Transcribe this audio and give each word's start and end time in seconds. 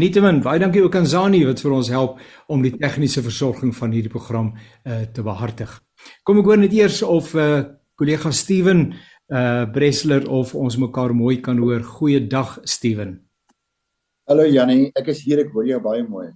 Nietemin 0.00 0.38
baie 0.40 0.60
dankie 0.60 0.80
ook 0.80 0.94
aan 0.96 1.06
Zani 1.06 1.42
wat 1.44 1.60
vir 1.60 1.72
ons 1.76 1.88
help 1.92 2.20
om 2.48 2.62
die 2.64 2.72
tegniese 2.72 3.20
versorging 3.22 3.74
van 3.76 3.92
hierdie 3.92 4.12
program 4.12 4.54
uh, 4.54 5.02
te 5.12 5.20
behartig 5.22 5.74
Kom 6.24 6.38
ek 6.38 6.44
hoor 6.44 6.60
net 6.62 6.72
eers 6.72 7.02
of 7.02 7.34
uh 7.34 7.64
kollega 7.98 8.32
Steven 8.32 8.92
uh 9.32 9.64
Bresler 9.72 10.28
of 10.28 10.54
ons 10.54 10.76
mekaar 10.76 11.14
mooi 11.14 11.40
kan 11.40 11.58
hoor. 11.58 11.82
Goeiedag 11.82 12.58
Steven. 12.64 13.20
Hallo 14.28 14.46
Jannie, 14.46 14.92
ek 14.94 15.08
is 15.12 15.24
hier, 15.26 15.42
ek 15.42 15.50
hoor 15.52 15.66
jou 15.66 15.80
baie 15.82 16.04
mooi. 16.06 16.30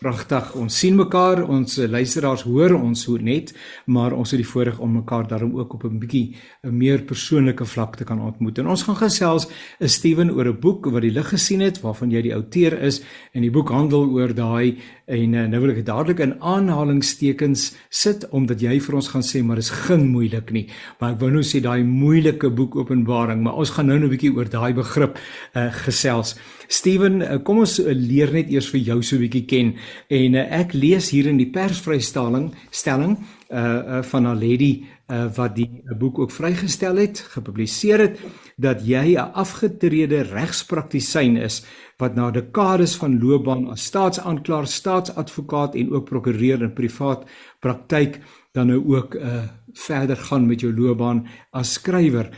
Pragtig. 0.00 0.54
Ons 0.56 0.78
sien 0.80 0.94
mekaar, 0.96 1.42
ons 1.52 1.74
luisteraars 1.92 2.46
hoor 2.48 2.72
ons 2.78 3.02
so 3.04 3.20
net, 3.20 3.50
maar 3.84 4.14
ons 4.16 4.30
het 4.32 4.40
die 4.40 4.48
voorreg 4.48 4.78
om 4.80 4.94
mekaar 4.96 5.26
daarom 5.28 5.58
ook 5.58 5.74
op 5.76 5.84
'n 5.84 5.98
bietjie 6.00 6.36
'n 6.64 6.78
meer 6.78 7.02
persoonlike 7.04 7.66
vlak 7.66 7.96
te 7.96 8.04
kan 8.04 8.20
ontmoet. 8.20 8.58
En 8.58 8.68
ons 8.68 8.82
gaan 8.82 8.96
gesels 8.96 9.46
'n 9.78 9.88
Steven 9.88 10.30
oor 10.30 10.48
'n 10.48 10.60
boek 10.60 10.86
wat 10.86 11.02
die 11.02 11.12
lig 11.12 11.28
gesien 11.28 11.60
het, 11.60 11.82
waarvan 11.82 12.10
jy 12.10 12.22
die 12.22 12.34
outeur 12.34 12.80
is 12.82 13.02
en 13.34 13.42
die 13.42 13.50
boek 13.50 13.68
handel 13.68 14.08
oor 14.08 14.34
daai 14.34 14.78
en 15.10 15.34
uh, 15.34 15.44
nou 15.50 15.60
wil 15.64 15.72
ek 15.74 15.82
dadelik 15.86 16.22
in 16.24 16.36
aanhalingstekens 16.38 17.70
sit 17.90 18.26
omdat 18.36 18.62
jy 18.62 18.76
vir 18.82 18.96
ons 19.00 19.10
gaan 19.12 19.24
sê 19.26 19.42
maar 19.44 19.58
is 19.58 19.72
geen 19.86 20.06
moeilik 20.12 20.52
nie. 20.54 20.66
Maar 21.00 21.16
ek 21.16 21.20
wou 21.24 21.30
nou 21.34 21.42
sê 21.46 21.60
daai 21.64 21.82
moeilike 21.86 22.52
boek 22.54 22.78
Openbaring, 22.80 23.42
maar 23.44 23.58
ons 23.58 23.74
gaan 23.74 23.90
nou 23.90 23.98
'n 23.98 24.10
bietjie 24.12 24.32
oor 24.36 24.48
daai 24.48 24.72
begrip 24.74 25.18
uh, 25.18 25.68
gesels. 25.84 26.36
Steven, 26.68 27.20
uh, 27.22 27.38
kom 27.42 27.58
ons 27.58 27.78
leer 27.82 28.32
net 28.32 28.50
eers 28.50 28.70
vir 28.70 28.80
jou 28.80 29.02
so 29.02 29.16
'n 29.16 29.26
bietjie 29.26 29.46
ken. 29.46 29.74
En 30.08 30.34
uh, 30.34 30.46
ek 30.60 30.72
lees 30.72 31.10
hier 31.10 31.26
in 31.26 31.36
die 31.36 31.50
persvrystelling 31.50 32.54
stelling 32.70 33.18
uh, 33.50 33.58
uh 33.58 34.02
van 34.02 34.38
lady 34.38 34.84
uh 35.10 35.26
wat 35.36 35.56
die 35.56 35.82
boek 35.98 36.18
ook 36.18 36.30
vrygestel 36.30 36.96
het, 36.96 37.18
gepubliseer 37.34 37.98
het 37.98 38.18
dat 38.56 38.86
jy 38.86 39.16
'n 39.16 39.32
afgetrede 39.34 40.22
regspraktisyn 40.22 41.36
is 41.36 41.64
wat 42.00 42.14
na 42.14 42.30
dekades 42.30 42.96
van 42.96 43.18
loopbaan 43.20 43.68
as 43.70 43.84
staatsaanklaer, 43.84 44.66
staatsadvokaat 44.66 45.74
en 45.74 45.92
ook 45.92 46.04
prokureur 46.04 46.62
in 46.62 46.74
privaat 46.74 47.24
praktyk 47.60 48.20
dan 48.52 48.66
nou 48.66 48.82
ook 48.96 49.14
uh 49.14 49.42
verder 49.72 50.16
gaan 50.16 50.46
met 50.46 50.60
jou 50.60 50.72
loopbaan 50.74 51.26
as 51.50 51.72
skrywer. 51.72 52.30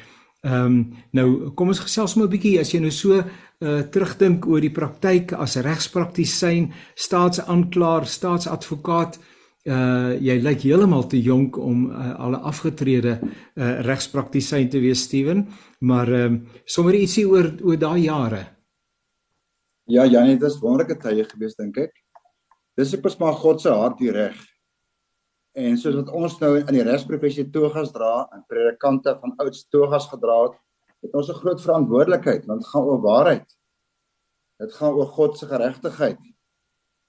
Ehm 0.42 0.64
um, 0.64 0.94
nou 1.10 1.50
kom 1.54 1.68
ons 1.68 1.80
gesels 1.80 2.14
maar 2.14 2.26
'n 2.26 2.30
bietjie 2.30 2.60
as 2.60 2.72
jy 2.72 2.80
nou 2.80 2.90
so 2.90 3.12
uh 3.14 3.82
terugdink 3.90 4.46
oor 4.46 4.60
die 4.60 4.70
praktyk 4.70 5.32
as 5.32 5.56
regspraktisyn, 5.56 6.72
staatsaanklaer, 6.94 8.06
staatsadvokaat, 8.06 9.18
uh 9.64 10.18
jy 10.20 10.40
lyk 10.42 10.62
heeltemal 10.62 11.06
te 11.08 11.22
jonk 11.22 11.56
om 11.56 11.90
uh, 11.90 12.14
al 12.18 12.32
'n 12.32 12.42
afgetrede 12.42 13.20
uh 13.56 13.80
regspraktisyn 13.86 14.68
te 14.68 14.80
wees, 14.80 15.02
Steven, 15.02 15.48
maar 15.80 16.08
ehm 16.12 16.34
uh, 16.34 16.40
sommer 16.64 16.94
ietsie 16.94 17.28
oor 17.28 17.52
oor 17.62 17.78
daai 17.78 18.02
jare. 18.02 18.46
Ja, 19.92 20.06
Janie, 20.08 20.38
dit 20.40 20.48
is 20.48 20.60
wonderlike 20.62 20.94
tye 21.02 21.24
gewees 21.28 21.56
dink 21.58 21.76
ek. 21.82 21.90
Dis 22.80 22.94
ek 22.96 23.02
pas 23.04 23.16
maar 23.20 23.34
God 23.36 23.60
se 23.60 23.72
hart 23.76 23.98
die 24.00 24.12
reg. 24.14 24.38
En 25.52 25.74
soos 25.76 25.98
wat 25.98 26.12
ons 26.16 26.38
nou 26.40 26.52
in 26.62 26.70
die 26.72 26.84
regsprofessie 26.86 27.44
togas 27.52 27.92
dra 27.92 28.22
en 28.32 28.44
predikante 28.48 29.12
van 29.20 29.34
ouds 29.44 29.66
togas 29.74 30.06
gedra 30.08 30.38
het, 30.46 30.54
het 31.04 31.18
ons 31.18 31.28
'n 31.28 31.40
groot 31.42 31.60
verantwoordelikheid 31.60 32.46
want 32.48 32.62
dit 32.62 32.70
gaan 32.70 32.88
oor 32.88 33.02
waarheid. 33.02 33.44
Dit 34.64 34.72
gaan 34.72 34.96
oor 34.96 35.10
God 35.18 35.36
se 35.38 35.46
geregtigheid. 35.46 36.18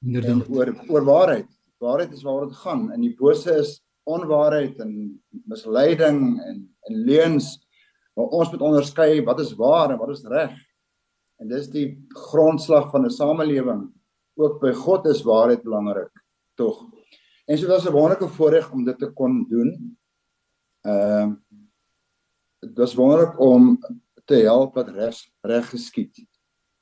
Inderdaad. 0.04 0.50
Oor 0.50 0.76
oor 0.90 1.06
waarheid. 1.06 1.50
Waarheid 1.80 2.12
is 2.12 2.24
waaroor 2.24 2.50
dit 2.50 2.64
gaan. 2.66 2.92
En 2.92 3.02
die 3.02 3.16
bose 3.16 3.52
is 3.64 3.82
onwaarheid 4.04 4.80
en 4.80 5.24
misleiding 5.48 6.42
en 6.42 6.76
en 6.90 6.96
leuns. 6.96 7.64
Maar 8.16 8.26
ons 8.26 8.52
moet 8.52 8.62
onderskei 8.62 9.24
wat 9.24 9.40
is 9.40 9.56
waar 9.56 9.92
en 9.92 9.98
wat 9.98 10.10
is 10.10 10.28
reg. 10.28 10.73
En 11.44 11.50
dis 11.52 11.66
die 11.68 11.88
grondslag 12.08 12.90
van 12.92 13.06
'n 13.06 13.12
samelewing. 13.12 13.92
Ook 14.40 14.62
by 14.62 14.72
God 14.72 15.06
is 15.06 15.24
waarheid 15.28 15.64
belangrik, 15.64 16.12
tog. 16.56 16.86
En 17.46 17.58
so 17.58 17.68
was 17.68 17.86
'n 17.86 17.92
wonderlike 17.92 18.28
voorreg 18.28 18.72
om 18.72 18.86
dit 18.86 18.98
te 19.00 19.12
kon 19.12 19.46
doen. 19.50 19.98
Ehm 20.82 21.30
uh, 21.30 21.36
dit 22.60 22.78
was 22.78 22.96
wonderlik 22.96 23.40
om 23.40 23.80
te 24.26 24.36
help 24.36 24.74
dat 24.74 24.90
reg 24.90 25.16
reg 25.42 25.70
geskied 25.70 26.26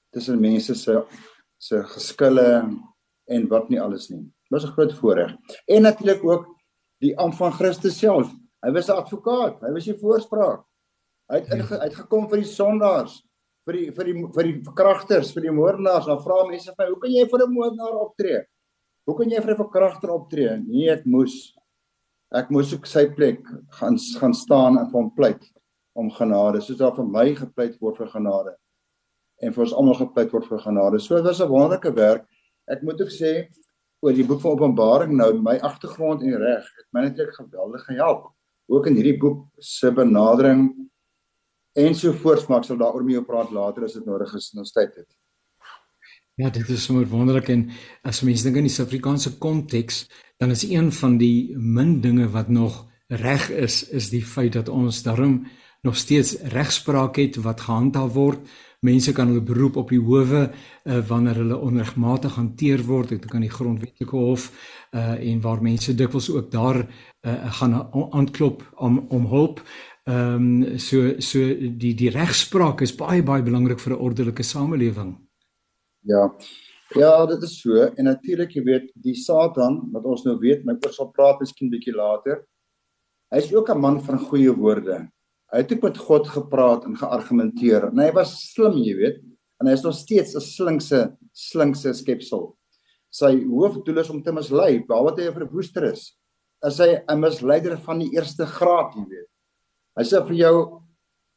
tussen 0.09 0.39
mense 0.39 0.75
se 0.75 1.05
se 1.57 1.83
geskille 1.83 2.77
en 3.25 3.47
wat 3.47 3.69
nie 3.69 3.81
alles 3.81 4.09
nie. 4.09 4.23
Dit 4.23 4.49
was 4.49 4.63
'n 4.63 4.71
groot 4.71 4.93
voorreg. 4.93 5.35
En 5.65 5.81
natuurlik 5.81 6.23
ook 6.23 6.45
die 6.97 7.17
amp 7.17 7.33
van 7.33 7.51
Christus 7.51 7.97
self. 7.97 8.33
Hy 8.59 8.71
was 8.71 8.87
'n 8.87 8.91
advokaat, 8.91 9.61
hy 9.61 9.71
was 9.71 9.85
die 9.85 9.97
voorspraak. 9.97 10.65
Hy 11.25 11.35
het 11.35 11.49
inge, 11.49 11.77
hy 11.77 11.83
het 11.83 11.95
gekom 11.95 12.29
vir 12.29 12.37
die 12.37 12.53
sondaars, 12.53 13.30
vir 13.65 13.77
die 13.77 13.91
vir 13.91 14.09
die 14.09 14.15
vir 14.35 14.47
die 14.49 14.57
verkragters, 14.65 15.33
vir 15.35 15.47
die 15.47 15.55
moordenaars. 15.55 16.07
Dan 16.09 16.21
vra 16.23 16.43
mense 16.49 16.71
vir 16.71 16.75
my, 16.79 16.87
"Hoe 16.91 16.99
kan 16.99 17.11
jy 17.11 17.25
vir 17.29 17.39
'n 17.39 17.53
moordenaar 17.53 17.95
optree? 18.05 18.45
Hoe 19.05 19.17
kan 19.17 19.29
jy 19.29 19.41
vir 19.41 19.51
'n 19.51 19.63
verkragter 19.63 20.09
optree?" 20.09 20.57
Nee, 20.65 20.89
ek 20.89 21.05
moes 21.05 21.53
ek 22.33 22.49
moes 22.49 22.73
ook 22.73 22.85
sy 22.85 23.09
plek 23.09 23.43
gaan 23.71 23.97
gaan 23.97 24.33
staan 24.33 24.79
en 24.79 24.85
hom 24.91 25.11
pleit 25.11 25.43
om 25.93 26.09
genade, 26.09 26.61
soos 26.61 26.77
daar 26.77 26.95
vir 26.95 27.05
my 27.05 27.35
gepleit 27.35 27.79
word 27.81 27.97
vir 27.97 28.07
genade 28.07 28.55
en 29.41 29.53
vir 29.53 29.63
ons 29.63 29.73
almal 29.73 29.97
gepleit 29.97 30.31
word 30.31 30.45
vir 30.45 30.59
genade. 30.59 30.99
So 30.99 31.15
dit 31.15 31.25
was 31.25 31.41
'n 31.41 31.49
wonderlike 31.49 31.95
werk. 31.95 32.25
Ek 32.69 32.83
moet 32.83 33.01
ook 33.01 33.09
sê 33.09 33.49
oor 34.01 34.13
die 34.13 34.23
boek 34.23 34.41
van 34.41 34.51
Openbaring 34.51 35.13
nou, 35.17 35.33
my 35.33 35.57
agtergrond 35.57 36.21
en 36.21 36.37
reg 36.37 36.63
het 36.77 36.87
my 36.93 37.01
netlik 37.01 37.33
geweldig 37.33 37.83
gehelp. 37.85 38.31
Ook 38.69 38.87
in 38.87 38.95
hierdie 38.95 39.19
boek 39.19 39.45
se 39.59 39.91
benadering 39.91 40.89
en 41.73 41.95
so 41.95 42.13
voorts, 42.13 42.47
maar 42.47 42.61
ek 42.61 42.69
sal 42.69 42.79
daaroor 42.81 43.05
mee 43.07 43.21
praat 43.25 43.51
later 43.55 43.87
as 43.87 43.97
dit 43.97 44.05
nodig 44.05 44.33
is 44.37 44.51
in 44.53 44.63
ons 44.63 44.73
tyd 44.75 44.95
het. 44.95 45.09
Ja, 46.39 46.49
dit 46.49 46.69
is 46.69 46.83
sommer 46.83 47.05
wonderlik 47.11 47.51
en 47.53 47.67
as 48.07 48.23
mense 48.25 48.47
dink 48.47 48.57
in 48.57 48.67
die 48.69 48.73
Suid-Afrikaanse 48.73 49.35
konteks, 49.43 50.05
dan 50.41 50.55
is 50.55 50.63
een 50.65 50.89
van 50.95 51.17
die 51.21 51.53
min 51.57 51.99
dinge 52.01 52.29
wat 52.33 52.49
nog 52.49 52.85
reg 53.07 53.49
is, 53.51 53.83
is 53.89 54.09
die 54.09 54.23
feit 54.25 54.55
dat 54.55 54.71
ons 54.71 55.03
daarom 55.03 55.43
nog 55.85 55.97
steeds 55.97 56.37
regspraak 56.53 57.19
het 57.19 57.37
wat 57.43 57.65
gehandhaaf 57.67 58.13
word 58.13 58.51
mense 58.81 59.13
kan 59.13 59.29
hulle 59.29 59.43
beroep 59.45 59.77
op 59.77 59.91
die 59.93 60.01
howe 60.01 60.41
uh, 60.49 60.99
wanneer 61.05 61.37
hulle 61.43 61.57
onregmatig 61.61 62.33
hanteer 62.37 62.81
word 62.87 63.13
dit 63.13 63.25
kan 63.29 63.43
die 63.45 63.53
grondwetlike 63.53 64.17
hof 64.17 64.47
uh, 64.49 65.19
en 65.21 65.41
waar 65.43 65.61
mense 65.61 65.93
dikwels 65.97 66.31
ook 66.33 66.49
daar 66.53 66.81
uh, 66.81 67.35
gaan 67.59 67.77
aanklop 68.17 68.65
om 68.81 69.03
om 69.09 69.27
hulp 69.29 69.61
ehm 70.07 70.63
um, 70.63 70.79
so 70.79 71.19
so 71.19 71.39
die 71.83 71.93
die 71.93 72.09
regspraak 72.09 72.81
is 72.81 72.95
baie 72.97 73.21
baie 73.23 73.43
belangrik 73.43 73.79
vir 73.79 73.93
'n 73.93 74.01
ordelike 74.07 74.43
samelewing 74.43 75.17
ja 76.03 76.29
Ja, 76.91 77.25
dit 77.25 77.43
is 77.43 77.53
so. 77.61 77.85
En 77.95 78.03
natuurlik, 78.03 78.51
jy 78.51 78.61
weet, 78.67 78.87
die 78.99 79.15
Satan 79.15 79.77
wat 79.93 80.07
ons 80.11 80.25
nou 80.25 80.35
weet, 80.41 80.65
my 80.67 80.73
oor 80.75 80.91
sal 80.91 81.07
praat 81.15 81.39
miskien 81.39 81.69
bietjie 81.71 81.93
later. 81.95 82.41
Hy 83.31 83.39
is 83.39 83.53
ook 83.53 83.69
'n 83.69 83.79
man 83.79 84.01
van 84.03 84.19
goeie 84.19 84.51
woorde. 84.51 85.07
Hy 85.53 85.57
het 85.57 85.71
ook 85.71 85.83
met 85.83 85.97
God 85.97 86.27
gepraat 86.27 86.83
en 86.85 86.97
geargumenteer. 86.97 87.87
En 87.91 87.97
hy 87.97 88.11
was 88.11 88.51
slim, 88.51 88.73
jy 88.73 88.95
weet. 88.95 89.21
En 89.61 89.67
hy 89.67 89.73
is 89.73 89.83
nog 89.83 89.95
steeds 89.95 90.35
'n 90.35 90.41
slinkse 90.41 91.17
slinkse 91.31 91.93
skepsel. 91.93 92.57
Sy 93.09 93.45
hoofdoel 93.45 93.99
is 93.99 94.09
om 94.09 94.21
te 94.23 94.31
mislei, 94.31 94.83
behalwe 94.85 95.15
dat 95.15 95.19
hy 95.19 95.27
'n 95.31 95.39
verwoester 95.39 95.83
is. 95.83 96.17
Is 96.65 96.77
hy 96.77 97.03
'n 97.07 97.19
misleider 97.19 97.77
van 97.77 97.99
die 97.99 98.11
eerste 98.11 98.45
graad, 98.45 98.93
jy 98.95 99.05
weet. 99.07 99.30
Hy 99.97 100.03
sê 100.07 100.21
vir 100.27 100.37
jou 100.39 100.55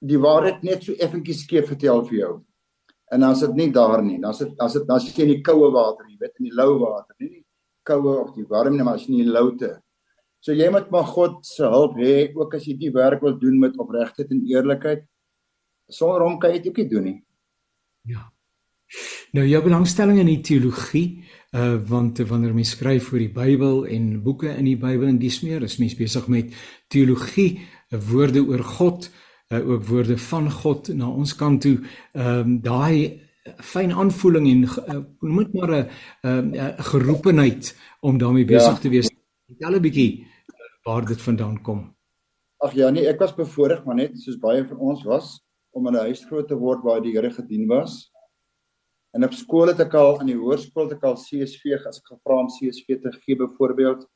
die 0.05 0.21
waarheid 0.21 0.63
net 0.63 0.85
so 0.85 0.97
effentjies 0.99 1.45
skeef 1.45 1.71
vertel 1.73 2.05
vir 2.09 2.19
jou 2.19 2.35
en 3.15 3.21
dan 3.21 3.35
is 3.37 3.43
dit 3.45 3.55
nie 3.55 3.71
daar 3.73 4.03
nie. 4.03 4.19
Dan 4.21 4.35
is 4.35 4.43
dit 4.43 4.61
as 4.63 4.77
dit 4.79 4.91
as 4.91 5.07
jy 5.07 5.25
in 5.25 5.33
die 5.37 5.43
koue 5.45 5.71
water, 5.75 6.07
jy 6.09 6.19
weet 6.21 6.41
in 6.41 6.49
die 6.49 6.57
lou 6.57 6.71
water, 6.83 7.15
nie 7.21 7.31
die 7.31 7.43
koue 7.87 8.15
of 8.25 8.33
die 8.37 8.47
warm 8.51 8.77
nie, 8.77 8.87
maar 8.87 8.99
as 8.99 9.07
jy 9.07 9.15
in 9.15 9.27
die 9.27 9.35
loute. 9.35 9.71
So 10.45 10.53
jy 10.57 10.69
moet 10.73 10.91
maar 10.93 11.07
God 11.09 11.41
se 11.47 11.69
hulp 11.69 11.99
hê 12.01 12.33
ook 12.35 12.57
as 12.59 12.67
jy 12.69 12.77
die 12.81 12.93
werk 12.95 13.23
wil 13.25 13.39
doen 13.41 13.61
met 13.61 13.79
opregtheid 13.81 14.33
en 14.35 14.43
eerlikheid. 14.51 15.07
Sonder 15.93 16.25
hom 16.27 16.41
kan 16.41 16.53
jy 16.53 16.63
dit 16.65 16.73
ook 16.73 16.81
nie 16.83 16.91
doen 16.91 17.09
nie. 17.11 17.19
Ja. 18.11 18.27
Nou 19.35 19.45
jou 19.49 19.61
belangstelling 19.65 20.21
in 20.23 20.31
die 20.31 20.43
teologie, 20.45 21.07
uh 21.55 21.79
want 21.89 22.21
wanneer 22.29 22.55
mens 22.55 22.75
skryf 22.75 23.13
oor 23.13 23.23
die 23.23 23.33
Bybel 23.33 23.85
en 23.91 24.11
boeke 24.23 24.53
in 24.53 24.69
die 24.69 24.79
Bybel 24.81 25.09
en 25.11 25.19
dis 25.23 25.41
meer, 25.47 25.65
is 25.65 25.79
mens 25.79 25.97
besig 25.99 26.29
met 26.31 26.53
teologie, 26.93 27.61
woorde 27.99 28.41
oor 28.41 28.63
God, 28.63 29.11
uh, 29.53 29.69
ook 29.71 29.85
woorde 29.85 30.19
van 30.19 30.51
God 30.51 30.89
na 30.95 31.09
ons 31.09 31.35
kant 31.35 31.61
toe. 31.61 31.79
Ehm 32.13 32.39
um, 32.39 32.61
daai 32.61 33.23
fyn 33.61 33.93
aanvoeling 33.93 34.47
en 34.49 34.63
uh, 34.65 35.01
noem 35.21 35.43
dit 35.43 35.53
maar 35.53 35.73
'n 35.75 36.55
uh, 36.55 36.69
geroepenheid 36.79 37.75
om 38.01 38.19
daarmee 38.19 38.45
besig 38.45 38.77
ja. 38.77 38.81
te 38.81 38.89
wees. 38.89 39.11
Vertel 39.47 39.77
'n 39.77 39.83
bietjie 39.83 40.27
waar 40.85 41.05
dit 41.05 41.21
vandaan 41.21 41.63
kom. 41.63 41.95
Ag 42.57 42.73
ja, 42.73 42.91
nee, 42.91 43.07
ek 43.09 43.19
was 43.19 43.35
bevoorreg 43.35 43.85
maar 43.85 43.95
net 43.95 44.19
soos 44.19 44.39
baie 44.41 44.65
van 44.67 44.79
ons 44.79 45.05
was 45.05 45.41
om 45.71 45.87
in 45.87 45.95
'n 45.95 46.07
huis 46.09 46.25
groot 46.25 46.49
te 46.49 46.57
word 46.57 46.83
waar 46.83 47.03
die 47.03 47.13
Here 47.13 47.31
gedien 47.31 47.67
was. 47.67 48.11
En 49.15 49.25
op 49.25 49.33
skool 49.33 49.67
het 49.67 49.81
ek 49.81 49.95
al 49.95 50.21
in 50.21 50.27
die 50.27 50.39
hoërskool 50.39 50.89
het 50.89 50.97
ek 50.97 51.05
al 51.05 51.15
CSV 51.15 51.77
as 51.87 51.99
ek 52.01 52.07
gevra 52.13 52.39
om 52.41 52.49
CSV 52.49 53.01
te 53.03 53.13
gee 53.13 53.37
byvoorbeeld 53.37 54.09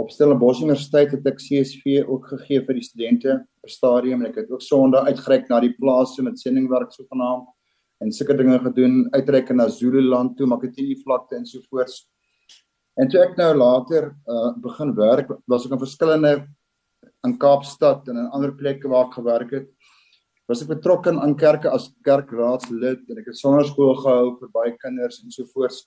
op 0.00 0.10
Stellenbosch 0.10 0.62
Universiteit 0.64 1.12
het 1.12 1.26
ek 1.28 1.40
CSV 1.42 2.02
ook 2.06 2.30
gegee 2.32 2.62
vir 2.66 2.78
die 2.78 2.86
studente 2.86 3.34
op 3.62 3.72
stadium 3.72 4.22
en 4.22 4.30
ek 4.30 4.40
het 4.42 4.52
ook 4.52 4.64
Sondag 4.64 5.10
uitgereik 5.10 5.50
na 5.50 5.60
die 5.64 5.74
plase 5.76 6.24
met 6.24 6.40
sendingwerk 6.40 6.94
so 6.94 7.04
vanaand 7.10 7.48
en 8.02 8.10
sulke 8.12 8.34
dinge 8.38 8.58
gedoen 8.64 9.04
uitreik 9.14 9.52
na 9.54 9.68
Zululand 9.70 10.34
toe 10.38 10.48
Makatini 10.50 10.96
vlakte 11.04 11.36
en 11.38 11.46
so 11.46 11.62
voorts. 11.70 12.06
En 12.98 13.08
toe 13.08 13.20
ek 13.22 13.36
nou 13.38 13.52
later 13.54 14.10
uh, 14.10 14.50
begin 14.64 14.90
werk 14.98 15.30
was 15.48 15.68
ek 15.68 15.76
in 15.76 15.84
verskillende 15.84 16.32
in 17.26 17.36
Kaapstad 17.38 18.08
en 18.10 18.24
in 18.24 18.32
ander 18.34 18.52
plekke 18.56 18.90
waar 18.90 19.06
ek 19.10 19.20
gewerk 19.20 19.54
het 19.60 19.70
was 20.50 20.62
ek 20.64 20.72
betrokke 20.74 21.12
aan 21.14 21.36
kerke 21.38 21.70
as 21.70 21.90
kerkraadslid 22.04 23.06
en 23.08 23.20
ek 23.20 23.30
het 23.30 23.38
sonnaarskool 23.38 23.94
gehou 24.02 24.32
vir 24.40 24.50
baie 24.56 24.72
kinders 24.82 25.22
en 25.22 25.32
so 25.32 25.46
voorts. 25.54 25.86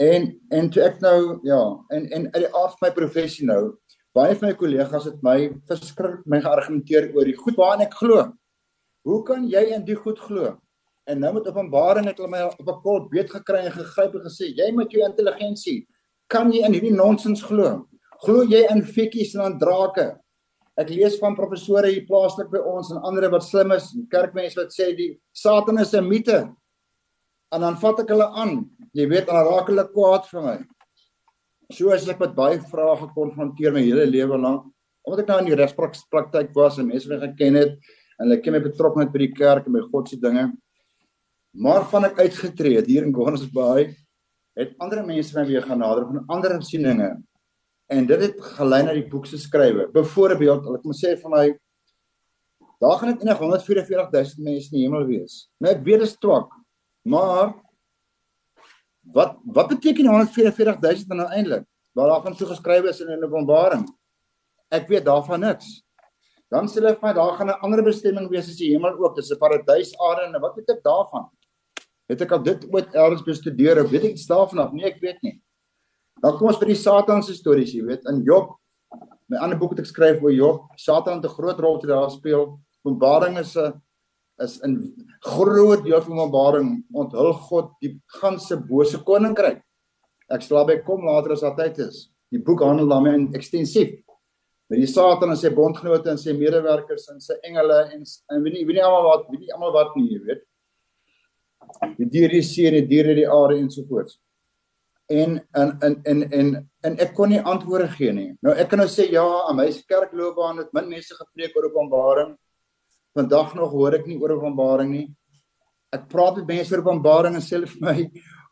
En 0.00 0.30
en 0.48 0.70
toe 0.72 0.82
ek 0.86 1.00
nou 1.04 1.38
ja, 1.44 1.60
en 1.92 2.08
en 2.08 2.26
uit 2.32 2.42
die 2.46 2.54
aard 2.56 2.78
van 2.78 2.86
my 2.88 2.90
professie 2.96 3.44
nou, 3.46 3.76
baie 4.16 4.32
van 4.32 4.48
my 4.48 4.56
kollegas 4.56 5.06
het 5.10 5.18
my 5.22 5.50
verskrik 5.68 6.22
my 6.24 6.40
geargumenteer 6.40 7.10
oor 7.12 7.28
die 7.28 7.36
goed 7.36 7.58
waaraan 7.60 7.84
ek 7.84 7.98
glo. 8.00 8.24
Hoe 9.04 9.20
kan 9.28 9.44
jy 9.48 9.66
in 9.76 9.84
die 9.84 9.98
goed 9.98 10.18
glo? 10.24 10.54
En 11.04 11.20
nou 11.20 11.34
met 11.36 11.48
Openbaring 11.50 12.08
het 12.08 12.18
hulle 12.20 12.32
my 12.32 12.42
op 12.48 12.68
'n 12.68 12.80
kol 12.82 13.08
beet 13.12 13.30
gekry 13.30 13.60
en 13.66 13.72
gegryp 13.72 14.14
en 14.14 14.24
gesê, 14.24 14.48
jy 14.56 14.70
met 14.72 14.90
jou 14.90 15.04
intelligensie, 15.04 15.86
kan 16.28 16.52
jy 16.52 16.64
in 16.64 16.72
hierdie 16.72 16.96
nonsens 16.96 17.42
glo? 17.42 17.86
Glo 18.24 18.44
jy 18.44 18.66
in 18.70 18.82
fikkies 18.82 19.34
en 19.34 19.40
aan 19.40 19.58
drake? 19.58 20.16
Ek 20.78 20.88
lees 20.88 21.18
van 21.18 21.36
professore 21.36 21.88
hier 21.88 22.06
plaaslik 22.06 22.50
by 22.50 22.58
ons 22.58 22.90
en 22.90 23.02
ander 23.04 23.28
wat 23.30 23.42
slim 23.42 23.72
is, 23.72 23.96
kerkmense 24.10 24.56
wat 24.56 24.72
sê 24.72 24.96
die 24.96 25.20
Satan 25.32 25.78
is 25.78 25.94
'n 25.94 26.08
mite. 26.08 26.54
En 27.50 27.64
dan 27.66 27.78
vat 27.82 28.04
ek 28.04 28.12
hulle 28.14 28.28
aan 28.38 28.58
jy 28.96 29.06
weet 29.10 29.28
dan 29.30 29.46
raak 29.46 29.70
hulle 29.70 29.86
kwaad 29.92 30.26
vir 30.30 30.44
my. 30.44 30.56
So 31.70 31.92
as 31.94 32.08
ek 32.10 32.18
met 32.22 32.34
baie 32.34 32.58
vrae 32.72 32.96
gekonfronteer 33.04 33.74
my 33.74 33.82
hele 33.84 34.06
lewe 34.08 34.38
lank, 34.40 34.66
omdat 35.06 35.22
ek 35.22 35.30
nou 35.30 35.38
in 35.44 35.50
die 35.52 35.58
regspraktyk 35.58 36.50
was 36.56 36.80
en 36.80 36.90
mense 36.90 37.08
my 37.10 37.20
geken 37.22 37.58
het 37.60 37.76
en 38.18 38.26
hulle 38.26 38.40
ken 38.42 38.56
my 38.56 38.62
betrokkeheid 38.64 39.12
by 39.14 39.22
die 39.22 39.32
kerk 39.36 39.68
en 39.68 39.76
my 39.78 39.84
God 39.86 40.10
se 40.10 40.18
dinge. 40.20 40.50
Maar 41.54 41.86
van 41.90 42.06
ek 42.10 42.20
uitgetree 42.20 42.78
het 42.78 42.90
hier 42.90 43.06
in 43.06 43.14
Gordons 43.14 43.46
Bay, 43.54 43.88
het 44.58 44.74
ander 44.82 45.02
mense 45.06 45.34
my 45.38 45.46
weer 45.48 45.64
gaan 45.66 45.80
nader 45.82 46.06
van 46.10 46.26
ander 46.30 46.58
sieninge. 46.66 47.14
En 47.90 48.06
dit 48.06 48.22
het 48.22 48.36
gelei 48.58 48.84
na 48.86 48.94
die 48.94 49.06
boek 49.10 49.26
se 49.26 49.38
skrywe. 49.40 49.88
Byvoorbeeld, 49.94 50.68
ek 50.76 50.86
moet 50.86 50.98
sê 50.98 51.16
vir 51.18 51.32
my 51.32 51.46
daar 52.80 52.96
gaan 52.96 53.10
dit 53.12 53.24
enig 53.26 53.40
144000 53.40 54.44
mense 54.44 54.70
in 54.70 54.76
die 54.78 54.84
hemel 54.86 55.02
wees. 55.08 55.42
Nou 55.60 55.72
ek 55.74 55.82
weet 55.84 56.02
dit 56.02 56.08
is 56.08 56.18
twak. 56.18 56.52
Maar 57.02 57.54
Wat 59.12 59.38
wat 59.44 59.68
beteken 59.68 60.04
144000 60.04 61.08
dan 61.08 61.16
nou 61.16 61.28
eintlik? 61.28 61.64
Waar 61.92 62.08
daarvan 62.08 62.36
so 62.36 62.46
geskryf 62.46 62.84
is 62.84 63.00
in 63.00 63.08
'n 63.08 63.24
Openbaring. 63.24 63.88
Ek 64.68 64.88
weet 64.88 65.04
daarvan 65.04 65.40
niks. 65.40 65.82
Dan 66.48 66.68
sê 66.68 66.74
hulle 66.74 66.96
vir 67.00 67.14
daar 67.14 67.36
gaan 67.36 67.48
'n 67.48 67.60
ander 67.62 67.82
bestemming 67.82 68.28
wees 68.28 68.48
as 68.48 68.56
die 68.56 68.72
hemel 68.72 68.98
oop, 68.98 69.16
dis 69.16 69.30
'n 69.30 69.38
paradys 69.38 69.98
aarde 69.98 70.22
en 70.22 70.40
wat 70.40 70.54
weet 70.54 70.70
ek 70.70 70.82
daarvan? 70.82 71.28
Het 72.08 72.20
ek 72.20 72.32
al 72.32 72.42
dit 72.42 72.74
ooit 72.74 72.94
elders 72.94 73.22
bestudeer 73.22 73.84
of 73.84 73.90
weet 73.90 74.04
ek 74.04 74.12
iets 74.12 74.26
daarvan 74.26 74.58
af? 74.58 74.72
Nee, 74.72 74.84
ek 74.84 75.00
weet 75.00 75.22
nie. 75.22 75.42
Dan 76.22 76.36
kom 76.38 76.48
ons 76.48 76.58
by 76.58 76.66
die 76.66 76.74
Satan 76.74 77.22
se 77.22 77.34
stories, 77.34 77.72
jy 77.72 77.84
weet, 77.84 78.04
in 78.04 78.22
Job. 78.22 78.58
My 79.28 79.36
ander 79.38 79.58
boek 79.58 79.70
wat 79.70 79.78
ek 79.78 79.86
skryf 79.86 80.22
oor 80.22 80.32
Job, 80.32 80.70
Satan 80.76 81.14
het 81.14 81.24
'n 81.24 81.34
groot 81.34 81.58
rol 81.58 81.78
te 81.78 81.86
daar 81.86 82.10
speel. 82.10 82.60
Openbaring 82.84 83.38
is 83.38 83.56
'n 83.56 83.72
is 84.44 84.58
in 84.66 84.76
groot 85.24 85.84
deel 85.84 86.02
van 86.04 86.18
Openbaring 86.18 86.70
onthul 86.92 87.32
God 87.48 87.74
die 87.84 87.94
ganse 88.20 88.56
bose 88.68 89.00
koninkryk. 89.06 89.60
Ek 90.30 90.44
sal 90.44 90.60
daarby 90.60 90.80
kom 90.86 91.04
later 91.08 91.34
as 91.34 91.44
daar 91.44 91.56
tyd 91.58 91.80
is. 91.86 92.08
Die 92.30 92.42
boek 92.42 92.62
handel 92.62 92.88
daarmee 92.90 93.18
in 93.18 93.28
ekstensief 93.34 93.98
met 94.70 94.78
die 94.78 94.86
Satan 94.86 95.32
en 95.32 95.38
sy 95.38 95.50
bondgenote 95.50 96.12
en 96.12 96.18
sy 96.20 96.32
medewerkers 96.38 97.08
en 97.10 97.18
sy 97.22 97.34
engele 97.46 97.80
en 97.90 98.04
en 98.30 98.42
weet 98.44 98.54
nie 98.54 98.66
weet 98.68 98.78
nie 98.78 98.86
almal 98.86 99.08
wat 99.08 99.24
weet 99.32 99.42
nie 99.42 99.54
almal 99.56 99.72
wat 99.74 99.96
nie, 99.98 100.06
jy 100.12 100.20
weet. 100.28 100.44
Die 101.98 102.06
diere 102.06 102.36
die 102.36 102.46
see 102.46 102.68
en 102.70 102.76
die 102.78 102.86
diere 102.90 103.16
die 103.18 103.26
aarde 103.26 103.58
en 103.58 103.70
so 103.70 103.82
voort. 103.88 104.14
En 105.10 105.40
en 105.58 105.72
en 105.82 105.96
en 106.12 106.22
en 106.38 106.52
en 106.86 107.00
ek 107.02 107.16
kon 107.18 107.34
nie 107.34 107.42
antwoorde 107.42 107.88
gee 107.96 108.14
nie. 108.14 108.28
Nou 108.46 108.54
ek 108.54 108.70
kan 108.70 108.78
nou 108.78 108.86
sê 108.88 109.08
ja, 109.10 109.26
aan 109.48 109.58
my 109.58 109.66
kerkloopbaan 109.90 110.62
het 110.62 110.70
min 110.76 110.92
mense 110.94 111.18
gepreek 111.18 111.58
oor 111.58 111.66
Openbaring. 111.72 112.36
Vandag 113.16 113.54
nog 113.54 113.72
hoor 113.74 113.94
ek 113.98 114.06
nie 114.06 114.18
oor 114.20 114.36
Openbaring 114.36 114.90
nie. 114.90 115.06
Ek 115.92 116.06
praat 116.08 116.36
met 116.36 116.46
mense 116.46 116.74
oor 116.74 116.84
Openbaring 116.84 117.34
en 117.34 117.42
sê 117.42 117.56
hulle 117.58 117.70
vir 117.70 117.80
my, 117.82 117.96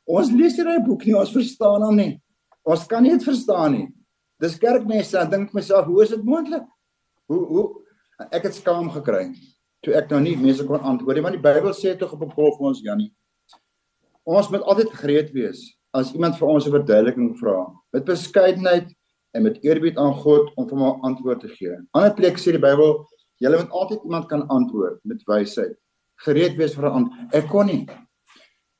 ons 0.06 0.32
lees 0.32 0.56
hierdie 0.58 0.80
boek 0.86 1.04
nie, 1.06 1.14
ons 1.14 1.34
verstaan 1.34 1.84
hom 1.86 1.96
nie. 1.96 2.14
Ons 2.66 2.86
kan 2.90 3.02
nie 3.02 3.14
dit 3.14 3.24
verstaan 3.24 3.76
nie. 3.76 3.86
Dis 4.42 4.58
kerkmense, 4.58 5.14
dan 5.16 5.30
dink 5.30 5.54
myself, 5.54 5.86
hoe 5.86 6.02
is 6.02 6.10
dit 6.14 6.24
moontlik? 6.26 6.66
Hoe 7.30 7.44
hoe 7.46 7.64
ek 8.34 8.48
het 8.48 8.56
skaam 8.58 8.90
gekry 8.90 9.28
toe 9.86 9.94
ek 9.94 10.10
nou 10.10 10.18
nie 10.24 10.34
mense 10.38 10.64
kon 10.66 10.82
antwoord 10.82 11.18
nie, 11.18 11.22
want 11.22 11.36
die 11.38 11.42
Bybel 11.42 11.74
sê 11.76 11.94
tog 11.98 12.12
op 12.16 12.22
'n 12.22 12.34
pol 12.34 12.50
vir 12.56 12.66
ons 12.66 12.82
Janie. 12.82 13.12
Ons 14.26 14.50
moet 14.50 14.62
altyd 14.62 14.90
gereed 14.90 15.30
wees 15.32 15.60
as 15.94 16.12
iemand 16.12 16.36
vir 16.38 16.48
ons 16.48 16.66
'n 16.66 16.72
verduideliking 16.72 17.38
vra, 17.38 17.66
met 17.92 18.04
beskeidenheid 18.04 18.88
en 19.34 19.42
met 19.42 19.62
eerbied 19.62 19.96
aan 19.96 20.14
God 20.14 20.50
om 20.56 20.68
vir 20.68 20.78
hom 20.78 20.88
'n 20.88 21.00
antwoord 21.02 21.40
te 21.40 21.48
gee. 21.48 21.76
Ander 21.94 22.14
plek 22.14 22.36
sê 22.38 22.52
die 22.52 22.58
Bybel 22.58 23.06
Julle 23.38 23.60
moet 23.60 23.70
altyd 23.70 24.04
iemand 24.04 24.26
kan 24.26 24.46
antwoord 24.50 25.00
met 25.06 25.22
wysheid. 25.26 25.76
Gereed 26.26 26.56
wees 26.58 26.74
vir 26.74 26.86
'n 26.88 26.92
antwoord. 26.92 27.34
Ek 27.34 27.48
kon 27.48 27.66
nie. 27.66 27.86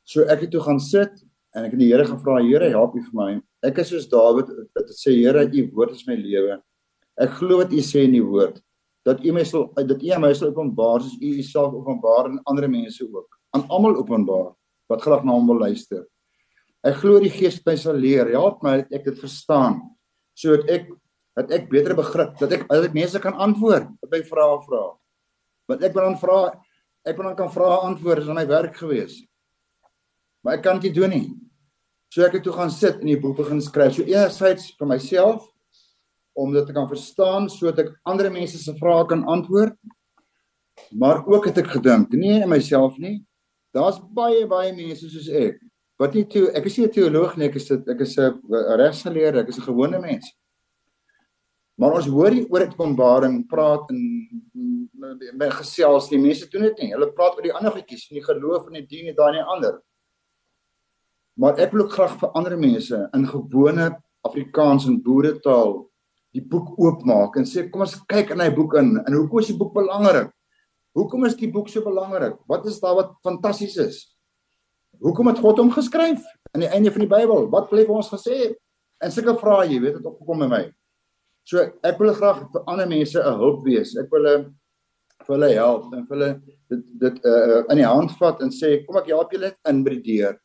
So 0.04 0.22
ek 0.22 0.40
het 0.40 0.50
toe 0.50 0.60
gaan 0.60 0.80
sit 0.80 1.12
en 1.54 1.64
ek 1.64 1.70
het 1.72 1.80
die 1.80 1.92
Here 1.92 2.04
gevra, 2.04 2.42
Here, 2.42 2.70
help 2.70 2.94
U 2.94 3.02
vir 3.02 3.14
my. 3.14 3.40
Ek 3.62 3.78
is 3.78 3.88
soos 3.88 4.08
Dawid 4.08 4.48
wat 4.74 4.88
sê, 4.90 5.12
Here, 5.14 5.44
U 5.44 5.70
woord 5.72 5.90
is 5.90 6.06
my 6.06 6.14
lewe. 6.14 6.62
Ek 7.18 7.30
glo 7.30 7.58
wat 7.58 7.72
U 7.72 7.82
sê 7.82 8.04
in 8.04 8.12
die 8.12 8.24
woord 8.24 8.62
dat 9.08 9.24
U 9.24 9.32
my 9.32 9.44
sal 9.44 9.68
dat 9.74 10.02
U 10.02 10.20
my 10.20 10.32
sal 10.34 10.50
openbaar 10.52 11.00
soos 11.00 11.16
U 11.20 11.28
Uself 11.38 11.74
openbaar 11.74 12.28
aan 12.28 12.40
ander 12.44 12.68
mense 12.68 13.04
ook. 13.04 13.28
Aan 13.56 13.64
almal 13.68 13.96
openbaar 13.96 14.52
wat 14.88 15.02
graag 15.02 15.24
na 15.24 15.32
Hom 15.32 15.46
wil 15.46 15.62
luister. 15.64 16.04
Ek 16.84 17.00
glo 17.00 17.20
die 17.20 17.32
Gees 17.32 17.60
my 17.66 17.76
sal 17.76 17.96
leer. 17.96 18.28
Help 18.34 18.62
my 18.62 18.78
dat 18.82 19.00
ek 19.00 19.04
dit 19.10 19.20
verstaan 19.20 19.80
sodat 20.38 20.68
ek 20.70 20.90
dat 21.38 21.52
ek 21.54 21.68
beter 21.70 21.94
begrip, 21.94 22.34
dat 22.40 22.52
ek 22.52 22.64
dat 22.68 22.88
ek 22.88 22.96
mense 22.96 23.20
kan 23.22 23.36
antwoord 23.38 23.90
op 24.02 24.10
my 24.10 24.22
vrae 24.26 24.56
vra. 24.66 24.86
Wat 25.68 25.84
ek 25.86 25.94
dan 25.94 26.16
vra, 26.18 26.40
Ek 27.08 27.16
wil 27.16 27.30
dan 27.30 27.36
kan 27.38 27.52
vra 27.52 27.76
antwoorde, 27.88 28.24
is 28.26 28.32
my 28.36 28.44
werk 28.48 28.74
gewees. 28.76 29.20
Maar 30.44 30.58
ek 30.58 30.64
kan 30.66 30.80
dit 30.82 30.94
doen 30.94 31.12
nie. 31.12 31.28
So 32.12 32.24
ek 32.24 32.38
het 32.38 32.44
toe 32.44 32.56
gaan 32.56 32.72
sit 32.72 33.00
en 33.00 33.08
die 33.08 33.20
boek 33.20 33.38
begin 33.38 33.62
skryf. 33.64 33.94
So 33.96 34.04
enerzijds 34.04 34.72
vir 34.76 34.90
myself 34.90 35.46
om 36.38 36.52
dit 36.54 36.66
te 36.68 36.74
kan 36.76 36.88
verstaan 36.90 37.48
sodat 37.52 37.86
ek 37.86 37.94
ander 38.08 38.28
mense 38.32 38.60
se 38.60 38.74
vrae 38.76 39.06
kan 39.08 39.24
antwoord. 39.28 39.76
Maar 40.92 41.24
ook 41.26 41.48
het 41.50 41.62
ek 41.64 41.72
gedink, 41.78 42.12
nee 42.14 42.42
in 42.42 42.50
myself 42.50 42.98
nie. 43.02 43.18
Daar's 43.74 43.98
baie 44.14 44.44
baie 44.48 44.74
mense 44.76 45.08
soos 45.10 45.28
ek 45.28 45.58
wat 45.98 46.12
nie 46.14 46.22
toe 46.30 46.44
ek 46.54 46.68
is 46.70 46.76
nie 46.78 46.86
'n 46.86 46.94
teoloog 46.94 47.36
nie, 47.36 47.48
ek 47.48 47.56
is 47.56 47.66
dit 47.66 47.88
ek 47.90 48.00
is 48.00 48.16
'n 48.18 48.38
regsgeleerde, 48.78 49.40
ek 49.40 49.48
is 49.48 49.58
'n 49.58 49.66
gewone 49.66 49.98
mens. 49.98 50.30
Maar 51.78 52.00
ons 52.00 52.08
hoor 52.10 52.34
hier 52.34 52.46
oor 52.50 52.64
Openbaring 52.66 53.44
praat 53.50 53.90
en 53.94 54.00
by 55.38 55.50
gesels 55.60 56.08
die 56.10 56.18
mense 56.18 56.48
doen 56.50 56.66
dit 56.66 56.80
nie. 56.82 56.88
Hulle 56.94 57.12
praat 57.14 57.36
oor 57.38 57.46
die 57.46 57.54
ander 57.54 57.74
goedjies, 57.76 58.08
van 58.08 58.18
die 58.18 58.24
geloof 58.24 58.66
en 58.66 58.80
die 58.80 58.86
dien 58.90 59.12
en 59.12 59.18
daai 59.18 59.38
en 59.38 59.52
ander. 59.54 59.76
Maar 61.38 61.60
ek 61.62 61.74
wil 61.74 61.84
ook 61.84 61.94
graag 61.94 62.16
vir 62.18 62.34
ander 62.38 62.56
mense 62.58 62.98
in 63.14 63.28
gewone 63.30 63.92
Afrikaans 64.26 64.88
en 64.90 64.98
boeretaal 65.04 65.76
die 66.34 66.42
boek 66.42 66.74
oopmaak 66.82 67.38
en 67.38 67.46
sê 67.48 67.68
kom 67.70 67.84
ons 67.86 67.94
kyk 68.10 68.34
in 68.34 68.42
hy 68.42 68.50
boek 68.56 68.74
in 68.80 68.96
en 68.98 69.14
hoekom 69.14 69.38
is 69.40 69.52
die 69.52 69.56
boek 69.60 69.70
belangrik? 69.76 70.32
Hoekom 70.98 71.28
is 71.28 71.38
die 71.38 71.50
boek 71.52 71.70
so 71.70 71.84
belangrik? 71.86 72.40
Wat 72.50 72.66
is 72.66 72.80
daar 72.82 72.96
wat 72.98 73.14
fantasties 73.22 73.78
is? 73.78 74.00
Hoekom 74.98 75.30
het 75.30 75.38
God 75.38 75.62
hom 75.62 75.70
geskryf 75.70 76.26
aan 76.50 76.66
die 76.66 76.72
einde 76.74 76.90
van 76.90 77.06
die 77.06 77.10
Bybel? 77.10 77.46
Wat 77.54 77.70
hy 77.70 77.86
vir 77.86 78.00
ons 78.00 78.10
gesê? 78.10 78.50
En 78.98 79.14
sulke 79.14 79.36
vrae, 79.38 79.68
jy 79.70 79.78
weet, 79.84 80.00
het 80.00 80.10
opgekom 80.10 80.42
by 80.42 80.50
my. 80.50 80.62
So 81.48 81.64
ek 81.64 81.96
wil 81.96 82.12
graag 82.12 82.42
vir 82.52 82.64
ander 82.68 82.88
mense 82.88 83.16
'n 83.16 83.38
hulp 83.40 83.64
wees. 83.64 83.96
Ek 83.96 84.10
wil 84.12 84.26
hulle 84.26 84.50
vir 85.24 85.34
hulle 85.34 85.48
help 85.54 85.94
en 85.94 86.04
vir 86.08 86.16
hulle 86.16 86.32
dit 86.70 86.82
dit 87.04 87.24
uh 87.24 87.62
in 87.72 87.80
die 87.80 87.88
hand 87.88 88.12
vat 88.20 88.42
en 88.44 88.52
sê 88.52 88.84
kom 88.84 88.98
ek 89.00 89.08
help 89.08 89.32
julle 89.32 89.54
in 89.70 89.82
by 89.84 89.94
die 89.96 90.04
deur. 90.10 90.36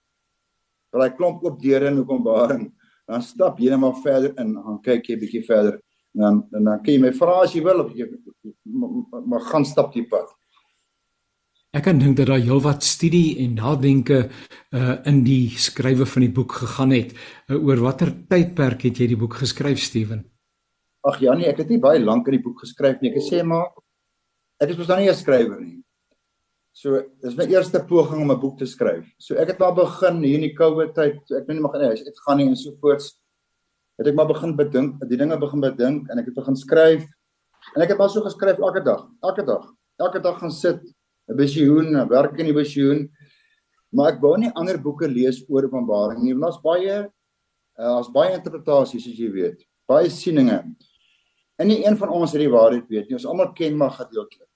Daai 0.94 1.12
klomp 1.18 1.44
oop 1.44 1.60
deure 1.60 1.92
in 1.92 2.00
Openbaring 2.00 2.72
dan 3.08 3.22
stap 3.22 3.60
jy 3.60 3.74
net 3.74 3.82
maar 3.84 4.00
verder 4.00 4.32
in, 4.40 4.54
dan 4.56 4.80
kyk 4.86 5.10
jy 5.10 5.20
bietjie 5.20 5.44
verder 5.44 5.82
en 6.16 6.22
dan 6.24 6.40
en 6.56 6.72
dan 6.72 6.80
kan 6.80 6.94
jy 6.94 7.02
my 7.04 7.12
vra 7.12 7.42
as 7.44 7.54
jy 7.54 7.64
wil 7.68 7.84
of 7.84 7.92
jy 7.92 8.08
maar 9.26 9.44
gaan 9.52 9.66
stap 9.66 9.92
die 9.94 10.08
pad. 10.08 10.32
Ek 11.74 11.84
kan 11.84 12.00
dink 12.00 12.16
dat 12.16 12.30
daar 12.30 12.40
heelwat 12.40 12.84
studie 12.86 13.42
en 13.44 13.58
nadenke 13.60 14.30
uh 14.72 14.98
in 15.10 15.24
die 15.28 15.50
skrywe 15.50 16.06
van 16.06 16.22
die 16.22 16.32
boek 16.32 16.62
gegaan 16.64 16.96
het. 16.96 17.12
Uh, 17.50 17.58
oor 17.60 17.82
watter 17.92 18.14
tydperk 18.30 18.88
het 18.88 19.02
jy 19.02 19.08
die 19.12 19.20
boek 19.20 19.42
geskryf, 19.42 19.82
Steven? 19.82 20.30
Ag 21.04 21.20
Janie, 21.20 21.50
ek 21.52 21.58
het 21.64 21.70
nie 21.70 21.82
baie 21.84 22.00
lank 22.00 22.28
in 22.28 22.38
die 22.38 22.44
boek 22.44 22.62
geskryf 22.64 23.02
nie. 23.02 23.12
Ek 23.12 23.26
sê 23.26 23.42
maar 23.44 23.74
ek 24.64 24.72
is 24.72 24.78
mos 24.78 24.88
dan 24.88 25.00
nie 25.00 25.10
'n 25.10 25.16
skrywer 25.16 25.60
nie. 25.60 25.84
So, 26.74 27.04
dis 27.22 27.36
my 27.38 27.46
eerste 27.46 27.80
poging 27.86 28.22
om 28.22 28.32
'n 28.32 28.40
boek 28.40 28.58
te 28.58 28.66
skryf. 28.66 29.06
So 29.20 29.36
ek 29.36 29.50
het 29.50 29.60
maar 29.60 29.76
begin 29.76 30.24
hier 30.24 30.36
in 30.36 30.48
die 30.48 30.56
koue 30.56 30.94
tyd, 30.94 31.20
ek 31.32 31.48
weet 31.48 31.56
nie 31.56 31.62
mag 31.62 31.76
in 31.76 31.82
die 31.82 31.88
huis 31.88 32.06
uitgaan 32.06 32.38
nie 32.38 32.48
en 32.48 32.56
so 32.56 32.72
voorts. 32.82 33.20
Het 34.00 34.08
ek 34.08 34.16
maar 34.16 34.28
begin 34.28 34.56
bedink, 34.56 35.00
die 35.08 35.18
dinge 35.18 35.38
begin 35.38 35.62
bedink 35.62 36.10
en 36.10 36.20
ek 36.20 36.26
het 36.26 36.36
begin 36.36 36.56
skryf. 36.56 37.06
En 37.76 37.82
ek 37.82 37.90
het 37.90 37.98
maar 37.98 38.10
so 38.10 38.22
geskryf 38.22 38.58
elke 38.58 38.84
dag, 38.84 39.08
elke 39.22 39.46
dag. 39.46 39.70
Elke 40.00 40.20
dag 40.20 40.40
gaan 40.40 40.52
sit, 40.52 40.82
'n 41.30 41.38
visioen, 41.38 42.08
werk 42.10 42.40
in 42.40 42.46
die 42.46 42.54
visioen. 42.54 43.10
Maar 43.92 44.14
ek 44.14 44.22
wou 44.22 44.38
nie 44.38 44.52
ander 44.56 44.78
boeke 44.78 45.08
lees 45.08 45.44
oor 45.50 45.64
Openbaring 45.64 46.24
nie, 46.24 46.34
want 46.34 46.44
daar's 46.44 46.62
baie 46.62 47.12
daar's 47.78 48.08
uh, 48.08 48.14
baie 48.14 48.34
interpretasies 48.34 49.04
soos 49.04 49.18
jy 49.18 49.32
weet. 49.32 49.64
Baie 49.88 50.10
sieninge. 50.10 50.64
En 51.62 51.70
nie 51.70 51.84
een 51.86 51.98
van 51.98 52.10
ons 52.10 52.32
het 52.34 52.42
die 52.42 52.52
waarheid 52.52 52.90
weet 52.90 53.08
nie. 53.08 53.18
Ons 53.20 53.28
almal 53.30 53.54
ken 53.54 53.78
maar 53.78 53.94
gedeeltelik. 53.94 54.50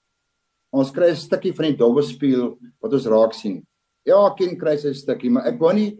Ons 0.74 0.90
kry 0.92 1.10
'n 1.10 1.16
stukkie 1.16 1.54
van 1.54 1.70
die 1.70 1.76
dobbelspieël 1.76 2.58
wat 2.80 2.92
ons 2.92 3.06
raak 3.06 3.32
sien. 3.32 3.66
Ja, 4.04 4.34
ken 4.36 4.58
kry 4.58 4.76
sy 4.76 4.88
'n 4.88 4.94
stukkie, 4.94 5.30
maar 5.30 5.46
ek 5.46 5.58
wou 5.58 5.72
nie 5.72 5.98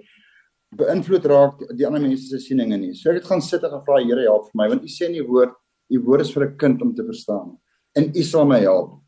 beïnvloed 0.77 1.25
raak 1.25 1.63
die 1.77 1.87
ander 1.87 2.01
mense 2.01 2.29
se 2.29 2.39
sieninge 2.39 2.77
nie. 2.77 2.95
So 2.95 3.11
ek 3.11 3.23
het 3.23 3.31
gaan 3.31 3.41
sit 3.41 3.65
en 3.65 3.71
gevra 3.71 4.03
Here 4.05 4.23
help 4.23 4.51
vir 4.51 4.57
my 4.61 4.69
want 4.69 4.83
U 4.83 4.87
sê 4.87 5.07
in 5.07 5.17
die 5.17 5.27
woord, 5.27 5.55
U 5.91 5.99
woord 6.01 6.21
is 6.21 6.33
vir 6.33 6.45
'n 6.45 6.57
kind 6.57 6.83
om 6.83 6.95
te 6.95 7.05
verstaan. 7.05 7.59
En 7.97 8.13
U 8.15 8.23
sal 8.23 8.45
my 8.45 8.61
help. 8.61 9.01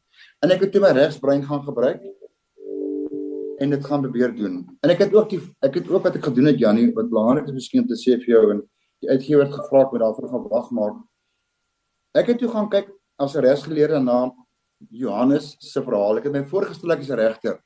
En 0.42 0.50
ek 0.50 0.61
het 0.61 0.73
toe 0.73 0.80
my 0.80 0.92
regsbrein 0.92 1.42
gaan 1.42 1.62
gebruik 1.62 2.00
en 3.61 3.70
dit 3.70 3.85
gaan 3.85 4.00
probeer 4.00 4.35
doen. 4.35 4.66
En 4.82 4.90
ek 4.90 4.99
het 4.99 5.14
ook 5.14 5.28
die 5.28 5.40
ek 5.62 5.75
het 5.75 5.88
ook 5.90 6.02
wat 6.02 6.16
ek 6.16 6.25
gedoen 6.25 6.47
het 6.47 6.59
Janie, 6.59 6.92
wat 6.94 7.11
belangrik 7.11 7.47
is 7.47 7.52
miskien 7.52 7.82
om 7.82 7.88
te 7.88 7.94
sê 7.94 8.16
vir 8.16 8.35
jou 8.37 8.50
en 8.54 8.62
die 9.02 9.11
uitgewer 9.11 9.44
het 9.44 9.54
gevra 9.54 9.82
ek 9.82 9.92
moet 9.92 10.00
daarvoor 10.00 10.28
gaan 10.28 10.49
wag 10.49 10.70
maak. 10.70 10.97
Ek 12.17 12.33
het 12.33 12.40
toe 12.43 12.50
gaan 12.50 12.71
kyk 12.71 12.88
as 13.23 13.37
'n 13.37 13.45
regsgeleerde 13.45 14.02
na 14.02 14.33
Johannes 14.90 15.57
se 15.61 15.83
verhaal. 15.83 16.19
Ek 16.19 16.25
het 16.25 16.33
my 16.33 16.45
voorgestel 16.45 16.93
ek 16.93 17.00
is 17.00 17.11
'n 17.11 17.17
regter. 17.17 17.62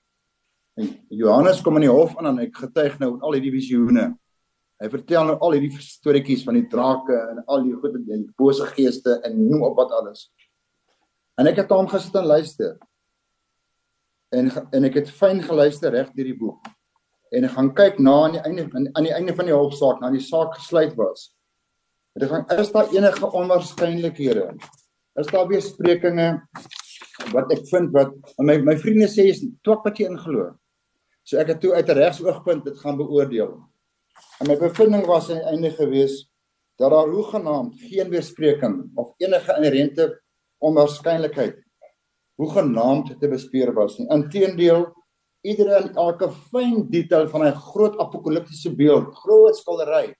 En 0.76 1.06
Johannes 1.08 1.62
kom 1.62 1.76
in 1.76 1.86
die 1.86 1.90
hof 1.90 2.16
aan 2.18 2.26
en 2.26 2.38
ek 2.38 2.56
getuig 2.56 2.98
nou 2.98 3.20
al 3.20 3.32
hierdie 3.32 3.54
visioene. 3.54 4.18
Hy 4.82 4.88
vertel 4.88 5.24
nou 5.24 5.36
al 5.38 5.52
hierdie 5.52 5.78
storieetjies 5.78 6.44
van 6.44 6.54
die 6.54 6.66
drake 6.68 7.14
en 7.30 7.44
al 7.46 7.62
die 7.62 7.74
goed 7.74 7.94
en 7.94 8.04
die 8.04 8.32
bose 8.36 8.66
geeste 8.74 9.20
en 9.24 9.48
noem 9.48 9.62
op 9.62 9.76
wat 9.76 9.92
alles. 9.92 10.32
En 11.38 11.46
ek 11.46 11.56
het 11.62 11.70
hom 11.70 11.88
gesit 11.88 12.14
en 12.14 12.26
luister. 12.26 12.78
En 14.32 14.50
en 14.72 14.84
ek 14.84 14.94
het 14.94 15.10
fyn 15.10 15.42
geluister 15.42 15.90
reg 15.90 16.10
deur 16.12 16.24
die 16.24 16.38
boek. 16.38 16.66
En 17.32 17.44
ek 17.44 17.54
gaan 17.54 17.74
kyk 17.74 17.98
na 17.98 18.24
aan 18.24 18.32
die 18.32 18.42
einde 18.42 18.90
aan 18.94 19.04
die 19.04 19.14
einde 19.14 19.34
van 19.34 19.46
die 19.46 19.54
hofsaak, 19.54 20.00
na 20.00 20.10
die 20.10 20.20
saak 20.20 20.58
gesluit 20.58 20.94
was. 20.98 21.32
Ek 22.14 22.30
gaan 22.30 22.44
is 22.62 22.68
daar 22.70 22.92
enige 22.94 23.26
onwaarskynlikhede? 23.26 24.44
Is 25.18 25.30
daar 25.34 25.48
weersprekinge 25.50 26.28
wat 27.34 27.50
ek 27.50 27.64
vind 27.72 27.90
wat 27.94 28.12
my 28.38 28.54
my 28.62 28.76
vriende 28.78 29.08
sê 29.10 29.26
is 29.32 29.42
twak 29.66 29.82
wat 29.82 29.98
jy 29.98 30.06
inglo. 30.12 30.52
So 31.26 31.40
ek 31.42 31.50
het 31.50 31.60
toe 31.60 31.74
uit 31.74 31.90
'n 31.90 31.98
regsoogpunt 31.98 32.64
dit 32.64 32.78
gaan 32.78 33.00
beoordeel. 33.02 33.58
En 34.40 34.46
my 34.46 34.56
bevinding 34.56 35.06
was 35.06 35.30
aan 35.30 35.42
die 35.42 35.50
einde 35.50 35.70
gewees 35.74 36.30
dat 36.78 36.90
daar 36.90 37.10
hoegenaamd 37.10 37.82
geen 37.82 38.10
weerspreking 38.10 38.92
of 38.94 39.14
enige 39.18 39.56
inherente 39.58 40.20
onwaarskynlikheid 40.58 41.58
hoegenaamd 42.38 43.18
te 43.20 43.28
bespeer 43.28 43.72
was 43.74 43.98
nie. 43.98 44.08
Inteendeel, 44.10 44.86
iedere 45.42 45.74
en 45.82 45.94
elke 45.94 46.30
fyn 46.30 46.90
detail 46.90 47.28
van 47.28 47.42
'n 47.42 47.54
groot 47.72 47.98
apokaliptiese 47.98 48.74
beeld, 48.74 49.14
groot 49.14 49.56
skildery 49.56 50.14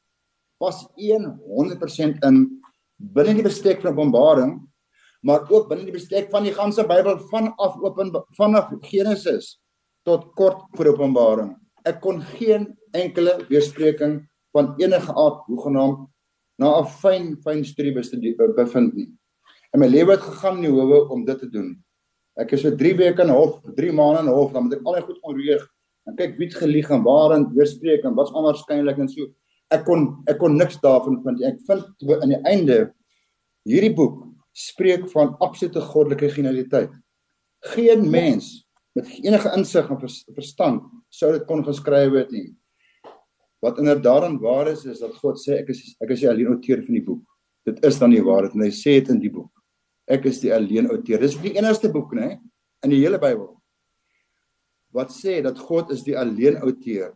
was 0.63 0.85
100% 0.97 2.23
in 2.29 2.45
binne 2.97 3.35
die 3.35 3.47
bestek 3.47 3.83
van 3.83 3.93
Openbaring 3.93 4.55
maar 5.25 5.47
ook 5.49 5.69
binne 5.71 5.89
die 5.89 5.97
bestek 5.97 6.29
van 6.33 6.45
die 6.45 6.53
ganse 6.55 6.85
Bybel 6.87 7.19
vanaf 7.31 7.79
open 7.81 8.13
vanaf 8.37 8.73
Genesis 8.85 9.59
tot 10.05 10.27
kort 10.37 10.67
voor 10.77 10.93
Openbaring. 10.93 11.55
Ek 11.89 12.03
kon 12.05 12.21
geen 12.37 12.75
enkele 12.93 13.39
weerspreking 13.49 14.21
van 14.53 14.75
enige 14.81 15.15
aard 15.17 15.47
hoegenaamd 15.49 16.05
na 16.61 16.81
'n 16.81 16.87
fyn 17.01 17.37
fyn 17.43 17.65
studie 17.65 17.93
bevind 17.93 18.95
nie. 18.95 19.11
En 19.73 19.81
my 19.81 19.87
lewe 19.87 20.13
het 20.13 20.21
gegaan 20.21 20.57
in 20.57 20.71
die 20.71 20.71
howe 20.71 21.09
om 21.09 21.25
dit 21.25 21.39
te 21.39 21.49
doen. 21.51 21.83
Ek 22.37 22.53
is 22.53 22.63
vir 22.63 22.77
3 22.77 22.95
weke 22.97 23.23
in 23.23 23.31
hof, 23.31 23.61
3 23.77 23.93
maande 23.93 24.21
in 24.21 24.35
hof, 24.35 24.53
dan 24.53 24.63
moet 24.63 24.75
ek 24.75 24.85
al 24.85 24.95
die 24.95 25.03
goed 25.03 25.21
onreeg 25.23 25.67
en 26.07 26.17
kyk 26.17 26.37
wie 26.39 26.47
het 26.47 26.57
gelieg 26.57 26.91
en 26.91 27.03
waarin 27.03 27.49
weerspreek 27.55 28.05
en 28.05 28.15
wat's 28.15 28.33
onwaarskynlik 28.33 28.99
en 28.99 29.09
so. 29.09 29.27
Ek 29.75 29.85
kon 29.87 30.07
ek 30.31 30.39
kon 30.41 30.57
niks 30.59 30.79
daarvan 30.83 31.21
vind. 31.25 31.43
Ek 31.47 31.61
vind 31.69 32.13
aan 32.21 32.35
die 32.35 32.43
einde 32.51 32.79
hierdie 33.69 33.95
boek 33.97 34.21
spreek 34.55 35.09
van 35.13 35.35
absolute 35.43 35.83
goddelike 35.83 36.31
genialiteit. 36.37 36.93
Geen 37.75 38.05
mens 38.11 38.61
met 38.95 39.09
enige 39.25 39.51
insig 39.57 39.89
en 39.91 39.99
verstand 40.37 40.85
sou 41.11 41.33
dit 41.35 41.47
kon 41.49 41.65
geskryf 41.67 42.15
het 42.15 42.31
nie. 42.35 42.53
Wat 43.65 43.81
inderdaad 43.81 44.29
en 44.29 44.39
waar 44.43 44.71
is 44.71 44.85
is 44.85 45.01
dat 45.03 45.17
God 45.23 45.41
sê 45.41 45.59
ek 45.63 45.73
is 45.75 45.83
ek 46.05 46.15
is 46.15 46.23
die 46.23 46.31
alleen 46.31 46.53
outeur 46.55 46.85
van 46.85 47.01
die 47.01 47.05
boek. 47.05 47.25
Dit 47.65 47.81
is 47.87 47.99
dan 47.99 48.13
die 48.15 48.23
waarheid 48.23 48.55
en 48.55 48.67
hy 48.67 48.71
sê 48.75 49.01
dit 49.01 49.11
in 49.17 49.21
die 49.23 49.33
boek. 49.33 49.51
Ek 50.07 50.27
is 50.29 50.43
die 50.43 50.53
alleen 50.55 50.91
outeur. 50.93 51.23
Dis 51.25 51.39
die 51.41 51.57
enigste 51.57 51.91
boek 51.91 52.13
nê 52.15 52.37
in 52.85 52.93
die 52.93 53.01
hele 53.03 53.19
Bybel 53.19 53.55
wat 54.95 55.11
sê 55.11 55.41
dat 55.43 55.59
God 55.59 55.91
is 55.91 56.05
die 56.07 56.15
alleen 56.19 56.61
outeur 56.63 57.13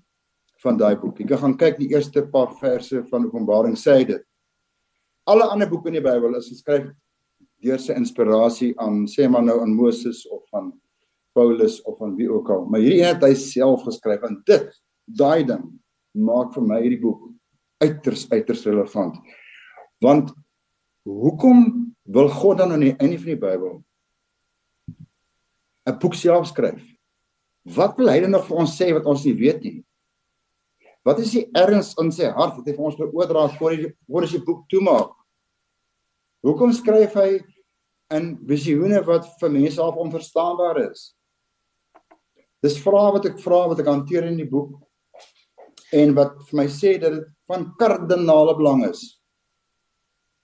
van 0.62 0.78
daai 0.78 0.96
boek. 0.98 1.20
Jy 1.20 1.28
kan 1.30 1.42
gaan 1.42 1.56
kyk 1.58 1.78
die 1.78 1.90
eerste 1.92 2.24
paar 2.32 2.50
verse 2.58 3.04
van 3.10 3.28
Openbaring 3.28 3.76
sê 3.78 4.00
dit. 4.06 4.24
Alle 5.28 5.46
ander 5.52 5.68
boeke 5.70 5.90
in 5.92 5.98
die 5.98 6.04
Bybel 6.04 6.38
is 6.38 6.50
geskryf 6.50 6.88
deur 7.62 7.80
sy 7.82 7.96
inspirasie 7.98 8.72
aan 8.82 9.04
sê 9.10 9.26
maar 9.30 9.44
nou 9.46 9.58
aan 9.62 9.74
Moses 9.74 10.24
of 10.30 10.44
van 10.52 10.72
Paulus 11.34 11.80
of 11.86 11.98
van 11.98 12.14
wie 12.18 12.30
ook 12.30 12.50
al. 12.50 12.66
Maar 12.70 12.82
hierdie 12.82 13.06
het 13.06 13.24
hy 13.26 13.34
self 13.38 13.84
geskryf 13.86 14.24
en 14.26 14.40
dit 14.46 14.70
daai 15.18 15.44
ding 15.46 15.66
maak 16.18 16.54
vir 16.54 16.66
my 16.66 16.80
hierdie 16.82 17.02
boek 17.02 17.28
uiters 17.82 18.26
uiters 18.32 18.64
relevant. 18.66 19.18
Want 20.02 20.32
hoekom 21.06 21.92
wil 22.08 22.30
God 22.32 22.62
dan 22.62 22.74
aan 22.74 22.86
die 22.86 22.96
einde 22.96 23.18
van 23.18 23.34
die 23.34 23.42
Bybel 23.42 23.74
'n 25.88 25.98
boek 25.98 26.14
self 26.14 26.48
skryf? 26.50 26.82
Wat 27.64 27.96
wil 27.96 28.08
hy 28.08 28.20
dan 28.20 28.30
nog 28.30 28.46
vir 28.46 28.56
ons 28.56 28.76
sê 28.80 28.92
wat 28.92 29.06
ons 29.06 29.24
nie 29.24 29.34
weet 29.34 29.62
nie? 29.62 29.84
Wat 31.08 31.22
is 31.24 31.30
die 31.32 31.46
erns 31.56 31.94
in 32.02 32.10
sy 32.12 32.28
hart 32.36 32.58
wat 32.58 32.66
hy 32.68 32.74
vir 32.76 32.88
ons 32.90 32.96
wil 33.00 33.14
oordra 33.16 33.46
voor 33.54 33.72
hy 33.72 33.92
voor 34.04 34.26
hy 34.26 34.32
die 34.34 34.44
boek 34.44 34.66
toemaak? 34.68 35.14
Hoekom 36.44 36.74
skryf 36.76 37.14
hy 37.16 37.30
in 38.14 38.34
visioene 38.48 39.00
wat 39.06 39.30
vir 39.40 39.54
mense 39.54 39.80
half 39.80 39.96
onverstaanbaar 40.02 40.82
is? 40.82 41.12
Dis 42.64 42.76
vrae 42.82 43.14
wat 43.14 43.28
ek 43.30 43.38
vra 43.40 43.62
wat 43.70 43.80
ek 43.80 43.88
hanteer 43.88 44.26
in 44.28 44.36
die 44.42 44.48
boek 44.50 44.74
en 45.96 46.12
wat 46.18 46.36
vir 46.50 46.60
my 46.60 46.66
sê 46.68 46.98
dat 47.00 47.16
dit 47.16 47.30
van 47.48 47.64
kardinale 47.80 48.58
belang 48.58 48.84
is. 48.90 49.00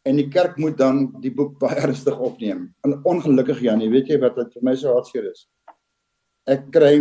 En 0.09 0.16
die 0.16 0.30
kerk 0.33 0.56
moet 0.61 0.78
dan 0.80 1.11
die 1.21 1.35
boek 1.35 1.59
baie 1.62 1.76
ernstig 1.85 2.16
opneem. 2.16 2.71
En 2.87 2.97
ongelukkig 3.04 3.61
Janie, 3.68 3.90
weet 3.92 4.14
jy 4.14 4.21
wat 4.25 4.40
dit 4.40 4.56
vir 4.56 4.66
my 4.71 4.76
so 4.80 4.97
hartseer 4.97 5.28
is? 5.28 5.44
Ek 6.49 6.71
kry 6.73 6.94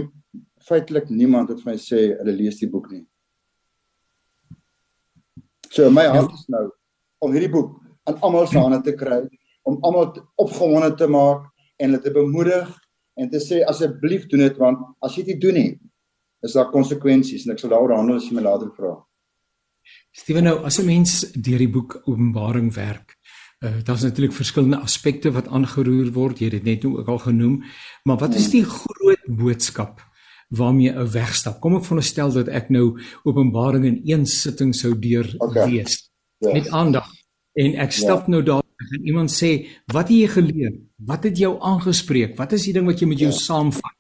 feitelik 0.68 1.08
niemand 1.12 1.52
wat 1.52 1.64
vir 1.64 1.74
my 1.74 1.80
sê 1.80 2.10
hulle 2.18 2.36
lees 2.44 2.60
die 2.60 2.72
boek 2.72 2.92
nie. 2.92 3.06
So 5.74 5.90
my 5.90 6.06
hart 6.06 6.34
is 6.38 6.46
nou 6.54 6.68
om 7.26 7.32
hierdie 7.34 7.50
boek 7.50 7.72
aan 8.06 8.20
almal 8.22 8.46
se 8.52 8.60
hande 8.62 8.82
te 8.86 8.94
kry, 8.98 9.24
om 9.66 9.80
almal 9.82 10.12
opgewonde 10.44 10.92
te 11.00 11.08
maak 11.10 11.48
en 11.82 11.90
hulle 11.90 12.02
te 12.04 12.14
bemoedig 12.14 12.68
en 13.18 13.32
te 13.32 13.42
sê 13.42 13.64
asseblief 13.66 14.28
doen 14.30 14.44
dit 14.46 14.60
want 14.62 14.84
as 15.02 15.18
jy 15.18 15.24
dit 15.32 15.42
doen 15.42 15.58
nie, 15.58 15.72
is 16.46 16.54
daar 16.54 16.70
konsekwensies 16.70 17.48
en 17.48 17.56
ek 17.56 17.64
sal 17.64 17.74
daaroor 17.74 17.96
handel 17.96 18.20
as 18.20 18.30
jy 18.30 18.38
my 18.38 18.46
later 18.46 18.70
vra. 18.78 18.94
Steven 20.14 20.46
nou, 20.46 20.60
as 20.68 20.78
'n 20.80 20.86
mens 20.86 21.32
deur 21.34 21.58
die 21.58 21.72
boek 21.72 22.04
Openbaring 22.06 22.70
werk, 22.76 23.18
uh, 23.66 23.82
daar's 23.82 24.04
natuurlik 24.04 24.34
verskillende 24.34 24.78
aspekte 24.78 25.32
wat 25.32 25.48
aangeroer 25.48 26.14
word, 26.14 26.40
jy 26.40 26.52
het 26.52 26.62
dit 26.62 26.70
net 26.70 26.84
nou 26.84 27.00
ook 27.00 27.08
al 27.08 27.20
genoem, 27.20 27.64
maar 28.06 28.18
wat 28.18 28.36
is 28.36 28.52
die 28.52 28.66
groot 28.66 29.26
boodskap 29.26 30.02
waarmee 30.58 30.92
'n 30.92 31.10
wegstap? 31.12 31.60
Kom 31.62 31.76
ek 31.76 31.84
veronderstel 31.84 32.32
dat 32.32 32.48
ek 32.48 32.70
nou 32.70 33.00
Openbaring 33.24 33.86
in 33.86 34.02
een 34.06 34.26
sitting 34.26 34.76
sou 34.76 34.94
deur 35.00 35.28
okay. 35.38 35.70
lees 35.70 36.12
yes. 36.40 36.54
met 36.54 36.70
aandag 36.70 37.10
en 37.54 37.76
ek 37.76 37.92
stap 37.92 38.26
ja. 38.26 38.32
nou 38.32 38.44
daar 38.44 38.64
en 38.92 39.06
iemand 39.08 39.32
sê, 39.32 39.68
"Wat 39.86 40.08
het 40.08 40.18
jy 40.18 40.28
geleer? 40.28 40.74
Wat 40.98 41.24
het 41.24 41.38
jou 41.38 41.58
aangespreek? 41.62 42.38
Wat 42.38 42.52
is 42.52 42.64
die 42.64 42.74
ding 42.74 42.86
wat 42.86 43.00
jy 43.00 43.08
met 43.08 43.20
jou 43.20 43.32
ja. 43.32 43.38
saamvat? 43.38 44.00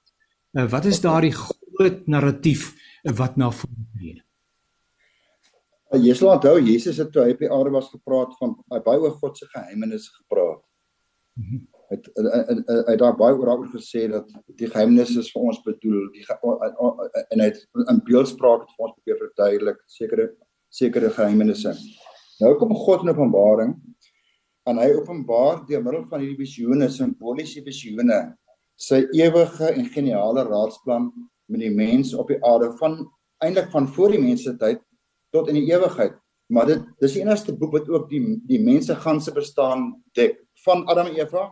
Uh, 0.51 0.69
wat 0.69 0.86
is 0.86 1.01
daardie 1.01 1.31
groot 1.31 2.07
narratief 2.07 2.75
wat 3.03 3.38
na 3.38 3.51
vore 3.51 3.74
kom?" 3.74 4.24
Jy 5.93 6.13
sal 6.17 6.33
onthou 6.33 6.60
Jesus 6.60 6.98
het 6.98 7.12
toe 7.13 7.24
hy 7.24 7.31
op 7.36 7.39
die 7.39 7.51
aarde 7.51 7.69
was 7.69 7.89
gepraat 7.93 8.33
van 8.39 8.55
baie 8.67 9.00
oor 9.00 9.12
God 9.12 9.38
se 9.38 9.45
geheimenisse 9.45 10.10
gepraat. 10.15 10.63
Mhm. 11.38 11.65
Het 11.93 12.07
hy 12.89 12.95
daar 12.97 13.17
baie 13.17 13.35
oor 13.38 13.51
daaroor 13.51 13.71
gesê 13.73 14.07
dat 14.12 14.29
die 14.57 14.69
geheimenisse 14.69 15.21
is 15.21 15.31
vir 15.33 15.50
ons 15.51 15.62
bedoel, 15.65 16.07
die 16.15 16.25
en 16.25 17.43
hy 17.43 17.50
het 17.51 17.62
in 17.85 18.01
beeldspraak 18.07 18.65
het 18.65 18.73
vir 18.73 18.88
ons 18.88 18.95
probeer 18.97 19.19
verduidelik 19.21 19.83
sekere 19.88 20.31
sekere 20.73 21.12
geheimenisse. 21.13 21.75
Nou 22.41 22.55
kom 22.57 22.73
God 22.73 23.03
in 23.05 23.13
Openbaring 23.13 23.75
en 24.69 24.79
hy 24.79 24.89
openbaar 24.95 25.62
deur 25.67 25.83
middel 25.83 26.05
van 26.09 26.23
hierdie 26.23 26.39
visioene, 26.39 26.88
simboliese 26.89 27.62
visioene, 27.65 28.19
sy 28.79 29.03
ewige 29.19 29.69
en 29.73 29.89
geniale 29.93 30.45
raadsplan 30.47 31.12
met 31.51 31.62
die 31.62 31.73
mens 31.73 32.13
op 32.17 32.31
die 32.31 32.39
aarde 32.47 32.71
van 32.79 33.01
eintlik 33.43 33.69
van 33.73 33.89
voor 33.91 34.15
die 34.15 34.21
mense 34.23 34.55
tyd 34.59 34.81
tot 35.35 35.50
in 35.51 35.59
die 35.59 35.67
ewigheid. 35.69 36.15
Maar 36.53 36.69
dit 36.71 36.88
dis 37.03 37.17
die 37.17 37.23
enigste 37.23 37.55
boek 37.57 37.75
wat 37.75 37.89
ook 37.91 38.07
die 38.12 38.21
die 38.47 38.62
mense 38.63 38.95
ganse 39.03 39.33
bestaan 39.35 39.91
dek 40.17 40.39
van 40.65 40.85
Adam 40.91 41.12
en 41.12 41.19
Eva 41.19 41.50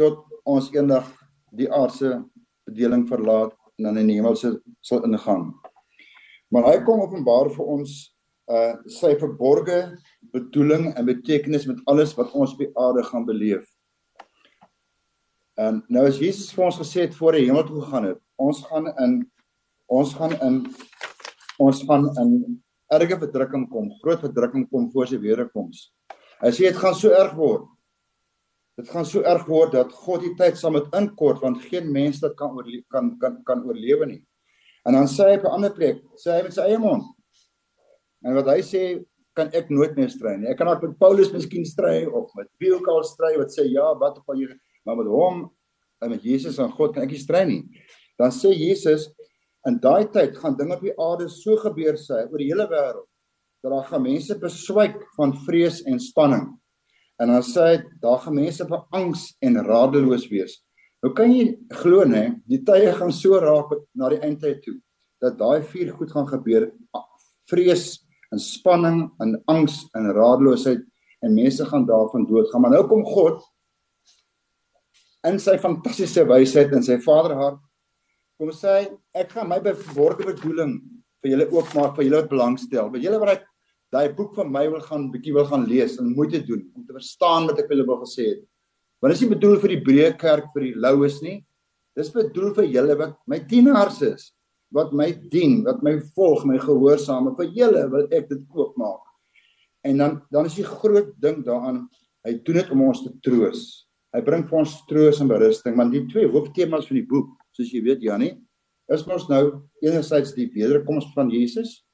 tot 0.00 0.24
ons 0.44 0.70
eendag 0.74 1.06
die 1.54 1.70
aardse 1.70 2.18
bedeling 2.68 3.06
verlaat 3.08 3.54
en 3.78 3.88
dan 3.88 4.00
in 4.00 4.10
die 4.10 4.18
hemelse 4.18 4.56
sal 4.84 5.04
ingaan. 5.06 5.52
Maar 6.52 6.70
hy 6.70 6.80
kom 6.86 7.02
openbaar 7.04 7.50
vir 7.54 7.70
ons 7.78 8.00
uh 8.52 8.74
sy 8.92 9.14
verborgde 9.16 9.78
bedoeling 10.34 10.90
en 10.92 11.06
betekenis 11.08 11.64
met 11.64 11.78
alles 11.88 12.12
wat 12.18 12.34
ons 12.36 12.52
op 12.52 12.60
die 12.60 12.72
aarde 12.76 13.04
gaan 13.06 13.24
beleef. 13.24 13.64
En 15.56 15.80
nou 15.88 16.02
as 16.08 16.18
Jesus 16.20 16.52
vir 16.52 16.66
ons 16.66 16.80
gesê 16.82 17.06
het 17.06 17.16
voor 17.16 17.38
die 17.38 17.46
hemel 17.46 17.64
toe 17.64 17.80
gegaan 17.80 18.10
het, 18.10 18.20
ons 18.36 18.60
gaan 18.68 18.90
in 19.00 19.14
ons 19.88 20.12
gaan 20.18 20.36
in 20.44 20.60
ons 21.62 21.82
gaan 21.88 22.08
in 22.20 22.34
erge 22.92 23.18
verdrukking 23.22 23.68
kom, 23.70 23.88
groot 24.02 24.20
verdrukking 24.20 24.66
kom 24.70 24.90
voor 24.92 25.08
sy 25.08 25.18
wederkoms. 25.22 25.88
Hy 26.42 26.50
sê 26.52 26.68
dit 26.68 26.78
gaan 26.78 26.96
so 26.98 27.14
erg 27.14 27.32
word. 27.38 27.64
Dit 28.78 28.90
gaan 28.90 29.06
so 29.06 29.22
erg 29.22 29.46
word 29.46 29.74
dat 29.76 29.92
God 30.04 30.24
die 30.24 30.34
tyd 30.38 30.58
sal 30.58 30.74
met 30.74 30.90
inkort 30.98 31.42
want 31.44 31.62
geen 31.68 31.92
mens 31.94 32.20
dit 32.22 32.36
kan 32.38 32.56
oorle 32.56 32.82
kan 32.90 33.12
kan 33.22 33.40
kan 33.46 33.62
oorlewe 33.66 34.08
nie. 34.10 34.22
En 34.84 34.96
dan 34.98 35.08
sê 35.08 35.30
hy 35.30 35.36
op 35.38 35.44
'n 35.44 35.56
ander 35.58 35.72
plek, 35.72 36.02
sê 36.18 36.38
hy 36.38 36.42
met 36.42 36.54
sy 36.54 36.60
eie 36.60 36.78
mond. 36.78 37.04
En 38.24 38.34
wat 38.34 38.46
hy 38.46 38.60
sê 38.62 39.04
kan 39.34 39.50
ek 39.52 39.70
nooit 39.70 39.96
meer 39.96 40.10
stry 40.10 40.36
nie. 40.36 40.48
Ek 40.48 40.58
kan 40.58 40.66
dalk 40.66 40.82
met 40.82 40.98
Paulus 40.98 41.32
miskien 41.32 41.64
stry 41.64 42.04
of 42.06 42.30
met 42.36 42.48
wie 42.58 42.74
ook 42.74 42.88
al 42.88 43.02
stry 43.02 43.36
wat 43.38 43.50
sê 43.50 43.66
ja, 43.70 43.94
wat 43.94 44.18
op 44.18 44.34
jy 44.34 44.48
maar 44.86 44.96
met 44.96 45.06
hom 45.06 45.50
en 46.02 46.10
met 46.10 46.22
Jesus 46.22 46.58
en 46.58 46.70
God 46.70 46.94
kan 46.94 47.02
ek 47.02 47.10
nie 47.10 47.18
stry 47.18 47.44
nie. 47.44 47.62
Dan 48.18 48.30
sê 48.30 48.52
Jesus 48.52 49.10
In 49.64 49.78
daai 49.80 50.04
tyd 50.12 50.36
gaan 50.36 50.58
dinge 50.58 50.76
op 50.76 50.82
die 50.84 50.92
aarde 51.00 51.26
so 51.32 51.56
gebeur 51.62 51.96
sê 51.96 52.26
oor 52.26 52.40
die 52.40 52.50
hele 52.50 52.66
wêreld 52.68 53.06
dat 53.64 53.72
daar 53.72 53.86
gaan 53.88 54.02
mense 54.04 54.34
beswyk 54.36 54.98
van 55.16 55.32
vrees 55.46 55.78
en 55.88 55.96
spanning. 56.00 56.50
En 57.22 57.30
dan 57.30 57.44
sê 57.46 57.66
hy 57.70 57.76
daar 58.02 58.20
gaan 58.24 58.38
mense 58.38 58.66
van 58.68 58.86
angs 58.90 59.28
en 59.44 59.60
radeloos 59.66 60.26
wees. 60.32 60.58
Nou 61.04 61.12
kan 61.14 61.30
jy 61.30 61.52
glo 61.82 62.06
nê, 62.08 62.30
die 62.48 62.62
tye 62.66 62.92
gaan 62.96 63.12
so 63.12 63.38
raak 63.40 63.74
na 63.94 64.08
die 64.12 64.22
eindtyd 64.24 64.62
toe 64.64 64.78
dat 65.22 65.38
daai 65.40 65.62
vier 65.70 65.92
goed 65.96 66.10
gaan 66.12 66.26
gebeur. 66.28 66.68
Vrees 67.50 68.04
en 68.32 68.40
spanning 68.40 69.04
en 69.22 69.36
angs 69.52 69.84
en 69.96 70.10
radeloosheid 70.16 70.82
en 71.24 71.36
mense 71.36 71.64
gaan 71.68 71.86
daarvan 71.88 72.26
doodgaan. 72.28 72.64
Maar 72.64 72.74
nou 72.76 72.86
kom 72.88 73.04
God 73.06 73.44
in 75.28 75.38
sy 75.40 75.54
fantastiese 75.60 76.26
wysheid 76.28 76.74
en 76.76 76.84
sy 76.84 76.98
vaderhart 77.04 77.60
kom 78.40 78.50
sê 78.52 78.82
ek 79.16 79.36
gaan 79.36 79.48
my 79.48 79.60
verborgde 79.62 80.26
bedoeling 80.32 80.78
vir 81.22 81.34
julle 81.34 81.46
oopmaak 81.54 81.94
vir 81.96 82.08
julle 82.08 82.22
wat 82.22 82.32
belangstel. 82.32 82.90
Wil 82.92 83.06
julle 83.06 83.20
wat 83.22 83.44
daai 83.94 84.10
boek 84.16 84.34
van 84.34 84.50
my 84.50 84.64
wil 84.72 84.82
gaan 84.82 85.06
bietjie 85.12 85.34
wil 85.36 85.46
gaan 85.46 85.66
lees 85.70 85.98
en 86.02 86.10
moeite 86.16 86.40
doen 86.46 86.64
om 86.74 86.84
te 86.86 86.96
verstaan 86.96 87.46
wat 87.50 87.60
ek 87.62 87.70
julle 87.70 87.86
wil 87.86 88.00
gesê 88.02 88.32
het. 88.32 88.42
Want 88.98 89.12
dit 89.12 89.20
is 89.20 89.24
nie 89.24 89.34
bedoel 89.34 89.58
vir 89.62 89.74
die 89.74 89.82
breë 89.86 90.12
kerk 90.18 90.50
vir 90.54 90.66
die 90.66 90.78
loues 90.86 91.20
nie. 91.22 91.36
Dis 91.94 92.10
bedoel 92.10 92.54
vir 92.56 92.70
julle 92.72 92.96
wat 92.98 93.18
my 93.30 93.38
dienaars 93.50 94.00
is, 94.06 94.30
wat 94.74 94.94
my 94.96 95.10
dien, 95.30 95.60
wat 95.66 95.84
my 95.86 95.98
volg, 96.16 96.42
my 96.48 96.58
gehoorsaam. 96.58 97.30
Vir 97.38 97.52
julle 97.54 97.84
wil 97.92 98.08
ek 98.10 98.26
dit 98.32 98.42
oopmaak. 98.56 99.02
En 99.86 100.00
dan 100.00 100.18
dan 100.34 100.48
is 100.50 100.58
die 100.58 100.66
groot 100.66 101.12
ding 101.22 101.44
daaraan, 101.46 101.84
hy 102.24 102.38
doen 102.42 102.58
dit 102.62 102.74
om 102.74 102.86
ons 102.88 103.04
te 103.04 103.12
troos. 103.22 103.62
Hy 104.14 104.22
bring 104.24 104.46
vir 104.48 104.62
ons 104.62 104.74
troos 104.88 105.20
en 105.20 105.30
berusting, 105.30 105.76
want 105.78 105.92
die 105.92 106.04
twee 106.10 106.26
hooftemas 106.30 106.88
van 106.88 106.98
die 106.98 107.06
boek 107.06 107.30
soos 107.54 107.70
jy 107.70 107.82
weet 107.84 108.02
Janie, 108.02 108.34
is 108.90 109.04
ons 109.06 109.28
nou 109.30 109.42
enerzijds 109.84 110.34
die 110.34 110.48
wederkoms 110.54 111.06
van 111.14 111.30
Jesus 111.32 111.84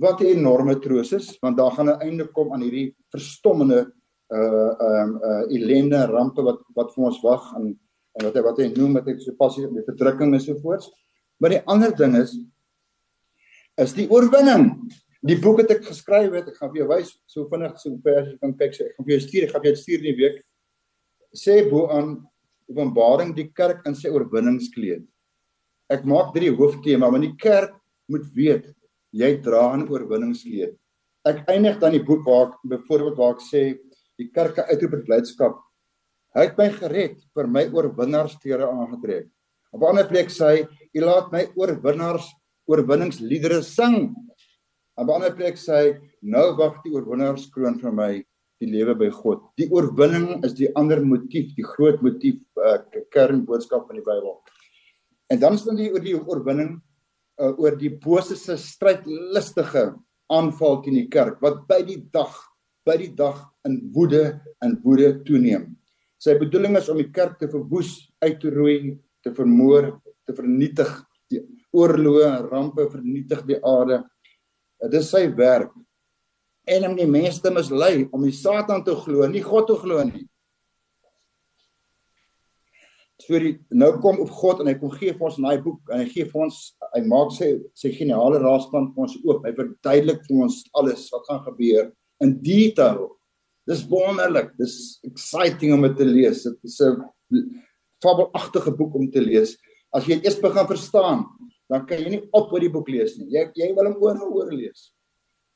wat 0.00 0.20
'n 0.20 0.38
enorme 0.38 0.78
troos 0.80 1.12
is 1.12 1.38
want 1.42 1.56
daar 1.56 1.72
gaan 1.72 1.88
'n 1.88 2.00
einde 2.00 2.26
kom 2.32 2.52
aan 2.52 2.62
hierdie 2.62 2.94
verstommende 3.10 3.92
uh 4.32 4.72
um 4.88 5.16
uh 5.22 5.44
ellende 5.54 6.06
rampe 6.06 6.42
wat 6.42 6.60
wat 6.74 6.94
vir 6.94 7.04
ons 7.04 7.22
wag 7.22 7.54
en 7.56 7.78
en 8.14 8.26
wat 8.26 8.34
hy 8.34 8.42
wat 8.42 8.58
hy 8.58 8.68
noem 8.74 8.92
met 8.98 9.08
ek 9.08 9.20
so 9.20 9.34
passie 9.38 9.66
met 9.68 9.86
verdrukking 9.86 10.34
en 10.34 10.40
so 10.40 10.54
voorts. 10.62 10.90
Maar 11.38 11.50
die 11.56 11.64
ander 11.66 11.94
ding 11.96 12.16
is 12.16 12.36
is 13.76 13.92
die 13.92 14.06
oorwinning. 14.10 14.68
Die 15.24 15.38
boek 15.40 15.62
wat 15.62 15.70
ek 15.70 15.86
geskryf 15.88 16.32
het, 16.36 16.48
ek 16.48 16.58
gaan 16.60 16.70
vir 16.70 16.82
jou 16.82 16.88
wys 16.88 17.14
so 17.26 17.48
vinnig 17.50 17.78
so 17.80 17.96
ver 18.04 18.20
as 18.20 18.28
jy 18.28 18.36
kan 18.38 18.52
kyk. 18.54 18.76
Ek 18.80 18.94
gaan 18.96 19.06
vir 19.06 19.14
jou 19.16 19.22
stuur, 19.24 19.46
ek 19.46 19.54
gaan 19.54 19.64
vir 19.64 19.70
jou 19.70 19.80
stuur 19.80 20.04
die 20.04 20.16
week. 20.20 20.38
Sê 21.34 21.56
bo 21.70 21.88
aan 21.90 22.14
Openbaring 22.70 23.34
die 23.36 23.50
kerk 23.52 23.82
in 23.88 23.96
sy 23.98 24.08
oorwinningskleed. 24.08 25.02
Ek 25.92 26.06
maak 26.08 26.30
drie 26.32 26.48
hooftema, 26.54 27.10
want 27.12 27.26
die 27.26 27.34
kerk 27.36 27.74
moet 28.08 28.24
weet 28.36 28.70
jy 29.14 29.30
dra 29.42 29.74
'n 29.76 29.86
oorwinningskleed. 29.88 30.74
Ek 31.24 31.44
eindig 31.48 31.78
dan 31.80 31.92
die 31.92 32.02
boek 32.02 32.26
waar 32.26 32.48
ek 32.48 32.56
byvoorbeeld 32.72 33.16
waar 33.16 33.34
ek 33.36 33.44
sê 33.46 33.62
die 34.18 34.28
kerk 34.34 34.58
uitroep 34.58 34.92
met 34.96 35.06
blydskap. 35.06 35.56
Hy 36.34 36.42
het 36.42 36.58
my 36.58 36.68
gered 36.70 37.16
vir 37.34 37.46
my 37.46 37.64
oorwinnaarstere 37.70 38.66
aangetrek. 38.66 39.28
Op 39.72 39.80
'n 39.82 39.86
ander 39.86 40.08
plek 40.08 40.28
sê 40.28 40.44
hy, 40.50 40.68
"U 40.94 41.00
laat 41.00 41.32
my 41.32 41.46
oorwinnaars 41.56 42.26
oorwinningsliedere 42.66 43.62
sing." 43.62 44.14
Op 44.96 45.08
'n 45.08 45.14
ander 45.14 45.34
plek 45.34 45.56
sê 45.56 45.74
hy, 45.74 46.00
"Nou 46.22 46.56
wag 46.56 46.82
die 46.84 46.92
oorwinnaarskroon 46.92 47.80
vir 47.80 47.92
my 47.92 48.24
die 48.60 48.70
lewe 48.70 48.94
by 48.94 49.10
God. 49.10 49.42
Die 49.58 49.68
oorwinning 49.72 50.44
is 50.46 50.54
die 50.54 50.70
ander 50.78 51.02
motief, 51.04 51.52
die 51.56 51.66
groot 51.66 52.02
motief 52.04 52.40
uh, 52.56 52.78
kernboodskap 53.14 53.88
van 53.88 54.00
die 54.00 54.06
Bybel. 54.06 54.38
En 55.32 55.40
dan 55.40 55.58
staan 55.58 55.78
die 55.80 55.90
oor 55.92 56.04
die 56.04 56.16
oorwinning 56.16 56.76
uh, 57.40 57.52
oor 57.58 57.76
die 57.78 57.92
bose 57.92 58.36
se 58.38 58.56
strydlustige 58.60 59.92
aanval 60.32 60.80
teen 60.82 60.98
die 60.98 61.08
kerk 61.12 61.40
wat 61.44 61.64
by 61.68 61.82
die 61.86 62.00
dag 62.12 62.34
by 62.84 62.98
die 63.00 63.12
dag 63.16 63.38
in 63.64 63.78
woede 63.94 64.40
en 64.60 64.74
woede 64.84 65.14
toeneem. 65.24 65.70
Sy 66.20 66.34
bedoeling 66.40 66.76
is 66.76 66.90
om 66.92 66.98
die 67.00 67.10
kerk 67.12 67.38
te 67.40 67.48
verwoes, 67.48 67.96
uit 68.20 68.36
te 68.40 68.52
roei, 68.52 68.94
te 69.24 69.32
vermoor, 69.32 69.90
te 70.28 70.34
vernietig, 70.36 70.90
die 71.32 71.40
oorloë 71.72 72.26
en 72.28 72.50
rampe 72.50 72.86
vernietig 72.92 73.40
die 73.48 73.58
aarde. 73.64 74.02
Dit 74.84 75.00
is 75.00 75.10
sy 75.12 75.26
werk 75.36 75.72
en 76.68 76.86
om 76.88 76.94
die 76.96 77.08
mense 77.08 77.42
te 77.44 77.52
mislei 77.52 78.06
om 78.12 78.22
die 78.24 78.36
Satan 78.36 78.84
te 78.84 78.94
glo, 78.96 79.26
nie 79.28 79.42
God 79.44 79.68
te 79.68 79.76
glo 79.80 80.04
nie. 80.08 80.24
So 83.24 83.40
die 83.40 83.58
nou 83.72 83.94
kom 84.04 84.20
op 84.24 84.32
God 84.40 84.60
en 84.60 84.68
hy 84.68 84.76
kom 84.80 84.92
gee 84.96 85.12
vir 85.12 85.28
ons 85.28 85.36
in 85.40 85.48
daai 85.48 85.60
boek 85.64 85.92
en 85.92 86.02
hy 86.02 86.08
gee 86.12 86.28
vir 86.28 86.46
ons 86.46 86.62
hy 86.94 87.02
maak 87.10 87.32
sy 87.34 87.50
sy 87.74 87.90
geniale 87.94 88.38
raadsplan 88.42 88.92
vir 88.94 89.06
ons 89.06 89.18
oop. 89.24 89.44
Hy 89.44 89.52
verduidelik 89.56 90.24
vir 90.28 90.42
ons 90.46 90.62
alles 90.78 91.08
wat 91.12 91.28
gaan 91.28 91.42
gebeur 91.48 91.92
in 92.22 92.36
detail. 92.44 93.08
Dis 93.68 93.84
wonderlik. 93.90 94.52
Dis 94.60 95.00
exciting 95.06 95.74
om 95.74 95.86
dit 95.88 95.96
te 95.98 96.06
lees. 96.08 96.44
Dit 96.44 96.58
is 96.64 96.80
'n 96.80 97.02
fabelagtige 98.02 98.76
boek 98.76 98.94
om 98.94 99.10
te 99.10 99.20
lees. 99.20 99.56
As 99.92 100.06
jy 100.06 100.16
dit 100.16 100.26
eers 100.26 100.40
begin 100.40 100.66
verstaan, 100.66 101.24
dan 101.70 101.86
kan 101.86 101.98
jy 101.98 102.10
nie 102.10 102.28
op 102.32 102.52
oor 102.52 102.60
die 102.60 102.72
boek 102.72 102.88
lees 102.88 103.16
nie. 103.18 103.30
Jy 103.30 103.50
jy 103.54 103.72
wil 103.74 103.86
hom 103.90 104.02
oor 104.02 104.14
en 104.14 104.22
oor 104.22 104.52
lees. 104.52 104.92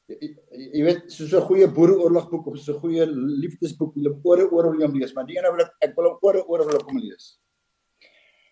Jy, 0.09 0.35
jy 0.73 0.85
weet 0.85 1.11
soos 1.13 1.35
'n 1.35 1.47
goeie 1.49 1.67
boereoorlogboek 1.69 2.47
of 2.47 2.59
so 2.59 2.73
'n 2.73 2.81
goeie 2.81 3.05
liefdesboek, 3.07 3.95
jy 3.95 4.09
wil 4.09 4.23
oor 4.25 4.39
en 4.41 4.49
oor 4.53 4.77
wil 4.77 4.97
lees, 4.97 5.15
maar 5.15 5.27
die 5.27 5.37
ene 5.37 5.53
wil 5.53 5.61
ek 5.61 5.73
ek 5.83 5.97
wil 5.97 6.11
hom 6.11 6.19
oor 6.23 6.37
en 6.37 6.49
oor 6.49 6.65
wil 6.67 6.81
kom 6.81 6.99
lees. 6.99 7.39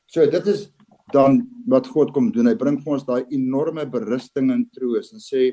So 0.07 0.27
dit 0.27 0.47
is 0.47 0.69
dan 1.13 1.41
wat 1.71 1.87
God 1.87 2.13
kom 2.15 2.31
doen. 2.35 2.49
Hy 2.51 2.57
bring 2.59 2.81
vir 2.83 2.97
ons 2.97 3.07
daai 3.07 3.27
enorme 3.35 3.87
berusting 3.91 4.51
en 4.55 4.65
troos 4.75 5.13
en 5.15 5.23
sê 5.23 5.53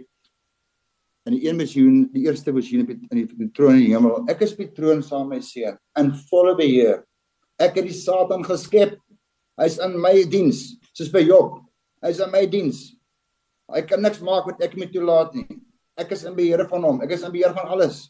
in 1.23 1.37
die 1.37 1.45
een 1.45 1.59
visioen, 1.61 1.99
die 2.11 2.25
eerste 2.25 2.51
visioen 2.55 2.83
in 2.89 3.03
die, 3.15 3.25
die 3.25 3.51
troon 3.55 3.77
in 3.77 3.85
die 3.85 3.93
hemel, 3.93 4.25
ek 4.31 4.41
is 4.43 4.55
op 4.57 4.63
die 4.65 4.73
troon 4.75 5.03
saam 5.05 5.29
met 5.31 5.39
my 5.39 5.45
seun 5.45 5.77
in 6.01 6.09
volle 6.29 6.55
beheer. 6.59 7.03
Ek 7.61 7.77
het 7.79 7.87
die 7.87 7.95
Satan 7.95 8.43
geskep. 8.43 8.97
Hy's 9.61 9.77
in 9.85 9.93
my 10.01 10.15
diens, 10.27 10.73
soos 10.97 11.11
by 11.13 11.21
Job. 11.23 11.61
Hy's 12.03 12.19
in 12.23 12.31
my 12.33 12.41
diens. 12.49 12.89
Hy 13.71 13.83
kan 13.87 14.01
niks 14.03 14.19
maak 14.25 14.49
wat 14.49 14.63
ek 14.65 14.75
moet 14.75 14.91
toelaat 14.91 15.37
nie. 15.37 15.45
Ek 15.95 16.11
is 16.15 16.25
in 16.27 16.35
beheer 16.35 16.65
van 16.67 16.83
hom. 16.83 16.99
Ek 17.05 17.13
is 17.15 17.23
in 17.23 17.31
beheer 17.31 17.53
van 17.55 17.69
alles. 17.71 18.07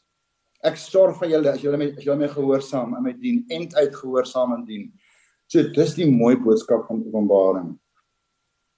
Ek 0.63 0.79
sorg 0.79 1.19
vir 1.19 1.34
julle 1.36 1.51
as 1.51 1.62
julle 1.62 1.77
my 1.77 1.89
as 1.91 2.06
julle 2.06 2.21
my 2.21 2.29
gehoorsaam 2.32 2.95
in 2.97 3.03
my 3.03 3.13
dien 3.19 3.41
en 3.51 3.67
uitgehoorsaam 3.75 4.56
en 4.56 4.63
dien. 4.65 4.88
So 5.53 5.61
dis 5.69 5.91
die 5.93 6.09
mooi 6.09 6.33
boodskap 6.41 6.87
van 6.89 7.03
Openbaring. 7.05 7.73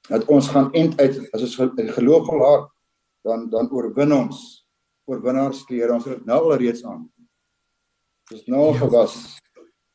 Dat 0.10 0.26
ons 0.28 0.50
gaan 0.52 0.74
end 0.76 1.00
uit 1.00 1.22
as 1.32 1.46
ons 1.46 1.56
geloof 1.96 2.26
volhard 2.28 2.68
dan 3.24 3.48
dan 3.50 3.72
oorwin 3.72 4.12
ons 4.14 4.42
oorwinnaars 5.08 5.64
klere 5.70 5.94
ons 5.94 6.06
nou 6.28 6.42
al 6.42 6.58
reeds 6.60 6.84
aan. 6.84 7.06
Dis 8.30 8.44
nou 8.52 8.74
ja. 8.74 8.80
gewas. 8.82 9.16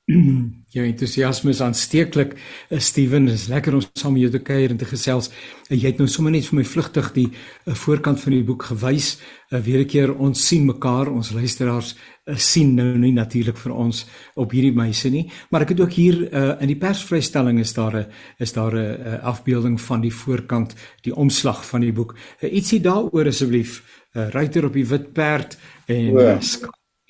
Jou 0.70 0.84
entoesiasme 0.86 1.50
is 1.50 1.60
aansteeklik. 1.60 2.36
Uh, 2.70 2.78
Steven, 2.78 3.28
is 3.28 3.48
lekker 3.50 3.74
om 3.74 3.82
saam 3.82 4.12
met 4.14 4.22
jou 4.22 4.30
te 4.30 4.42
kuier 4.46 4.70
en 4.70 4.78
te 4.78 4.86
gesels. 4.86 5.30
Uh, 5.68 5.74
jy 5.74 5.90
het 5.90 5.98
nou 5.98 6.06
sommer 6.08 6.32
net 6.32 6.46
vir 6.46 6.60
my 6.60 6.64
vlugtig 6.64 7.12
die 7.16 7.26
uh, 7.32 7.74
voorkant 7.74 8.20
van 8.22 8.36
die 8.36 8.44
boek 8.46 8.68
gewys. 8.70 9.18
Weer 9.50 9.80
'n 9.82 9.90
keer 9.90 10.14
ons 10.14 10.46
sien 10.46 10.64
mekaar, 10.64 11.10
ons 11.10 11.32
luisteraars 11.34 11.96
sien 12.38 12.74
nou 12.76 12.96
nie 12.98 13.12
natuurlik 13.12 13.58
vir 13.58 13.72
ons 13.74 14.04
op 14.38 14.52
hierdie 14.54 14.74
meise 14.76 15.10
nie, 15.10 15.24
maar 15.50 15.62
ek 15.62 15.74
het 15.74 15.80
ook 15.80 15.92
hier 15.92 16.20
uh, 16.30 16.54
in 16.62 16.70
die 16.70 16.78
persvrystelling 16.78 17.58
is 17.58 17.74
daar 17.74 17.96
'n 17.96 18.06
is 18.38 18.52
daar 18.52 18.74
'n 18.74 18.78
uh, 18.78 19.24
afbeelding 19.24 19.80
van 19.80 20.00
die 20.00 20.14
voorkant, 20.14 20.74
die 21.02 21.14
omslag 21.14 21.66
van 21.66 21.80
die 21.80 21.92
boek. 21.92 22.14
Uh, 22.40 22.52
ietsie 22.52 22.80
daaroor 22.80 23.26
asseblief. 23.26 23.82
Uh, 24.14 24.28
Ruiter 24.30 24.64
op 24.64 24.72
die 24.72 24.86
wit 24.86 25.12
perd 25.12 25.58
en 25.86 26.14
uh, 26.14 26.38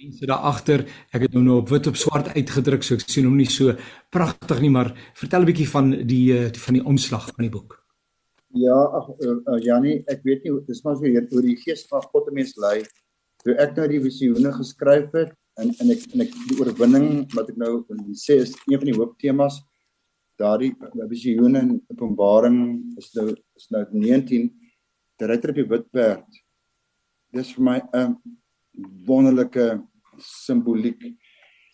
mense 0.00 0.26
daar 0.26 0.46
agter. 0.48 0.84
Ek 1.12 1.26
het 1.26 1.34
nou 1.36 1.42
nou 1.44 1.58
op 1.60 1.68
wit 1.68 1.88
op 1.90 1.98
swart 1.98 2.32
uitgedruk, 2.32 2.84
so 2.84 2.96
ek 2.96 3.04
sien 3.04 3.26
hom 3.28 3.36
nie 3.36 3.48
so 3.50 3.74
pragtig 4.14 4.62
nie, 4.64 4.72
maar 4.72 4.94
vertel 5.18 5.42
'n 5.42 5.50
bietjie 5.50 5.68
van 5.68 5.90
die 6.06 6.26
eh, 6.36 6.52
van 6.66 6.74
die 6.74 6.84
omslag 6.84 7.26
van 7.34 7.44
die 7.44 7.52
boek. 7.52 7.76
Ja, 8.52 8.74
ag 8.98 9.08
uh, 9.20 9.36
uh, 9.46 9.58
Janie, 9.62 10.02
ek 10.08 10.24
weet 10.24 10.44
nie, 10.44 10.52
dis 10.66 10.82
maar 10.82 10.96
so 10.96 11.04
hier 11.04 11.26
oor 11.30 11.42
die 11.42 11.56
gees 11.56 11.86
van 11.86 12.02
God 12.02 12.26
te 12.26 12.32
mens 12.32 12.56
lei. 12.56 12.82
Toe 13.44 13.54
ek 13.54 13.76
nou 13.76 13.86
die 13.88 14.00
visioene 14.00 14.52
geskryf 14.52 15.12
het 15.12 15.34
en 15.60 15.70
en 15.78 15.90
ek 15.90 16.00
en 16.14 16.20
ek 16.20 16.32
die 16.48 16.58
oorwinning 16.58 17.28
wat 17.34 17.50
ek 17.50 17.56
nou 17.56 17.84
sê 18.14 18.40
is 18.42 18.56
een 18.66 18.78
van 18.78 18.88
die 18.90 18.96
hooftemas 18.96 19.60
daardie 20.40 20.72
visioene 21.08 21.60
in 21.60 21.70
Openbaring 21.92 22.58
is 22.98 23.12
nou 23.14 23.28
is 23.56 23.70
nou 23.70 23.84
19 23.92 24.48
die 25.20 25.26
ryter 25.28 25.52
op 25.52 25.56
die 25.60 25.68
wit 25.68 25.86
perd. 25.92 26.42
Dis 27.32 27.52
vir 27.54 27.64
my 27.64 27.78
'n 27.92 28.16
wonderlike 29.06 29.82
simboliek. 30.22 31.02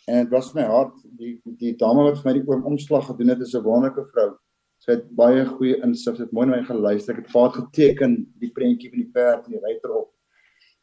En 0.07 0.25
dit 0.25 0.33
was 0.35 0.53
my 0.55 0.67
hart 0.71 0.99
die 1.19 1.37
die 1.61 1.75
dame 1.79 2.05
wat 2.07 2.21
vir 2.23 2.31
my 2.31 2.35
die 2.39 2.59
oomslag 2.59 3.09
gedoen 3.11 3.35
het 3.35 3.41
is 3.41 3.55
'n 3.55 3.63
wonderlike 3.63 4.07
vrou. 4.13 4.37
Sy 4.79 4.93
het 4.93 5.07
baie 5.17 5.45
goeie 5.47 5.81
insig, 5.83 6.17
sy 6.17 6.23
het 6.23 6.33
mooi 6.33 6.47
na 6.47 6.57
my 6.57 6.65
geluister. 6.65 7.17
Ek 7.17 7.25
het 7.25 7.33
vaart 7.33 7.55
geteken 7.55 8.27
die 8.39 8.53
prentjie 8.53 8.91
van 8.91 8.99
die 8.99 9.13
perd 9.13 9.47
en 9.47 9.53
die 9.53 9.61
ruiter 9.61 9.91
op 10.03 10.13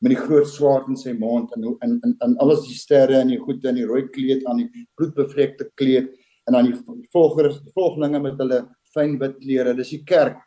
met 0.03 0.11
die 0.11 0.19
groot 0.19 0.47
swaard 0.51 0.89
in 0.91 0.97
sy 0.99 1.13
mond 1.15 1.53
en 1.55 1.63
in 1.63 1.99
in 2.03 2.15
in 2.25 2.33
alles 2.43 2.65
die 2.67 2.75
sterre 2.75 3.21
en 3.21 3.29
die 3.31 3.39
goede 3.39 3.69
en 3.69 3.75
die 3.79 3.87
rooi 3.87 4.09
kleed 4.11 4.43
aan 4.45 4.57
die 4.57 4.87
bloedbevlekte 4.99 5.69
kleed 5.79 6.09
en 6.47 6.57
dan 6.57 6.67
die 6.67 7.05
volgers 7.13 7.61
volgelinge 7.75 8.19
met 8.19 8.41
hulle 8.41 8.65
fyn 8.93 9.15
wit 9.21 9.37
klere. 9.39 9.75
Dis 9.77 9.93
die 9.95 10.03
kerk 10.03 10.41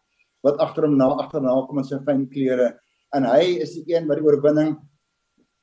wat 0.45 0.61
agter 0.61 0.85
hom 0.85 0.99
na 0.99 1.09
agterna 1.23 1.55
kom 1.67 1.81
in 1.81 1.89
sy 1.89 2.03
fyn 2.05 2.27
klere 2.29 2.75
en 3.17 3.25
hy 3.25 3.57
is 3.65 3.73
die 3.79 3.95
een 3.95 4.05
wat 4.11 4.21
die 4.21 4.27
oorwinning 4.29 4.77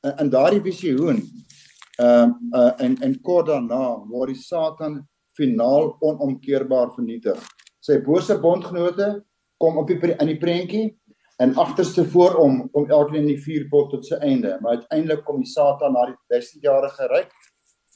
in, 0.03 0.13
in 0.19 0.29
daardie 0.33 0.61
visioen 0.63 1.23
ehm 2.01 2.31
uh, 2.51 2.59
uh, 2.59 2.71
en 2.81 2.97
en 3.05 3.19
kort 3.21 3.47
daarna 3.47 3.83
word 4.09 4.33
die 4.33 4.41
Satan 4.41 5.03
finaal 5.37 5.95
onomkeerbaar 6.01 6.93
vernietig. 6.95 7.39
Sy 7.81 7.99
bose 8.05 8.37
bondgenote 8.41 9.23
kom 9.61 9.77
op 9.77 9.87
die 9.87 9.99
in 10.11 10.29
die 10.29 10.39
prentjie 10.39 10.87
en 11.41 11.55
agterste 11.57 12.05
voor 12.05 12.37
hom 12.37 12.59
kom 12.73 12.89
elkeen 12.89 13.23
in 13.23 13.31
die 13.33 13.41
vuurpot 13.41 13.91
tot 13.91 14.05
sy 14.05 14.19
einde, 14.21 14.57
maar 14.61 14.79
uiteindelik 14.79 15.23
kom 15.25 15.41
die 15.41 15.49
Satan 15.49 15.93
na 15.93 16.05
die 16.09 16.17
1000 16.33 16.65
jarige 16.65 17.09
ryk 17.11 17.31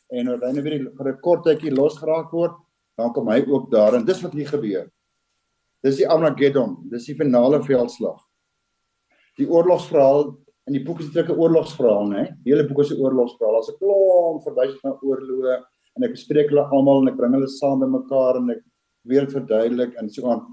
en 0.10 0.32
wanneer 0.40 0.64
hy 0.64 0.70
weer 0.70 0.88
vir 0.98 1.12
'n 1.12 1.22
kort 1.22 1.44
tydjie 1.46 1.74
losgeraak 1.74 2.32
word, 2.32 2.56
dan 2.98 3.14
kom 3.14 3.28
hy 3.28 3.44
ook 3.46 3.72
daar 3.72 3.96
en 3.96 4.06
dis 4.06 4.22
wat 4.22 4.34
hier 4.34 4.48
gebeur. 4.48 4.88
Dis 5.84 5.98
die 5.98 6.08
Armageddon, 6.10 6.90
dis 6.90 7.06
die 7.06 7.16
finale 7.16 7.62
veldslag. 7.64 8.22
Die 9.38 9.48
oorlogsverhaal 9.48 10.38
in 10.68 10.76
die 10.76 10.84
boek 10.84 11.00
is 11.00 11.12
dit 11.16 11.30
'n 11.30 11.40
oorlogsverhaal, 11.40 12.08
né? 12.12 12.24
Die 12.44 12.52
hele 12.52 12.68
boek 12.68 12.84
is 12.84 12.92
'n 12.92 13.00
oorlogsverhaal. 13.00 13.54
Daar's 13.56 13.72
'n 13.72 13.80
klomp 13.80 14.44
verwysings 14.44 14.84
na 14.84 15.00
oorloë 15.02 15.64
en 15.96 16.04
ek 16.04 16.12
bespreek 16.12 16.50
hulle 16.50 16.68
almal 16.72 17.02
en 17.02 17.08
ek 17.08 17.18
bring 17.18 17.34
hulle 17.34 17.48
saam 17.48 17.80
by 17.80 17.88
mekaar 17.88 18.38
en 18.38 18.50
ek 18.52 18.64
weer 19.04 19.26
verduidelik 19.28 19.96
en 19.96 20.10
so 20.10 20.30
aan. 20.30 20.46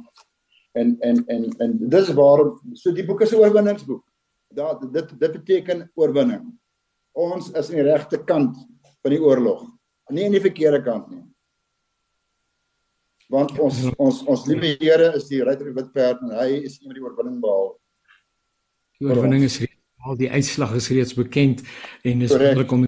En 0.74 0.96
en 1.00 1.24
en 1.28 1.52
en 1.60 1.78
dis 1.90 2.12
waarom 2.14 2.60
so 2.74 2.92
die 2.92 3.06
boek 3.06 3.22
is 3.22 3.32
'n 3.32 3.42
oorwinningsboek. 3.42 4.04
Daar 4.54 4.78
dit 4.80 5.18
dit 5.18 5.32
beteken 5.32 5.90
oorwinning. 5.94 6.58
Ons 7.12 7.50
is 7.50 7.70
aan 7.70 7.76
die 7.76 7.92
regte 7.92 8.24
kant 8.24 8.56
van 9.02 9.10
die 9.10 9.22
oorlog, 9.22 9.66
nie 10.10 10.24
aan 10.24 10.32
die 10.32 10.40
verkeerde 10.40 10.82
kant 10.82 11.10
nie. 11.10 11.24
Want 13.28 13.58
ons 13.58 13.90
ons 13.98 14.24
ons 14.26 14.46
liewe 14.46 14.76
Here 14.78 15.14
is 15.16 15.28
die 15.28 15.42
ryter 15.42 15.64
die 15.64 15.74
wit 15.74 15.92
perd 15.92 16.20
en 16.22 16.30
hy 16.30 16.62
is 16.64 16.78
iemand 16.80 16.98
die 16.98 17.04
oorwinning 17.04 17.40
behaal. 17.40 17.80
Die 19.00 19.08
oorwinning 19.08 19.42
is 19.42 19.58
reeds 19.58 19.73
al 20.04 20.16
die 20.20 20.30
uitslag 20.30 20.74
is 20.74 20.88
reeds 20.92 21.14
bekend 21.14 21.62
en 22.02 22.22
is 22.22 22.30
wonderlik 22.30 22.72
om 22.72 22.86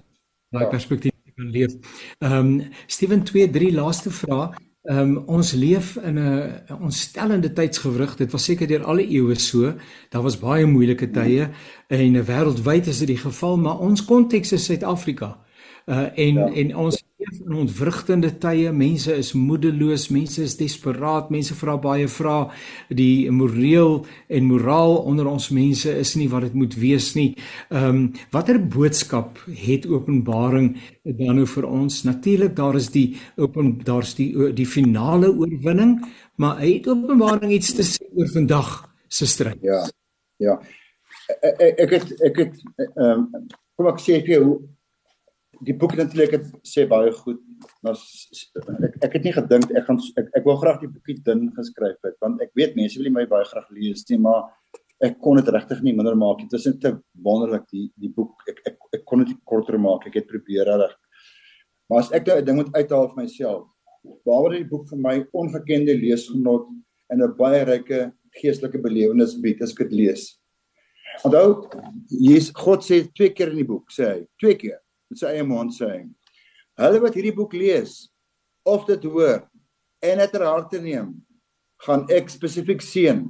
daai 0.53 0.63
ja. 0.63 0.69
perspektief 0.69 1.15
te 1.25 1.33
kan 1.35 1.49
leef. 1.51 1.73
Ehm 2.19 2.53
um, 2.53 2.63
Steven 2.85 3.23
2 3.23 3.49
3 3.49 3.73
laaste 3.73 4.11
vraag. 4.11 4.55
Ehm 4.87 4.99
um, 4.99 5.17
ons 5.39 5.51
leef 5.51 5.95
in 5.95 6.19
'n 6.19 6.81
ontstellende 6.81 7.53
tydsgewrig. 7.53 8.15
Dit 8.15 8.31
was 8.31 8.43
seker 8.43 8.67
deur 8.67 8.83
alle 8.83 9.07
eeue 9.07 9.35
so. 9.35 9.73
Daar 10.09 10.21
was 10.21 10.39
baie 10.39 10.65
moeilike 10.65 11.09
tye 11.11 11.49
en 11.87 12.25
wêreldwyd 12.25 12.87
is 12.87 12.99
dit 12.99 13.07
die 13.07 13.17
geval, 13.17 13.57
maar 13.57 13.79
ons 13.79 14.05
konteks 14.05 14.51
is 14.51 14.65
Suid-Afrika. 14.65 15.37
Uh 15.85 16.07
en 16.15 16.33
ja. 16.33 16.53
en 16.53 16.75
ons 16.75 17.03
leef 17.27 17.41
in 17.45 17.55
ontwrigtende 17.55 18.31
tye. 18.39 18.71
Mense 18.71 19.15
is 19.15 19.33
moedeloos, 19.33 20.07
mense 20.09 20.41
is 20.43 20.55
desperaat, 20.57 21.29
mense 21.29 21.55
vra 21.55 21.77
baie 21.77 22.07
vrae. 22.07 22.49
Die 22.89 23.29
moreel 23.31 24.05
en 24.27 24.47
moraal 24.47 24.97
onder 25.07 25.27
ons 25.27 25.49
mense 25.49 25.91
is 25.91 26.15
nie 26.15 26.29
wat 26.29 26.47
dit 26.47 26.53
moet 26.53 26.75
wees 26.79 27.13
nie. 27.15 27.35
Ehm 27.69 27.87
um, 27.87 28.13
watter 28.31 28.59
boodskap 28.59 29.39
het 29.47 29.87
Openbaring 29.87 30.75
dan 31.03 31.35
nou 31.39 31.45
vir 31.47 31.67
ons? 31.67 32.03
Natuurlik 32.03 32.55
daar 32.55 32.75
is 32.75 32.89
die 32.89 33.17
open 33.37 33.77
daar's 33.83 34.15
die 34.15 34.31
die 34.53 34.65
finale 34.65 35.31
oorwinning, 35.31 35.99
maar 36.35 36.59
het 36.61 36.87
Openbaring 36.87 37.51
iets 37.51 37.73
te 37.73 37.83
sê 37.83 38.07
oor 38.15 38.29
vandag 38.33 38.89
se 39.07 39.25
stryd? 39.25 39.61
Ja. 39.61 39.85
Ja. 40.37 40.59
Ek 41.41 41.79
ek 41.83 41.91
het 41.91 42.11
ek 42.23 42.43
het 42.45 42.59
ehm 42.95 43.27
um, 43.27 43.47
kom 43.77 43.87
ek 43.91 43.99
sê 44.01 44.21
vir 44.25 44.39
jou 44.39 44.45
die 45.65 45.73
boek 45.73 45.95
natuurlik 45.97 46.35
het 46.37 46.47
sê 46.67 46.85
baie 46.89 47.11
goed 47.11 47.41
maar 47.85 47.97
ek 48.87 48.97
ek 49.07 49.17
het 49.17 49.23
nie 49.27 49.35
gedink 49.35 49.71
ek 49.71 49.85
gaan 49.87 50.01
ek, 50.21 50.27
ek 50.39 50.45
wou 50.45 50.57
graag 50.61 50.81
die 50.81 50.91
boekie 50.91 51.17
dun 51.25 51.47
geskryf 51.55 51.97
het 52.05 52.17
want 52.21 52.41
ek 52.41 52.51
weet 52.59 52.75
mense 52.75 52.99
wil 52.99 53.11
my 53.13 53.25
baie 53.29 53.45
graag 53.45 53.69
lees 53.75 54.05
nie 54.09 54.19
maar 54.21 54.51
ek 55.03 55.19
kon 55.21 55.37
dit 55.37 55.49
regtig 55.53 55.81
nie 55.85 55.95
minder 55.97 56.17
maak 56.17 56.43
dit 56.43 56.53
is 56.59 56.67
net 56.69 56.81
te 56.81 56.93
wonderlik 57.25 57.65
die 57.71 57.87
die 57.95 58.13
boek 58.13 58.43
ek 58.49 58.61
ek, 58.71 58.77
ek 58.99 59.05
kon 59.05 59.23
dit 59.23 59.33
korter 59.45 59.77
maak 59.81 60.07
ek 60.09 60.21
het 60.21 60.29
probeer 60.29 60.69
reg 60.83 60.95
maar 61.89 62.03
as 62.03 62.11
ek 62.11 62.27
nou 62.27 62.37
'n 62.37 62.45
ding 62.45 62.61
moet 62.61 62.73
uithaal 62.75 63.09
vir 63.13 63.23
myself 63.23 63.65
waaroor 64.27 64.55
die 64.55 64.69
boek 64.69 64.87
vir 64.89 64.99
my 65.03 65.15
ongekende 65.33 65.95
leesgenot 65.97 66.67
en 67.11 67.21
'n 67.21 67.37
baie 67.37 67.63
ryke 67.65 68.11
geestelike 68.41 68.81
belewenis 68.81 69.37
bied 69.41 69.61
as 69.61 69.71
ek 69.71 69.87
dit 69.87 69.93
lees. 70.01 70.39
Onthou 71.25 71.69
Jesus 72.09 72.51
God 72.53 72.83
sê 72.85 73.01
twee 73.15 73.29
keer 73.33 73.49
in 73.49 73.63
die 73.63 73.71
boek 73.71 73.89
sê 73.91 74.05
hy 74.05 74.19
twee 74.39 74.55
keer 74.55 74.79
met 75.09 75.21
sy 75.21 75.33
eie 75.33 75.45
mond 75.47 75.73
sê 75.75 76.05
hulle 76.77 77.01
wat 77.01 77.17
hierdie 77.17 77.35
boek 77.35 77.55
lees 77.57 78.05
of 78.67 78.85
dit 78.89 79.07
hoor 79.09 79.41
en 80.05 80.21
dit 80.21 80.31
ter 80.33 80.45
harte 80.45 80.79
neem, 80.81 81.13
gaan 81.85 82.05
ek 82.13 82.29
spesifiek 82.29 82.83
seën. 82.83 83.23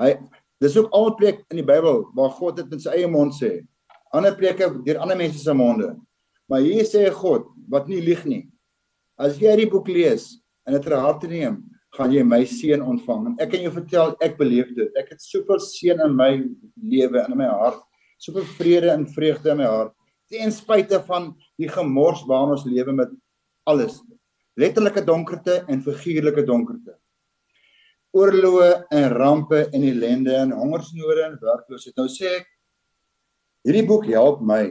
Hy 0.00 0.14
dis 0.62 0.76
ook 0.78 0.92
al 0.96 1.10
preek 1.18 1.42
in 1.52 1.60
die 1.60 1.66
Bybel 1.66 2.04
waar 2.16 2.32
God 2.38 2.60
dit 2.60 2.72
in 2.72 2.80
sy 2.80 2.94
eie 2.96 3.10
mond 3.10 3.34
sê. 3.36 3.58
Ander 4.16 4.36
preke 4.38 4.70
deur 4.86 5.00
ander 5.04 5.18
mense 5.18 5.42
se 5.42 5.52
monde. 5.56 5.92
Maar 6.48 6.64
hier 6.64 6.86
sê 6.88 7.04
God 7.12 7.50
wat 7.72 7.88
nie 7.90 8.00
lieg 8.04 8.22
nie. 8.28 8.44
As 9.20 9.36
jy 9.40 9.50
hierdie 9.50 9.70
boek 9.72 9.90
lees 9.92 10.36
en 10.64 10.76
dit 10.76 10.86
ter 10.86 10.96
harte 10.96 11.28
neem, 11.28 11.60
gaan 11.96 12.12
jy 12.12 12.22
my 12.24 12.42
seën 12.48 12.80
ontvang. 12.84 13.32
En 13.32 13.36
ek 13.42 13.52
kan 13.52 13.64
jou 13.64 13.72
vertel, 13.74 14.14
ek 14.24 14.36
beleef 14.40 14.72
dit. 14.76 14.88
Ek 15.00 15.12
het 15.14 15.24
soveel 15.24 15.60
seën 15.64 16.00
in 16.04 16.16
my 16.16 16.30
lewe 16.80 17.22
en 17.24 17.32
in 17.32 17.40
my 17.40 17.48
hart, 17.50 17.80
soveel 18.20 18.44
vrede 18.56 18.92
en 18.92 19.06
vreugde 19.08 19.52
in 19.52 19.60
my 19.60 19.68
hart 19.68 19.96
ten 20.30 20.52
spyte 20.52 21.00
van 21.06 21.32
die 21.60 21.68
gemors 21.70 22.24
waarin 22.28 22.56
ons 22.56 22.66
lewe 22.68 22.94
met 22.96 23.12
alles. 23.68 24.00
Letterlike 24.56 25.04
donkerte 25.04 25.62
en 25.68 25.82
figuurlike 25.84 26.46
donkerte. 26.48 26.96
Oorloë 28.16 28.86
en 28.96 29.08
rampe 29.12 29.66
en 29.66 29.84
ellende 29.84 30.34
en 30.38 30.54
hongersnode 30.56 31.26
en 31.26 31.38
werkloosheid. 31.42 31.96
Nou 31.98 32.08
sê 32.12 32.38
ek 32.40 32.48
hierdie 33.66 33.86
boek 33.86 34.06
help 34.08 34.40
my 34.46 34.62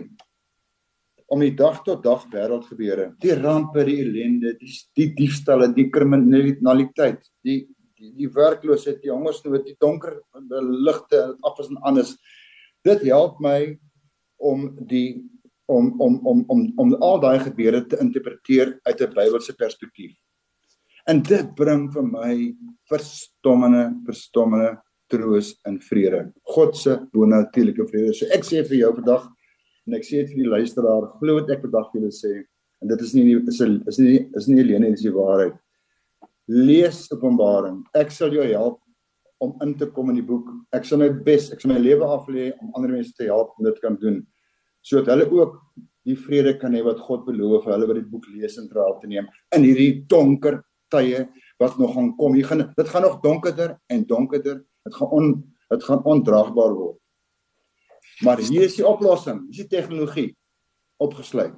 om 1.33 1.41
die 1.41 1.53
dag 1.57 1.81
tot 1.85 2.03
dag 2.05 2.25
wêreld 2.31 2.67
gebeure 2.69 3.07
die 3.21 3.33
rampe 3.33 3.83
die 3.87 3.97
ellende 4.03 4.53
die 4.59 4.71
die 4.97 5.07
diefstalle 5.17 5.71
die 5.73 5.87
kriminaliteit 5.93 7.25
die 7.43 7.63
die 7.99 8.11
die 8.19 8.29
werkloosheid 8.33 9.01
die 9.03 9.13
hongersnood 9.13 9.65
die 9.65 9.77
donker 9.81 10.19
ligte 10.85 11.21
afs 11.47 11.69
en 11.69 11.79
anders. 11.81 12.15
Dit 12.85 13.03
help 13.07 13.39
my 13.41 13.77
om 14.37 14.67
die 14.89 15.23
om 15.65 16.01
om 16.01 16.19
om 16.27 16.43
om 16.47 16.61
om 16.77 16.93
al 17.01 17.19
daai 17.19 17.39
gebeure 17.39 17.85
te 17.85 17.97
interpreteer 18.01 18.79
uit 18.83 19.01
'n 19.01 19.13
Bybelse 19.13 19.53
perspektief. 19.53 20.13
En 21.07 21.21
dit 21.21 21.55
bring 21.55 21.91
vir 21.93 22.03
my 22.03 22.55
verstommende 22.89 23.93
verstommende 24.05 24.77
troos 25.07 25.59
en 25.65 25.79
vrede. 25.81 26.31
God 26.43 26.77
se 26.77 26.97
bonatuurlike 27.13 27.87
vrede. 27.87 28.13
So 28.13 28.25
ek 28.25 28.43
sê 28.43 28.63
vir 28.67 28.77
jou 28.77 28.93
vandag 28.95 29.27
en 29.87 29.93
ek 29.93 30.03
sê 30.03 30.21
dit 30.21 30.29
vir 30.33 30.43
die 30.43 30.49
luisteraar, 30.49 31.11
glo 31.19 31.35
wat 31.39 31.49
ek 31.49 31.61
vandag 31.61 31.91
vir 31.91 32.01
julle 32.01 32.11
sê 32.11 32.33
en 32.81 32.87
dit 32.87 33.01
is 33.01 33.13
nie 33.13 33.35
is 33.35 33.61
is 33.61 33.99
nie 33.99 34.29
is 34.35 34.47
nie 34.47 34.61
alleen 34.61 34.91
dis 34.91 35.01
die 35.01 35.13
waarheid. 35.13 35.55
Lees 36.47 37.11
Openbaring. 37.11 37.83
Ek 37.93 38.11
sal 38.11 38.33
jou 38.33 38.43
help 38.43 38.81
om 39.39 39.55
in 39.61 39.73
te 39.77 39.85
kom 39.85 40.09
in 40.09 40.15
die 40.15 40.25
boek. 40.25 40.47
Ek 40.73 40.85
sal 40.85 40.99
my 40.99 41.09
bes, 41.09 41.51
ek 41.51 41.61
sal 41.61 41.73
my 41.73 41.79
lewe 41.79 42.05
aflê 42.05 42.51
om 42.61 42.73
ander 42.75 42.91
mense 42.91 43.13
te 43.17 43.25
help 43.25 43.53
om 43.57 43.65
dit 43.65 43.79
kan 43.81 43.97
doen 44.01 44.25
sodat 44.85 45.13
hulle 45.13 45.25
ook 45.33 45.57
die 46.05 46.17
vrede 46.19 46.53
kan 46.61 46.75
hê 46.77 46.83
wat 46.85 47.01
God 47.01 47.25
beloof 47.25 47.65
vir 47.65 47.73
hulle 47.73 47.89
wat 47.89 47.97
die 47.97 48.09
boek 48.11 48.27
lees 48.29 48.59
en 48.61 48.69
draal 48.69 48.99
te 49.01 49.09
neem 49.09 49.27
in 49.57 49.65
hierdie 49.65 50.05
donker 50.11 50.61
tye 50.93 51.25
wat 51.61 51.77
nog 51.79 51.93
gaan 51.95 52.11
kom. 52.19 52.35
Hier 52.35 52.45
gaan 52.45 52.73
dit 52.75 52.89
gaan 52.89 53.01
nog 53.01 53.19
donkerder 53.23 53.77
en 53.87 54.05
donkerder. 54.05 54.63
Dit 54.83 54.95
gaan 54.95 55.09
on 55.09 55.31
dit 55.69 55.83
gaan 55.83 56.03
ondraagbaar 56.03 56.73
word. 56.73 56.97
Maar 58.23 58.39
hier 58.39 58.67
is 58.67 58.75
die 58.77 58.85
oplossing. 58.87 59.47
Dis 59.49 59.63
die 59.63 59.71
tegnologie 59.71 60.29
opgesluit. 61.01 61.57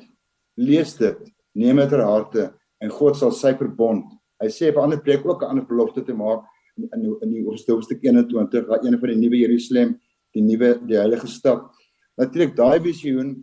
Lees 0.58 0.96
dit, 0.98 1.20
neem 1.54 1.82
dit 1.84 1.90
ter 1.92 2.06
harte 2.06 2.48
en 2.82 2.94
God 2.94 3.18
sal 3.18 3.34
sy 3.36 3.54
verbond. 3.58 4.08
Hy 4.42 4.50
sê 4.54 4.70
op 4.70 4.78
'n 4.78 4.88
ander 4.88 5.02
plek 5.02 5.26
ook 5.26 5.44
'n 5.44 5.50
ander 5.50 5.66
belofte 5.66 6.04
te 6.04 6.14
maak 6.14 6.46
in 6.78 7.18
in 7.22 7.30
die 7.34 7.44
hoofstuk 7.44 8.04
21, 8.04 8.68
waar 8.68 8.84
een 8.84 9.00
van 9.00 9.10
die 9.10 9.18
nuwe 9.18 9.38
Jerusalem, 9.38 10.00
die 10.34 10.42
nuwe 10.42 10.80
die 10.88 10.98
heilige 10.98 11.28
stad 11.28 11.74
Natuurlik 12.18 12.56
daai 12.58 12.80
visioen 12.82 13.36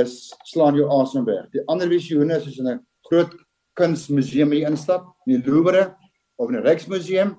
is 0.00 0.32
slaan 0.48 0.76
jou 0.76 0.88
asem 1.00 1.26
weg. 1.28 1.48
Die 1.52 1.64
ander 1.68 1.88
visioene 1.88 2.38
is 2.38 2.46
jy 2.46 2.60
in 2.62 2.68
'n 2.68 2.86
groot 3.08 3.34
kunsmuseum 3.76 4.52
instap, 4.52 5.14
in 5.26 5.40
die 5.40 5.50
Louvre 5.50 5.94
of 6.38 6.48
in 6.48 6.56
'n 6.56 6.64
Rijksmuseum. 6.64 7.36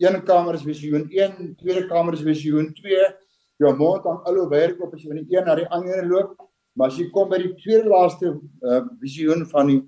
Een 0.00 0.24
kamer 0.24 0.54
is 0.54 0.62
visioen 0.62 1.08
1, 1.10 1.56
tweede 1.56 1.88
kamer 1.88 2.14
is 2.14 2.22
visioen 2.22 2.72
2. 2.74 3.14
Jou 3.58 3.76
mond 3.76 4.06
aan 4.06 4.24
al 4.24 4.34
hoe 4.34 4.48
werk 4.48 4.80
op 4.82 4.94
as 4.94 5.02
jy 5.02 5.08
van 5.08 5.24
die 5.24 5.36
een 5.36 5.44
na 5.44 5.54
die 5.54 5.68
ander 5.68 6.06
loop. 6.06 6.36
Maar 6.74 6.88
as 6.88 6.98
jy 6.98 7.10
kom 7.10 7.28
by 7.30 7.38
die 7.38 7.54
tweede 7.54 7.88
laaste 7.88 8.40
uh, 8.62 8.82
visioen 9.00 9.46
van 9.46 9.66
die 9.66 9.82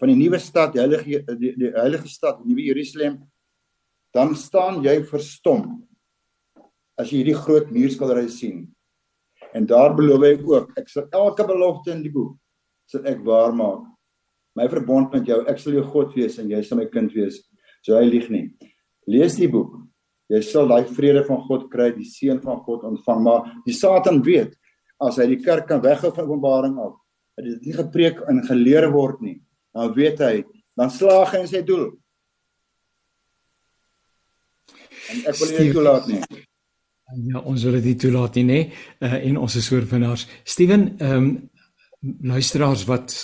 van 0.00 0.08
die 0.08 0.16
nuwe 0.16 0.38
stad, 0.38 0.72
die 0.72 0.80
heilige 0.80 1.36
die, 1.38 1.52
die 1.56 1.70
heilige 1.70 2.08
stad, 2.08 2.38
die 2.40 2.48
nuwe 2.48 2.64
Jerusalem, 2.64 3.20
dan 4.12 4.34
staan 4.36 4.82
jy 4.82 5.02
verstom 5.04 5.86
as 6.98 7.10
jy 7.10 7.22
hierdie 7.22 7.38
groot 7.38 7.70
muurskildery 7.70 8.28
sien. 8.28 8.64
En 9.52 9.66
daar 9.68 9.94
beloof 9.96 10.22
ek 10.30 10.46
ook, 10.48 10.70
ek 10.80 10.88
sal 10.88 11.08
elke 11.12 11.44
belofte 11.48 11.92
in 11.92 12.04
die 12.04 12.12
boek 12.12 12.36
sal 12.92 13.06
ek 13.08 13.22
waar 13.24 13.54
maak. 13.56 13.86
My 14.58 14.66
verbond 14.68 15.14
met 15.16 15.28
jou, 15.28 15.40
ek 15.48 15.60
sal 15.60 15.78
jou 15.78 15.84
God 15.94 16.12
wees 16.16 16.36
en 16.40 16.50
jy 16.52 16.60
sal 16.66 16.82
my 16.82 16.88
kind 16.92 17.12
wees. 17.16 17.40
So 17.84 17.96
hy 17.96 18.04
lieg 18.08 18.28
nie. 18.32 18.50
Lees 19.10 19.38
die 19.40 19.48
boek. 19.50 19.78
Jy 20.32 20.42
sal 20.46 20.68
daai 20.70 20.84
vrede 20.88 21.24
van 21.26 21.40
God 21.46 21.68
kry, 21.72 21.90
die 21.96 22.08
seën 22.08 22.40
van 22.44 22.60
God 22.66 22.84
ontvang, 22.88 23.24
maar 23.24 23.48
die 23.66 23.76
Satan 23.76 24.20
weet 24.24 24.54
as 25.02 25.18
hy 25.20 25.26
die 25.32 25.40
kerk 25.42 25.66
kan 25.68 25.82
weghou 25.82 26.12
van 26.14 26.28
Openbaring 26.28 26.76
af, 26.80 26.94
dat 27.36 27.48
dit 27.48 27.66
nie 27.66 27.74
gepreek 27.74 28.20
en 28.30 28.38
geleer 28.46 28.86
word 28.92 29.18
nie, 29.24 29.34
dan 29.74 29.90
weet 29.96 30.22
hy, 30.22 30.44
dan 30.78 30.92
slaag 30.94 31.34
hy 31.34 31.42
in 31.42 31.50
sy 31.50 31.64
doel. 31.66 31.88
En 35.10 35.26
ek 35.32 35.40
wil 35.40 35.52
nie 35.56 35.74
toelaat 35.74 36.08
nie. 36.08 36.22
Ja, 37.12 37.38
ons 37.44 37.62
wil 37.64 37.80
dit 37.82 37.98
toelaat 37.98 38.34
nie, 38.40 38.44
nê? 38.44 38.60
Uh, 39.00 39.14
en 39.28 39.38
ons 39.44 39.56
is 39.56 39.70
oorwinnaars. 39.72 40.26
Steven, 40.44 40.92
ehm 40.98 41.16
um, 41.16 41.32
luisteraars 42.02 42.82
wat 42.88 43.14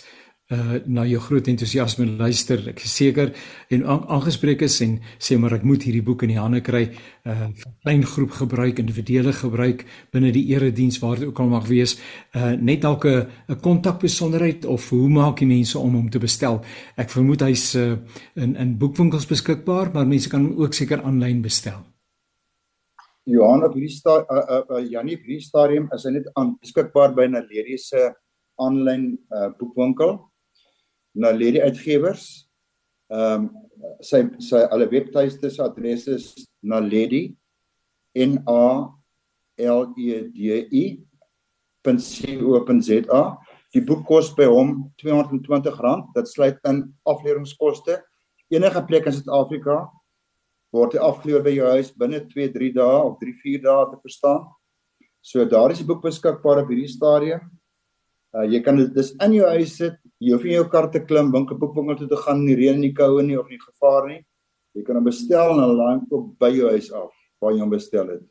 uh 0.48 0.78
na 0.86 1.02
jou 1.04 1.18
groot 1.20 1.48
entoesiasme 1.50 2.06
luister, 2.06 2.62
ek 2.70 2.80
is 2.80 2.92
seker 2.96 3.34
en 3.74 3.82
aangespreek 3.84 4.62
is 4.64 4.78
en 4.80 4.94
sê 5.20 5.36
maar 5.36 5.58
ek 5.58 5.66
moet 5.68 5.82
hierdie 5.84 6.04
boek 6.06 6.24
in 6.24 6.32
die 6.32 6.38
hande 6.40 6.62
kry, 6.64 6.86
uh 7.28 7.50
klein 7.82 8.06
groep 8.08 8.32
gebruik, 8.38 8.80
individuele 8.80 9.34
gebruik 9.36 9.84
binne 10.14 10.32
die 10.32 10.46
erediens 10.54 11.02
waar 11.02 11.20
dit 11.20 11.28
ook 11.28 11.42
al 11.44 11.52
mag 11.52 11.68
wees, 11.68 11.98
uh 12.32 12.54
net 12.56 12.80
dalk 12.86 13.04
'n 13.04 13.26
'n 13.48 13.60
kontakbesonderheid 13.60 14.64
of 14.64 14.88
hoe 14.88 15.08
maak 15.08 15.36
die 15.44 15.52
mense 15.52 15.78
om 15.78 15.94
hom 15.94 16.08
te 16.08 16.18
bestel? 16.18 16.64
Ek 16.96 17.10
vermoed 17.10 17.44
hy's 17.44 17.74
uh 17.74 17.98
in 18.36 18.56
in 18.56 18.78
boekwinkels 18.78 19.26
beskikbaar, 19.26 19.92
maar 19.92 20.06
mense 20.06 20.30
kan 20.30 20.46
hom 20.46 20.64
ook 20.64 20.72
seker 20.72 21.02
aanlyn 21.02 21.42
bestel. 21.42 21.84
Johan 23.28 23.64
op 23.66 23.74
hierdie 23.76 23.92
sta 23.92 24.22
uh, 24.24 24.40
uh, 24.40 24.62
uh, 24.72 24.82
Janie 24.88 25.18
op 25.18 25.26
hierdie 25.26 25.44
stadium 25.44 25.88
is 25.94 26.06
hy 26.08 26.14
net 26.16 26.28
aan 26.38 26.54
beskikbaar 26.62 27.12
by 27.16 27.28
Naledi 27.28 27.76
se 27.80 28.08
aanlyn 28.58 29.10
uh, 29.34 29.50
boekwinkel. 29.58 30.16
Naledi 31.18 31.62
uitgewers. 31.64 32.28
Ehm 33.12 33.48
um, 33.48 33.50
sy 34.02 34.24
sy 34.42 34.58
alle 34.74 34.88
webtuiste 34.90 35.48
se 35.54 35.62
adres 35.62 36.08
is 36.10 36.24
naledi 36.66 37.28
n 38.18 38.40
a 38.50 38.90
l 39.62 39.84
e 39.94 40.16
d 40.34 40.56
i 40.74 40.84
.co.za. 41.86 43.22
Die 43.72 43.84
boek 43.84 44.02
kos 44.08 44.32
by 44.36 44.48
hom 44.50 44.72
R220. 45.00 46.08
Dit 46.16 46.28
sluit 46.28 46.58
in 46.68 46.82
afleweringskoste. 47.08 48.00
Enige 48.50 48.82
plek 48.88 49.06
in 49.06 49.14
Suid-Afrika 49.14 49.86
word 50.74 50.96
hy 50.96 51.02
afgelewer 51.04 51.44
by 51.44 51.54
jou 51.56 51.68
huis 51.76 51.92
binne 51.96 52.20
2, 52.28 52.48
3 52.54 52.72
dae 52.76 53.02
of 53.02 53.18
3, 53.20 53.34
4 53.42 53.62
dae 53.64 53.86
te 53.90 54.00
verstaan. 54.02 54.46
So 55.24 55.44
daar 55.44 55.72
is 55.72 55.82
die 55.82 55.88
boek 55.88 56.02
beskikbaar 56.04 56.62
op 56.62 56.72
hierdie 56.72 56.90
stadium. 56.92 57.44
Uh 58.36 58.44
jy 58.44 58.60
kan 58.64 58.76
dit 58.76 58.92
dis 58.94 59.14
in 59.24 59.36
jou 59.38 59.48
huis 59.56 59.76
sit. 59.80 59.98
Jy 60.20 60.34
hoef 60.34 60.44
nie 60.44 60.56
jou 60.56 60.66
kar 60.72 60.90
te 60.92 61.00
klim, 61.04 61.32
winkel 61.32 61.58
boekwinkel 61.58 62.00
toe 62.00 62.08
te 62.10 62.18
gaan 62.20 62.42
in 62.42 62.50
die 62.50 62.58
reën 62.58 62.76
en 62.76 62.84
die 62.84 62.94
koue 62.96 63.22
nie 63.24 63.38
of 63.38 63.48
nie 63.48 63.60
gevaar 63.60 64.08
nie. 64.08 64.22
Jy 64.76 64.84
kan 64.86 64.98
hom 64.98 65.06
bestel 65.08 65.54
en 65.54 65.62
hy 65.64 65.68
laai 65.74 66.16
op 66.18 66.34
by 66.40 66.50
jou 66.52 66.72
huis 66.74 66.90
af 66.92 67.14
waar 67.40 67.54
jy 67.54 67.62
hom 67.62 67.72
bestel 67.72 68.10
het. 68.12 68.24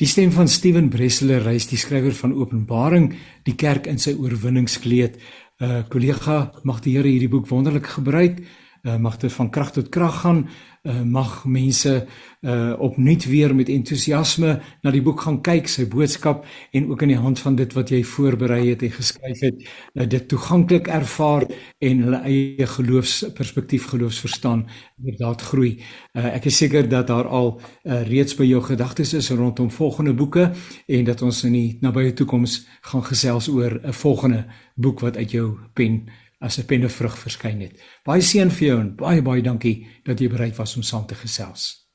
Die 0.00 0.08
stem 0.08 0.32
van 0.32 0.48
Steven 0.48 0.88
Bresler 0.90 1.44
reis 1.44 1.68
die 1.68 1.78
skrywer 1.78 2.14
van 2.16 2.32
Openbaring, 2.34 3.12
die 3.46 3.54
kerk 3.60 3.86
in 3.90 4.00
sy 4.02 4.14
oorwinningskleed. 4.16 5.18
Uh 5.62 5.82
kollega, 5.92 6.52
mag 6.64 6.80
die 6.84 6.96
Here 6.96 7.08
hierdie 7.08 7.30
boek 7.30 7.48
wonderlik 7.50 7.86
gebruik. 7.92 8.40
Uh 8.82 8.96
mag 8.98 9.16
dit 9.16 9.32
van 9.32 9.50
krag 9.50 9.72
tot 9.72 9.88
krag 9.88 10.20
gaan 10.20 10.48
uh, 10.82 11.02
mag 11.02 11.44
mense 11.44 12.06
uh, 12.40 12.72
opnuut 12.78 13.24
weer 13.24 13.54
met 13.54 13.68
entoesiasme 13.70 14.56
na 14.82 14.90
die 14.90 15.02
boek 15.02 15.22
gaan 15.22 15.38
kyk, 15.44 15.68
sy 15.70 15.86
boodskap 15.90 16.42
en 16.74 16.88
ook 16.90 17.04
in 17.06 17.12
die 17.14 17.20
hand 17.22 17.38
van 17.42 17.56
dit 17.58 17.74
wat 17.76 17.92
jy 17.94 18.02
voorberei 18.06 18.64
het 18.72 18.82
en 18.82 18.94
geskryf 18.94 19.44
het, 19.46 19.62
uh, 19.94 20.06
dit 20.10 20.26
toeganklik 20.30 20.90
ervaar 20.90 21.46
en 21.78 22.02
hulle 22.06 22.22
eie 22.26 22.66
geloofsperspektief 22.74 23.86
geloofsverstaan 23.92 24.64
inderdaad 25.02 25.46
groei. 25.52 25.76
Uh, 26.16 26.32
ek 26.32 26.50
is 26.50 26.58
seker 26.64 26.88
dat 26.90 27.06
daar 27.12 27.30
al 27.30 27.54
uh, 27.60 28.02
reeds 28.08 28.34
by 28.38 28.48
jou 28.48 28.62
gedagtes 28.66 29.14
is 29.18 29.30
rondom 29.30 29.70
volgende 29.70 30.14
boeke 30.18 30.50
en 30.86 31.06
dat 31.06 31.22
ons 31.22 31.44
in 31.46 31.54
die 31.54 31.68
nabye 31.82 32.14
toekoms 32.18 32.64
gaan 32.90 33.06
gesels 33.06 33.48
oor 33.48 33.78
'n 33.78 33.94
volgende 33.94 34.44
boek 34.74 35.00
wat 35.00 35.16
uit 35.16 35.30
jou 35.30 35.58
pen 35.74 36.08
as 36.42 36.58
'n 36.58 36.66
pennevrug 36.66 37.16
verskyn 37.18 37.60
het. 37.60 37.78
Baie 38.04 38.20
seën 38.20 38.50
vir 38.50 38.68
jou 38.68 38.80
en 38.80 38.96
baie 38.96 39.22
baie 39.22 39.42
dankie 39.42 39.86
dat 40.04 40.20
jy 40.20 40.28
bereid 40.28 40.56
was 40.56 40.76
om 40.76 40.82
saam 40.82 41.06
te 41.06 41.14
gesels. 41.14 41.88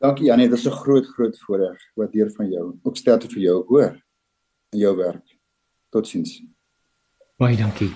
Dankie 0.00 0.26
Janie, 0.26 0.48
dit 0.48 0.58
is 0.58 0.66
'n 0.66 0.70
groot 0.70 1.06
groot 1.06 1.38
voorreg 1.38 1.78
wat 1.94 2.12
deur 2.12 2.30
van 2.36 2.50
jou. 2.50 2.78
Ook 2.82 2.96
sterkte 2.96 3.28
vir 3.28 3.42
jou 3.42 3.64
hoor 3.66 4.02
in 4.72 4.78
jou 4.78 4.96
werk. 4.96 5.38
Totsiens. 5.90 6.42
Baie 7.36 7.56
dankie. 7.56 7.92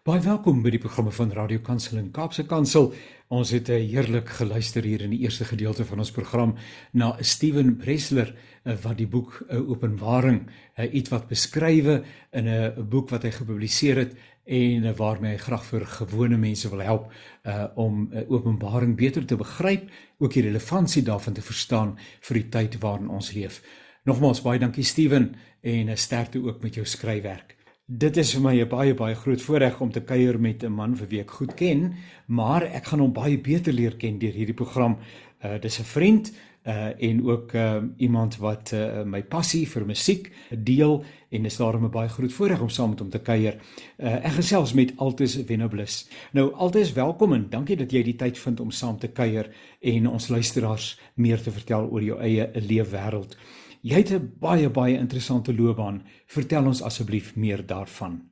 Baie 0.00 0.20
welkom 0.24 0.62
by 0.64 0.70
die 0.72 0.78
programme 0.80 1.10
van 1.12 1.28
Radio 1.36 1.60
Kansel 1.60 1.98
en 2.00 2.06
Kaapse 2.10 2.46
Kansel. 2.48 2.86
Ons 3.28 3.50
het 3.52 3.68
eh, 3.68 3.82
heerlik 3.84 4.30
geluister 4.38 4.82
hier 4.82 5.04
in 5.04 5.12
die 5.12 5.20
eerste 5.26 5.44
gedeelte 5.44 5.84
van 5.84 6.00
ons 6.00 6.10
program 6.10 6.54
na 6.96 7.12
Steven 7.20 7.76
Bresler 7.76 8.32
eh, 8.32 8.78
wat 8.80 8.96
die 8.96 9.06
boek 9.06 9.36
eh, 9.42 9.60
Openbaring 9.60 10.46
iets 10.80 11.12
wat 11.12 11.28
beskrywe 11.28 11.98
in 12.32 12.48
'n 12.48 12.88
boek 12.88 13.10
wat 13.10 13.22
hy 13.22 13.30
gepubliseer 13.30 14.00
het 14.00 14.16
en 14.50 14.94
waarmee 14.96 15.36
hy 15.36 15.38
graag 15.38 15.64
vir 15.68 15.84
gewone 15.86 16.36
mense 16.36 16.68
wil 16.72 16.82
help 16.82 17.12
uh, 17.46 17.66
om 17.74 18.08
'n 18.10 18.24
Openbaring 18.28 18.96
beter 18.96 19.24
te 19.24 19.36
begryp, 19.36 19.90
ook 20.18 20.32
die 20.32 20.42
relevantie 20.42 21.02
daarvan 21.02 21.32
te 21.32 21.42
verstaan 21.42 21.98
vir 22.20 22.34
die 22.34 22.48
tyd 22.48 22.78
waarin 22.78 23.08
ons 23.08 23.32
leef. 23.32 23.62
Nogmaals 24.04 24.42
baie 24.42 24.58
dankie 24.58 24.84
Steven 24.84 25.34
en 25.60 25.96
sterkte 25.98 26.42
ook 26.42 26.62
met 26.62 26.74
jou 26.74 26.86
skryfwerk. 26.86 27.56
Dit 27.86 28.16
is 28.16 28.34
vir 28.34 28.42
my 28.42 28.60
'n 28.60 28.68
baie 28.68 28.94
baie 28.94 29.14
groot 29.14 29.42
voorreg 29.42 29.80
om 29.80 29.90
te 29.90 30.00
kuier 30.00 30.40
met 30.40 30.62
'n 30.64 30.72
man 30.72 30.96
wie 30.96 31.20
ek 31.20 31.30
goed 31.30 31.54
ken, 31.54 31.94
maar 32.26 32.62
ek 32.62 32.84
gaan 32.86 33.00
hom 33.00 33.12
baie 33.12 33.38
beter 33.38 33.72
leer 33.72 33.96
ken 33.96 34.18
deur 34.18 34.32
hierdie 34.32 34.54
program. 34.54 34.98
Uh 35.44 35.58
dis 35.60 35.78
'n 35.78 35.84
vriend 35.84 36.32
uh 36.66 37.02
en 37.02 37.24
ook 37.24 37.52
uh 37.52 37.82
iemand 37.96 38.36
wat 38.36 38.72
uh 38.74 39.02
my 39.02 39.22
passie 39.22 39.68
vir 39.68 39.86
musiek 39.86 40.30
deel 40.50 41.04
en 41.30 41.44
is 41.44 41.56
daarom 41.56 41.84
'n 41.84 41.90
baie 41.90 42.08
groot 42.08 42.32
voorreg 42.32 42.60
om 42.60 42.68
saam 42.68 42.90
met 42.90 42.98
hom 42.98 43.10
te 43.10 43.18
kuier. 43.18 43.60
Uh 43.98 44.24
ek 44.24 44.32
gesels 44.32 44.72
met 44.72 44.92
Altus 44.96 45.38
Venoblis. 45.46 46.08
Nou 46.32 46.52
Altus, 46.54 46.92
welkom 46.92 47.32
en 47.32 47.46
dankie 47.50 47.76
dat 47.76 47.92
jy 47.92 48.02
die 48.02 48.16
tyd 48.16 48.38
vind 48.38 48.60
om 48.60 48.70
saam 48.70 48.98
te 48.98 49.08
kuier 49.08 49.50
en 49.80 50.08
ons 50.08 50.28
luisteraars 50.28 51.00
meer 51.14 51.42
te 51.42 51.50
vertel 51.50 51.88
oor 51.90 52.02
jou 52.02 52.20
eie 52.20 52.50
leefwêreld. 52.54 53.36
Jy 53.82 53.96
het 53.96 54.10
'n 54.12 54.32
baie 54.40 54.68
baie 54.68 54.98
interessante 54.98 55.54
loopbaan. 55.54 56.02
Vertel 56.26 56.66
ons 56.66 56.82
asseblief 56.82 57.36
meer 57.36 57.66
daarvan. 57.66 58.30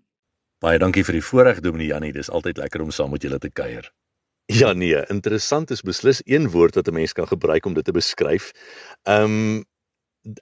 Baie 0.58 0.78
dankie 0.78 1.04
vir 1.04 1.12
die 1.12 1.22
voorreg 1.22 1.60
Dominee 1.60 1.86
Jannie. 1.86 2.12
Dis 2.12 2.30
altyd 2.30 2.56
lekker 2.56 2.82
om 2.82 2.90
saam 2.90 3.10
met 3.10 3.22
julle 3.22 3.38
te 3.38 3.50
kuier. 3.50 3.92
Ja 4.48 4.72
nee, 4.72 4.96
interessant 5.12 5.70
is 5.70 5.82
beslis 5.84 6.22
een 6.24 6.50
woord 6.50 6.74
wat 6.74 6.88
'n 6.88 6.92
mens 6.92 7.12
kan 7.12 7.28
gebruik 7.28 7.64
om 7.64 7.74
dit 7.74 7.84
te 7.84 7.92
beskryf. 7.92 8.52
Ehm 9.02 9.24
um, 9.24 9.64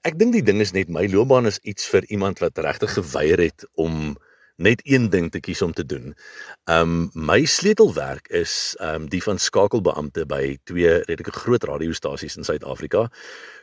ek 0.01 0.19
dink 0.19 0.33
die 0.33 0.43
ding 0.43 0.61
is 0.61 0.73
net 0.73 0.89
my 0.89 1.09
loopbaan 1.11 1.47
is 1.47 1.59
iets 1.59 1.87
vir 1.87 2.05
iemand 2.05 2.39
wat 2.39 2.59
regtig 2.59 2.93
geweier 2.93 3.39
het 3.39 3.67
om 3.75 4.17
net 4.57 4.81
een 4.85 5.11
ding 5.11 5.31
te 5.31 5.41
kies 5.41 5.63
om 5.63 5.73
te 5.73 5.85
doen. 5.87 6.15
Um 6.65 7.11
my 7.13 7.45
sleutelwerk 7.45 8.29
is 8.29 8.77
um 8.81 9.09
die 9.13 9.23
van 9.23 9.39
skakelbeampte 9.39 10.25
by 10.27 10.57
twee 10.65 10.95
redelike 11.05 11.35
groot 11.37 11.65
radiostasies 11.69 12.37
in 12.41 12.45
Suid-Afrika. 12.45 13.07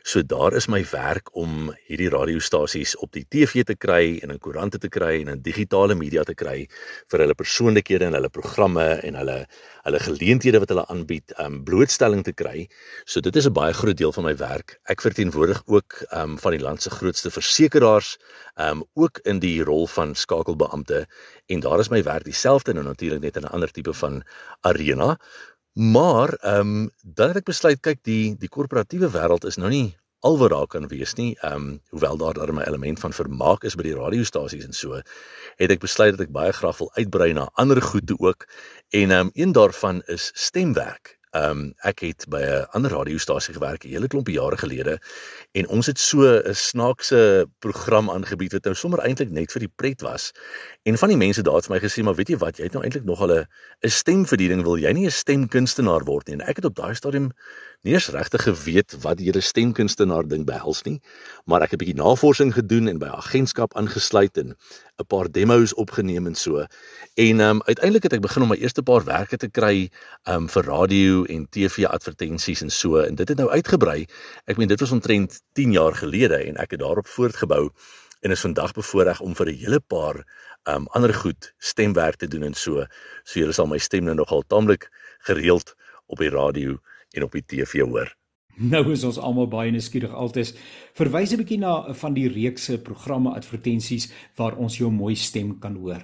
So 0.02 0.22
daar 0.22 0.54
is 0.54 0.68
my 0.70 0.84
werk 0.92 1.32
om 1.34 1.72
hierdie 1.88 2.10
radiostasies 2.14 2.94
op 2.96 3.12
die 3.12 3.26
TV 3.28 3.64
te 3.66 3.74
kry 3.74 4.20
en 4.22 4.30
in 4.30 4.38
koerante 4.38 4.78
te 4.78 4.88
kry 4.88 5.20
en 5.22 5.32
in 5.34 5.42
digitale 5.42 5.98
media 5.98 6.22
te 6.22 6.34
kry 6.34 6.68
vir 7.10 7.24
hulle 7.24 7.34
persoonlikhede 7.34 8.06
en 8.06 8.18
hulle 8.20 8.30
programme 8.30 8.86
en 9.02 9.18
hulle 9.18 9.38
hulle 9.84 10.00
geleenthede 10.00 10.60
wat 10.62 10.72
hulle 10.72 10.86
aanbied, 10.92 11.34
um 11.42 11.62
blootstelling 11.64 12.24
te 12.24 12.32
kry. 12.32 12.66
So 13.04 13.20
dit 13.20 13.36
is 13.36 13.46
'n 13.46 13.52
baie 13.52 13.72
groot 13.72 13.96
deel 13.96 14.12
van 14.12 14.24
my 14.24 14.36
werk. 14.36 14.78
Ek 14.88 15.00
verteenwoordig 15.00 15.62
ook 15.66 16.04
um 16.12 16.38
van 16.38 16.52
die 16.52 16.60
land 16.60 16.82
se 16.82 16.90
grootste 16.90 17.30
versekerings 17.30 18.16
um 18.56 18.84
ook 18.94 19.18
in 19.24 19.38
die 19.38 19.62
rol 19.62 19.86
van 19.86 20.14
skakelbeampte 20.14 21.06
en 21.46 21.60
daar 21.60 21.78
is 21.78 21.88
my 21.88 22.02
werk 22.02 22.24
dieselfde 22.24 22.72
nou 22.72 22.84
natuurlik 22.84 23.20
net 23.20 23.36
in 23.36 23.42
'n 23.42 23.52
ander 23.52 23.70
tipe 23.70 23.92
van 23.92 24.22
arena. 24.60 25.18
Maar 25.74 26.32
ehm 26.32 26.60
um, 26.60 26.90
dan 27.02 27.28
het 27.28 27.36
ek 27.36 27.44
besluit 27.44 27.80
kyk 27.80 27.98
die 28.02 28.36
die 28.38 28.48
korporatiewe 28.48 29.10
wêreld 29.10 29.44
is 29.44 29.56
nou 29.56 29.68
nie 29.68 29.96
al 30.24 30.38
wat 30.40 30.50
daar 30.50 30.66
kan 30.66 30.88
wees 30.88 31.14
nie. 31.20 31.32
Ehm 31.40 31.54
um, 31.54 31.80
hoewel 31.92 32.16
daar 32.16 32.34
daar 32.34 32.52
'n 32.52 32.60
element 32.60 33.00
van 33.00 33.12
vermaak 33.12 33.64
is 33.64 33.74
by 33.74 33.82
die 33.82 33.94
radiostasies 33.94 34.64
en 34.64 34.72
so, 34.72 35.00
het 35.56 35.70
ek 35.70 35.80
besluit 35.80 36.16
dat 36.16 36.26
ek 36.26 36.32
baie 36.32 36.52
graag 36.52 36.78
wil 36.78 36.90
uitbrei 36.94 37.32
na 37.32 37.50
ander 37.52 37.82
goed 37.82 38.06
toe 38.06 38.18
ook. 38.18 38.46
En 38.88 39.10
ehm 39.10 39.20
um, 39.26 39.30
een 39.32 39.52
daarvan 39.52 40.02
is 40.06 40.30
stemwerk. 40.34 41.18
Ehm 41.34 41.50
um, 41.50 41.72
ek 41.82 42.04
het 42.06 42.24
by 42.30 42.38
'n 42.38 42.66
ander 42.78 42.92
radiostasie 42.94 43.54
gewerk 43.54 43.84
'n 43.84 43.88
hele 43.88 44.06
klompie 44.06 44.34
jare 44.34 44.56
gelede 44.56 44.98
en 45.52 45.68
ons 45.68 45.86
het 45.86 45.98
so 45.98 46.22
'n 46.22 46.54
snaakse 46.54 47.46
program 47.58 48.10
aangebied 48.10 48.52
wat 48.52 48.64
nou 48.64 48.74
sommer 48.74 49.00
eintlik 49.00 49.30
net 49.30 49.52
vir 49.52 49.60
die 49.60 49.72
pret 49.76 50.00
was. 50.00 50.32
En 50.82 50.98
van 50.98 51.08
die 51.08 51.16
mense 51.16 51.42
daar 51.42 51.54
het 51.54 51.66
vir 51.66 51.74
my 51.74 51.80
gesê, 51.80 52.02
"Maar 52.02 52.14
weet 52.14 52.28
jy 52.28 52.36
wat, 52.36 52.56
jy 52.56 52.64
het 52.64 52.72
nou 52.72 52.84
eintlik 52.84 53.04
nog 53.04 53.20
al 53.20 53.32
'n 53.32 53.46
stem 53.88 54.26
vir 54.26 54.38
die 54.38 54.48
ding, 54.48 54.62
wil 54.62 54.78
jy 54.78 54.92
nie 54.92 55.06
'n 55.06 55.10
stemkunstenaar 55.10 56.04
word 56.04 56.26
nie?" 56.26 56.34
En 56.34 56.46
ek 56.46 56.56
het 56.56 56.64
op 56.64 56.74
daai 56.74 56.94
stadium 56.94 57.32
nie 57.82 57.92
eens 57.92 58.08
regtig 58.08 58.42
geweet 58.42 58.96
wat 59.02 59.16
die 59.16 59.26
hele 59.26 59.40
stemkunstenaar 59.40 60.28
ding 60.28 60.46
behels 60.46 60.82
nie, 60.82 61.00
maar 61.44 61.62
ek 61.62 61.70
het 61.70 61.80
'n 61.80 61.84
bietjie 61.84 62.02
navorsing 62.02 62.54
gedoen 62.54 62.88
en 62.88 62.98
by 62.98 63.06
'n 63.06 63.20
agentskap 63.20 63.74
aangesluit 63.76 64.36
en 64.36 64.56
'n 64.98 65.06
paar 65.06 65.30
demos 65.30 65.74
opgeneem 65.74 66.26
en 66.26 66.34
so. 66.34 66.64
En 67.14 67.40
ehm 67.40 67.40
um, 67.40 67.62
uiteindelik 67.62 68.02
het 68.02 68.12
ek 68.12 68.20
begin 68.20 68.42
om 68.42 68.48
my 68.48 68.56
eerste 68.56 68.82
paar 68.82 69.04
werke 69.04 69.36
te 69.36 69.48
kry 69.48 69.90
ehm 70.22 70.42
um, 70.42 70.48
vir 70.48 70.64
radio 70.64 71.23
en 71.26 71.46
TV 71.50 71.84
advertensies 71.86 72.62
en 72.62 72.70
so 72.70 73.00
en 73.02 73.14
dit 73.14 73.28
het 73.28 73.38
nou 73.38 73.50
uitgebrei. 73.50 74.06
Ek 74.46 74.56
meen 74.56 74.68
dit 74.68 74.80
was 74.80 74.92
omtrent 74.92 75.40
10 75.52 75.72
jaar 75.72 75.94
gelede 75.94 76.38
en 76.48 76.56
ek 76.56 76.76
het 76.76 76.80
daarop 76.80 77.06
voortgebou 77.06 77.70
en 78.24 78.30
is 78.30 78.40
vandag 78.40 78.72
bevoorreg 78.72 79.20
om 79.20 79.34
vir 79.34 79.48
'n 79.52 79.58
hele 79.60 79.80
paar 79.80 80.24
um, 80.68 80.86
ander 80.86 81.14
goed 81.14 81.52
stemwerk 81.58 82.16
te 82.16 82.28
doen 82.28 82.42
en 82.42 82.54
so. 82.54 82.86
So 83.24 83.40
julle 83.40 83.52
sal 83.52 83.66
my 83.66 83.78
stem 83.78 84.04
nou 84.04 84.14
nogal 84.14 84.42
taamlik 84.46 84.90
gereeld 85.18 85.74
op 86.06 86.18
die 86.18 86.30
radio 86.30 86.78
en 87.12 87.22
op 87.22 87.32
die 87.32 87.44
TV 87.46 87.80
hoor. 87.80 88.14
Nou 88.54 88.92
is 88.92 89.02
ons 89.04 89.18
almal 89.18 89.48
baie 89.50 89.70
nuuskierig 89.74 90.12
altes. 90.14 90.54
Verwys 90.94 91.32
'n 91.32 91.36
bietjie 91.42 91.58
na 91.58 91.92
van 91.92 92.14
die 92.14 92.28
reekse 92.28 92.78
programme 92.78 93.34
advertensies 93.34 94.12
waar 94.36 94.56
ons 94.56 94.78
jou 94.78 94.90
mooi 94.90 95.16
stem 95.16 95.58
kan 95.58 95.76
hoor. 95.76 96.02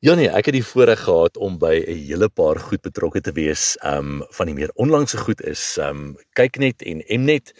Ja 0.00 0.14
nee, 0.16 0.30
ek 0.32 0.46
het 0.48 0.54
die 0.56 0.64
voorreg 0.64 1.02
gehad 1.04 1.34
om 1.36 1.58
by 1.60 1.74
'n 1.76 1.98
hele 2.08 2.28
paar 2.32 2.56
goed 2.56 2.80
betrokke 2.80 3.20
te 3.20 3.32
wees. 3.36 3.76
Um 3.84 4.24
van 4.32 4.46
die 4.46 4.54
meer 4.54 4.70
onlangse 4.74 5.18
goed 5.20 5.42
is 5.44 5.76
um 5.76 6.16
Kyknet 6.32 6.82
en 6.82 7.04
Mnet. 7.20 7.52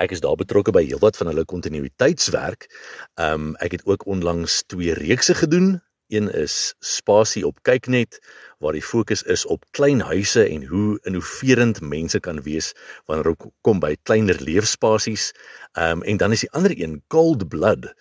Ek 0.00 0.10
is 0.10 0.20
daar 0.24 0.36
betrokke 0.40 0.72
by 0.72 0.86
heelwat 0.86 1.16
van 1.16 1.26
hulle 1.26 1.44
kontinuïteitswerk. 1.44 2.64
Um 3.20 3.56
ek 3.60 3.72
het 3.72 3.84
ook 3.84 4.06
onlangs 4.06 4.62
twee 4.66 4.94
reekse 4.94 5.34
gedoen. 5.34 5.82
Een 6.08 6.32
is 6.32 6.74
Spasie 6.80 7.46
op 7.46 7.58
Kyknet 7.62 8.20
waar 8.58 8.72
die 8.72 8.82
fokus 8.82 9.22
is 9.22 9.44
op 9.46 9.64
klein 9.70 10.00
huise 10.00 10.48
en 10.48 10.64
hoe 10.64 10.98
innoverend 11.02 11.80
mense 11.80 12.20
kan 12.20 12.42
wees 12.42 12.72
wanneer 13.04 13.34
dit 13.36 13.52
kom 13.60 13.80
by 13.80 13.96
kleiner 14.02 14.40
leefspasies. 14.40 15.32
Ehm 15.72 16.00
um, 16.00 16.02
en 16.02 16.16
dan 16.16 16.32
is 16.32 16.40
die 16.40 16.50
ander 16.50 16.72
een 16.72 17.02
Cold 17.08 17.48
Blood 17.48 17.92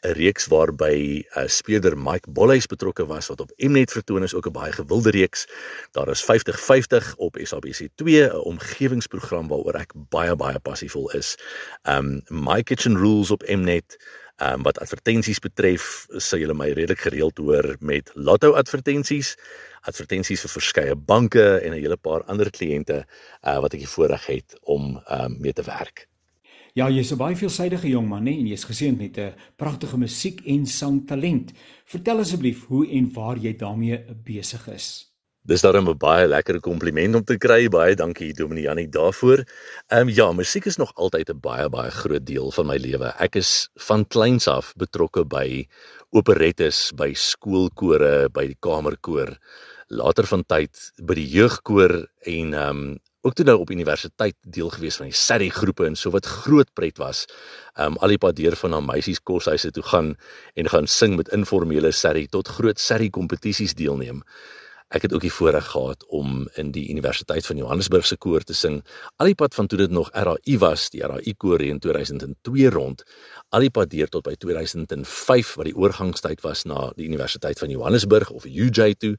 'n 0.00 0.12
reeks 0.14 0.46
waarby 0.46 1.24
uh, 1.34 1.46
speurder 1.46 1.98
Mike 1.98 2.30
Bolhuis 2.30 2.66
betrokke 2.66 3.06
was 3.06 3.26
wat 3.26 3.40
op 3.40 3.52
Mnet 3.56 3.92
vertoon 3.92 4.22
is 4.22 4.34
ook 4.34 4.46
'n 4.46 4.52
baie 4.52 4.72
gewilde 4.72 5.10
reeks. 5.10 5.46
Daar 5.90 6.08
is 6.08 6.24
5050 6.24 7.16
op 7.16 7.36
SABC2 7.38 8.04
'n 8.04 8.30
omgewingsprogram 8.32 9.48
waaroor 9.48 9.74
ek 9.74 9.92
baie 9.94 10.36
baie 10.36 10.58
passievol 10.58 11.10
is. 11.10 11.38
Um 11.82 12.22
My 12.28 12.62
Kitchen 12.62 12.96
Rules 12.96 13.30
op 13.30 13.42
Mnet 13.46 13.96
Um 14.38 14.62
wat 14.62 14.78
advertensies 14.78 15.38
betref, 15.42 16.06
sal 16.22 16.38
julle 16.38 16.54
my 16.54 16.68
redelik 16.70 17.00
gereeld 17.00 17.38
hoor 17.42 17.76
met 17.80 18.10
lotto 18.14 18.52
advertensies, 18.52 19.34
advertensies 19.82 20.44
vir 20.46 20.50
verskeie 20.50 20.94
banke 20.94 21.58
en 21.58 21.72
'n 21.72 21.80
hele 21.82 21.96
paar 21.96 22.22
ander 22.24 22.50
kliënte 22.50 23.02
uh 23.42 23.58
wat 23.60 23.74
ek 23.74 23.80
die 23.80 23.94
voorreg 23.96 24.26
het 24.26 24.58
om 24.62 25.02
um 25.10 25.36
mee 25.40 25.52
te 25.52 25.62
werk. 25.62 26.07
Ja, 26.78 26.86
jy's 26.86 27.10
'n 27.10 27.18
baie 27.18 27.34
veelsidige 27.34 27.88
jong 27.90 28.06
man, 28.06 28.22
nee, 28.22 28.38
en 28.38 28.46
jy's 28.46 28.62
geseënd 28.64 28.98
met 28.98 29.18
'n 29.18 29.34
pragtige 29.56 29.98
musiek 29.98 30.40
en 30.46 30.66
sangtalent. 30.66 31.50
Vertel 31.84 32.18
asseblief 32.18 32.66
hoe 32.66 32.86
en 32.86 33.12
waar 33.12 33.36
jy 33.36 33.56
daarmee 33.56 33.98
besig 34.24 34.68
is. 34.68 35.10
Dis 35.42 35.60
daarom 35.60 35.88
'n 35.88 35.98
baie 35.98 36.28
lekker 36.28 36.60
kompliment 36.60 37.14
om 37.14 37.24
te 37.24 37.36
kry. 37.36 37.68
Baie 37.68 37.94
dankie 37.96 38.32
Dominee 38.32 38.62
Jannie 38.62 38.88
daarvoor. 38.88 39.44
Ehm 39.88 40.00
um, 40.00 40.08
ja, 40.08 40.32
musiek 40.32 40.66
is 40.66 40.76
nog 40.76 40.94
altyd 40.94 41.30
'n 41.30 41.40
baie 41.40 41.68
baie 41.68 41.90
groot 41.90 42.26
deel 42.26 42.50
van 42.50 42.66
my 42.66 42.76
lewe. 42.76 43.12
Ek 43.18 43.36
is 43.36 43.68
van 43.74 44.06
kleins 44.06 44.46
af 44.46 44.72
betrokke 44.76 45.24
by 45.24 45.66
operettes, 46.10 46.92
by 46.94 47.12
skoolkore, 47.12 48.28
by 48.30 48.46
die 48.46 48.56
kamerkoor. 48.60 49.36
Later 49.88 50.26
van 50.26 50.44
tyd 50.46 50.92
by 51.02 51.14
die 51.14 51.28
jeugkoor 51.28 52.06
en 52.22 52.54
ehm 52.54 52.76
um, 52.76 52.98
ook 53.28 53.36
toe 53.36 53.44
nou 53.44 53.58
op 53.60 53.70
universiteit 53.70 54.36
deel 54.42 54.70
gewees 54.72 54.96
van 54.96 55.10
die 55.10 55.16
Sarri 55.16 55.50
groepe 55.52 55.84
en 55.86 55.96
so 55.96 56.10
wat 56.14 56.26
groot 56.26 56.70
pret 56.72 56.96
was. 56.98 57.26
Um, 57.76 57.98
al 58.00 58.14
die 58.14 58.20
pad 58.20 58.38
deur 58.40 58.56
van 58.56 58.72
na 58.72 58.80
meisies 58.80 59.20
koshuise 59.20 59.70
toe 59.76 59.84
gaan 59.84 60.14
en 60.56 60.70
gaan 60.72 60.88
sing 60.88 61.18
met 61.20 61.28
informele 61.36 61.92
Sarri 61.92 62.26
tot 62.32 62.48
groot 62.48 62.80
Sarri 62.80 63.10
kompetisies 63.12 63.76
deelneem. 63.76 64.24
Ek 64.88 65.04
het 65.04 65.12
ook 65.12 65.20
die 65.20 65.32
voorreg 65.32 65.66
gehad 65.68 66.04
om 66.16 66.46
in 66.56 66.70
die 66.72 66.86
Universiteit 66.88 67.44
van 67.46 67.58
Johannesburg 67.60 68.06
se 68.08 68.16
koor 68.16 68.40
te 68.40 68.54
sing. 68.56 68.78
Al 69.20 69.28
die 69.28 69.36
pad 69.36 69.52
van 69.54 69.66
toe 69.68 69.78
dit 69.82 69.92
nog 69.92 70.08
RAI 70.16 70.56
was, 70.62 70.86
die 70.94 71.02
RAI 71.04 71.34
koor 71.36 71.60
in 71.60 71.76
2002 71.84 72.70
rond, 72.72 73.04
al 73.52 73.66
die 73.66 73.70
pad 73.70 73.92
deur 73.92 74.08
tot 74.08 74.24
by 74.24 74.32
2005 74.40 75.50
wat 75.60 75.68
die 75.68 75.76
oorgangstyd 75.76 76.40
was 76.40 76.64
na 76.64 76.86
die 76.96 77.04
Universiteit 77.04 77.60
van 77.60 77.68
Johannesburg 77.68 78.30
of 78.32 78.48
UJ 78.48 78.94
toe. 78.96 79.12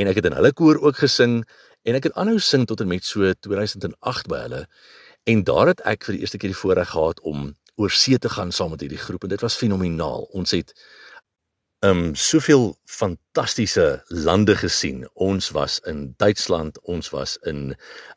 En 0.00 0.08
ek 0.08 0.22
het 0.22 0.30
in 0.32 0.38
hulle 0.40 0.54
koor 0.56 0.80
ook 0.80 1.04
gesing 1.04 1.42
en 1.82 1.98
ek 1.98 2.08
het 2.08 2.18
aanhou 2.18 2.38
sing 2.42 2.66
tot 2.66 2.80
en 2.80 2.90
met 2.90 3.04
so 3.06 3.32
2008 3.46 4.28
by 4.30 4.42
hulle. 4.46 4.66
En 5.30 5.44
daar 5.46 5.70
het 5.72 5.82
ek 5.86 6.06
vir 6.08 6.16
die 6.16 6.24
eerste 6.24 6.38
keer 6.38 6.52
die 6.54 6.58
voorreg 6.58 6.92
gehad 6.94 7.20
om 7.20 7.52
oor 7.80 7.90
see 7.90 8.18
te 8.18 8.30
gaan 8.32 8.52
saam 8.52 8.74
met 8.74 8.82
hierdie 8.84 9.00
groep 9.00 9.24
en 9.24 9.32
dit 9.32 9.42
was 9.42 9.58
fenomenaal. 9.58 10.28
Ons 10.36 10.54
het 10.54 10.74
um 11.82 12.14
soveel 12.14 12.76
fantastiese 12.86 14.04
lande 14.08 14.54
gesien. 14.56 15.02
Ons 15.14 15.50
was 15.50 15.80
in 15.90 16.14
Duitsland, 16.16 16.78
ons 16.86 17.10
was 17.10 17.36
in 17.42 17.74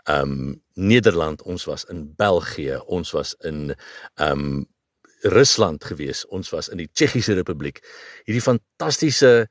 um 0.10 0.62
Nederland, 0.74 1.42
ons 1.42 1.66
was 1.66 1.86
in 1.90 2.06
België, 2.16 2.78
ons 2.86 3.12
was 3.12 3.34
in 3.42 3.74
um 4.22 4.66
Rusland 5.26 5.84
gewees, 5.84 6.26
ons 6.30 6.50
was 6.54 6.70
in 6.70 6.78
die 6.78 6.90
Tsjechiese 6.94 7.34
Republiek. 7.34 7.82
Hierdie 8.26 8.44
fantastiese 8.46 9.48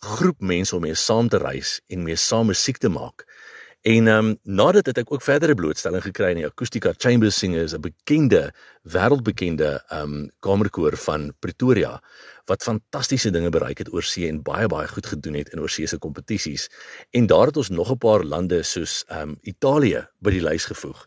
groep 0.00 0.40
mense 0.40 0.76
om 0.76 0.82
mee 0.82 0.94
saam 0.94 1.28
te 1.28 1.38
reis 1.38 1.80
en 1.92 2.02
mee 2.02 2.16
saam 2.16 2.46
musiek 2.46 2.78
te 2.78 2.88
maak. 2.88 3.26
En 3.82 4.08
ehm 4.08 4.26
um, 4.26 4.38
nadat 4.44 4.86
het 4.86 4.98
ek 5.00 5.12
ook 5.12 5.22
verdere 5.24 5.54
blootstelling 5.54 6.02
gekry 6.04 6.30
in 6.34 6.42
die 6.42 6.46
Acoustica 6.46 6.92
Chamber 6.96 7.32
Singers, 7.32 7.72
'n 7.72 7.80
bekende 7.80 8.52
wêreldbekende 8.82 9.80
ehm 9.88 10.02
um, 10.02 10.30
kamerkoor 10.40 10.96
van 10.96 11.32
Pretoria 11.38 12.02
wat 12.44 12.62
fantastiese 12.62 13.30
dinge 13.30 13.48
bereik 13.48 13.78
het 13.78 13.92
oor 13.92 14.02
see 14.02 14.28
en 14.28 14.42
baie 14.42 14.66
baie 14.66 14.88
goed 14.88 15.06
gedoen 15.06 15.34
het 15.34 15.48
in 15.48 15.60
oorsee 15.60 15.86
se 15.86 15.98
kompetisies. 15.98 16.68
En 17.10 17.26
daar 17.26 17.46
het 17.46 17.56
ons 17.56 17.68
nog 17.68 17.90
'n 17.90 17.98
paar 17.98 18.24
lande 18.24 18.62
soos 18.62 19.04
ehm 19.08 19.28
um, 19.28 19.38
Italië 19.42 20.08
by 20.18 20.30
die 20.30 20.42
lys 20.42 20.64
gevoeg. 20.64 21.06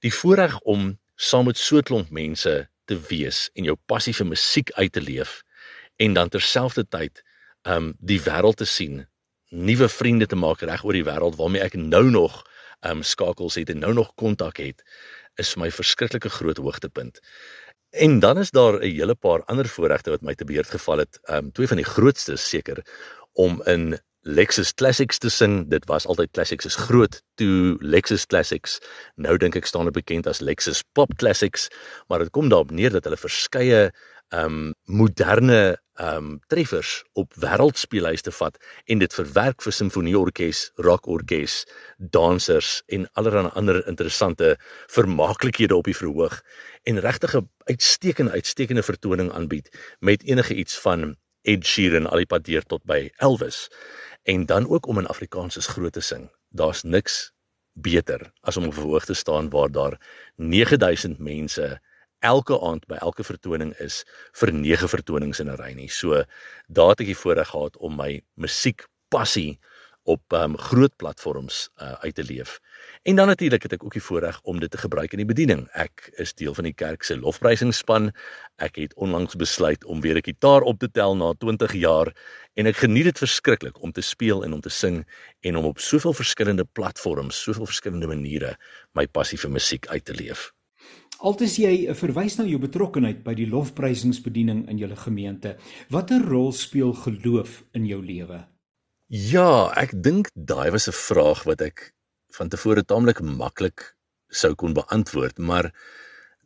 Die 0.00 0.14
voorreg 0.14 0.60
om 0.60 0.98
saam 1.16 1.44
met 1.44 1.56
so 1.56 1.76
'n 1.76 1.82
klomp 1.82 2.10
mense 2.10 2.68
te 2.84 3.00
wees 3.08 3.50
en 3.54 3.64
jou 3.64 3.76
passie 3.86 4.14
vir 4.14 4.26
musiek 4.26 4.70
uit 4.72 4.92
te 4.92 5.00
leef 5.00 5.42
en 5.96 6.12
dan 6.12 6.28
terselfdertyd 6.28 7.16
ehm 7.16 7.31
um, 7.68 7.92
die 7.98 8.20
wêreld 8.20 8.56
te 8.56 8.68
sien 8.68 9.06
nuwe 9.52 9.88
vriende 9.88 10.26
te 10.26 10.36
maak 10.36 10.62
reg 10.64 10.84
oor 10.84 10.96
die 10.96 11.06
wêreld 11.06 11.36
waarmee 11.36 11.62
ek 11.62 11.74
nou 11.76 12.04
nog 12.10 12.42
um, 12.88 13.02
skakels 13.02 13.58
het 13.60 13.70
en 13.70 13.82
nou 13.84 13.92
nog 13.94 14.14
kontak 14.16 14.62
het 14.62 14.84
is 15.40 15.52
vir 15.54 15.64
my 15.64 15.70
verskriklike 15.72 16.28
groot 16.28 16.58
hoogtepunt. 16.60 17.20
En 17.92 18.20
dan 18.20 18.38
is 18.38 18.50
daar 18.50 18.80
'n 18.80 18.96
hele 18.96 19.14
paar 19.14 19.44
ander 19.44 19.68
voorregte 19.68 20.10
wat 20.10 20.22
my 20.22 20.34
te 20.34 20.44
beurt 20.44 20.70
geval 20.70 20.98
het. 20.98 21.20
Um, 21.28 21.52
twee 21.52 21.68
van 21.68 21.76
die 21.76 21.88
grootste 21.88 22.36
seker 22.36 22.84
om 23.32 23.62
in 23.64 23.98
Lexus 24.20 24.74
Classics 24.74 25.18
te 25.18 25.28
sing. 25.28 25.70
Dit 25.70 25.84
was 25.86 26.06
altyd 26.06 26.30
Classics 26.30 26.64
is 26.64 26.76
groot 26.76 27.22
toe 27.34 27.76
Lexus 27.80 28.26
Classics. 28.26 28.78
Nou 29.16 29.36
dink 29.36 29.56
ek 29.56 29.66
staan 29.66 29.84
dit 29.84 29.94
bekend 29.94 30.26
as 30.26 30.40
Lexus 30.40 30.82
Pop 30.92 31.16
Classics, 31.16 31.68
maar 32.08 32.18
dit 32.18 32.30
kom 32.30 32.48
daarop 32.48 32.70
neer 32.70 32.90
dat 32.90 33.04
hulle 33.04 33.16
verskeie 33.16 33.92
um, 34.30 34.74
moderne 34.84 35.81
ehm 36.00 36.16
um, 36.16 36.40
treffers 36.48 37.04
op 37.12 37.34
wêreldspeelhuise 37.36 38.32
vat 38.32 38.56
en 38.86 38.98
dit 38.98 39.14
verwerk 39.14 39.62
vir 39.62 39.72
simfonieorkes, 39.72 40.70
rockorkes, 40.76 41.66
dansers 41.98 42.82
en 42.86 43.04
allerlei 43.12 43.50
ander 43.52 43.82
interessante 43.86 44.56
vermaaklikhede 44.88 45.76
op 45.76 45.84
die 45.84 45.96
verhoog 45.96 46.40
en 46.88 47.00
regtig 47.00 47.36
'n 47.36 47.48
uitstekende 47.64 48.32
uitstekende 48.32 48.82
vertoning 48.82 49.32
aanbied 49.32 49.68
met 50.00 50.24
enige 50.24 50.54
iets 50.54 50.78
van 50.78 51.16
Ed 51.42 51.66
Sheeran 51.66 52.06
al 52.06 52.22
die 52.22 52.26
pad 52.26 52.44
deur 52.44 52.62
tot 52.62 52.84
by 52.84 53.10
Elvis 53.16 53.68
en 54.22 54.46
dan 54.46 54.68
ook 54.68 54.86
om 54.86 54.98
in 54.98 55.06
Afrikaans 55.06 55.56
is 55.56 55.66
groot 55.66 55.92
te 55.92 56.00
sing. 56.00 56.30
Daar's 56.48 56.82
niks 56.82 57.32
beter 57.72 58.32
as 58.40 58.56
om 58.56 58.66
op 58.66 58.74
verhoog 58.74 59.04
te 59.04 59.14
staan 59.14 59.50
waar 59.50 59.70
daar 59.70 60.00
9000 60.36 61.18
mense 61.18 61.80
elke 62.22 62.58
aand 62.60 62.86
by 62.90 62.98
elke 63.02 63.24
vertoning 63.26 63.74
is 63.82 64.02
vir 64.40 64.52
9 64.54 64.88
vertonings 64.88 65.40
in 65.40 65.50
'n 65.50 65.58
ry 65.60 65.72
nie. 65.74 65.88
So 65.88 66.24
daar 66.68 66.94
het 66.94 67.00
ek 67.00 67.12
die 67.12 67.22
voorreg 67.22 67.48
gehad 67.48 67.76
om 67.76 67.96
my 67.96 68.22
musiek 68.34 68.86
passie 69.10 69.58
op 70.04 70.32
um, 70.34 70.56
groot 70.58 70.96
platforms 70.96 71.68
uh, 71.78 71.92
uit 71.92 72.14
te 72.14 72.24
leef. 72.24 72.58
En 73.02 73.16
dan 73.16 73.26
natuurlik 73.26 73.62
het 73.62 73.72
ek 73.72 73.84
ook 73.84 73.94
die 73.94 74.02
voorreg 74.02 74.40
om 74.42 74.58
dit 74.60 74.70
te 74.70 74.78
gebruik 74.78 75.12
in 75.12 75.22
die 75.22 75.28
bediening. 75.28 75.68
Ek 75.78 76.10
is 76.18 76.34
deel 76.34 76.54
van 76.54 76.66
die 76.66 76.74
kerk 76.74 77.06
se 77.06 77.16
lofprysingsspan. 77.18 78.10
Ek 78.58 78.80
het 78.82 78.94
onlangs 78.94 79.38
besluit 79.38 79.84
om 79.84 80.00
weer 80.00 80.18
'n 80.18 80.26
gitaar 80.26 80.62
op 80.62 80.78
te 80.78 80.90
tel 80.90 81.16
na 81.16 81.32
20 81.38 81.72
jaar 81.72 82.10
en 82.54 82.66
ek 82.66 82.76
geniet 82.76 83.04
dit 83.04 83.18
verskriklik 83.18 83.82
om 83.82 83.92
te 83.92 84.02
speel 84.02 84.44
en 84.44 84.52
om 84.52 84.60
te 84.60 84.70
sing 84.70 85.06
en 85.40 85.56
om 85.56 85.64
op 85.64 85.78
soveel 85.78 86.12
verskillende 86.12 86.64
platforms, 86.64 87.42
soveel 87.42 87.66
verskillende 87.66 88.06
maniere 88.06 88.56
my 88.92 89.06
passie 89.06 89.38
vir 89.38 89.50
musiek 89.50 89.86
uit 89.86 90.04
te 90.04 90.14
leef. 90.14 90.52
Altes 91.22 91.54
jy 91.56 91.94
verwys 91.94 92.38
na 92.38 92.44
jou 92.44 92.58
betrokkeheid 92.58 93.22
by 93.22 93.34
die 93.38 93.46
lofprysingsbediening 93.46 94.64
in 94.70 94.78
julle 94.78 94.96
gemeente. 94.98 95.56
Watter 95.90 96.24
rol 96.26 96.50
speel 96.52 96.94
geloof 96.98 97.62
in 97.78 97.86
jou 97.86 98.00
lewe? 98.02 98.40
Ja, 99.06 99.70
ek 99.76 99.92
dink 100.02 100.30
daai 100.34 100.70
was 100.72 100.88
'n 100.88 100.96
vraag 100.96 101.44
wat 101.44 101.60
ek 101.60 101.92
van 102.32 102.48
tevore 102.48 102.82
taamlik 102.82 103.20
maklik 103.20 103.94
sou 104.30 104.54
kon 104.54 104.72
beantwoord, 104.72 105.38
maar 105.38 105.72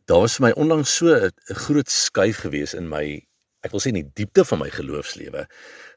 daar 0.05 0.19
was 0.19 0.37
vir 0.37 0.47
my 0.47 0.51
onlangs 0.51 0.95
so 0.95 1.07
'n 1.15 1.31
groot 1.65 1.89
skuif 1.89 2.43
gewees 2.43 2.73
in 2.73 2.89
my 2.89 3.27
ek 3.63 3.71
wil 3.71 3.79
sê 3.79 3.91
in 3.91 4.01
die 4.01 4.11
diepte 4.13 4.45
van 4.45 4.59
my 4.59 4.69
geloofslewe. 4.69 5.47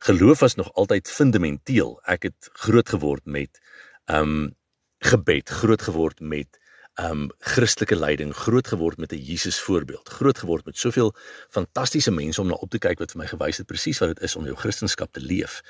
Geloof 0.06 0.40
was 0.40 0.56
nog 0.56 0.72
altyd 0.74 1.08
fundamenteel. 1.08 2.00
Ek 2.06 2.22
het 2.22 2.50
groot 2.52 2.88
geword 2.88 3.26
met 3.26 3.60
um 4.06 4.54
gebed, 5.00 5.48
groot 5.48 5.82
geword 5.82 6.20
met 6.20 6.59
um 7.00 7.30
Christelike 7.38 7.96
leiding 7.96 8.34
groot 8.36 8.66
geword 8.66 8.98
met 8.98 9.12
'n 9.12 9.22
Jesus 9.24 9.60
voorbeeld, 9.60 10.08
groot 10.08 10.38
geword 10.38 10.64
met 10.64 10.78
soveel 10.78 11.14
fantastiese 11.48 12.10
mense 12.10 12.40
om 12.40 12.46
na 12.46 12.54
op 12.54 12.70
te 12.70 12.78
kyk 12.78 12.98
wat 12.98 13.12
vir 13.12 13.20
my 13.20 13.26
gewys 13.26 13.56
het 13.56 13.66
presies 13.66 13.98
wat 13.98 14.08
dit 14.08 14.20
is 14.20 14.36
om 14.36 14.44
jou 14.44 14.56
Christendom 14.56 15.06
te 15.10 15.20
leef. 15.20 15.62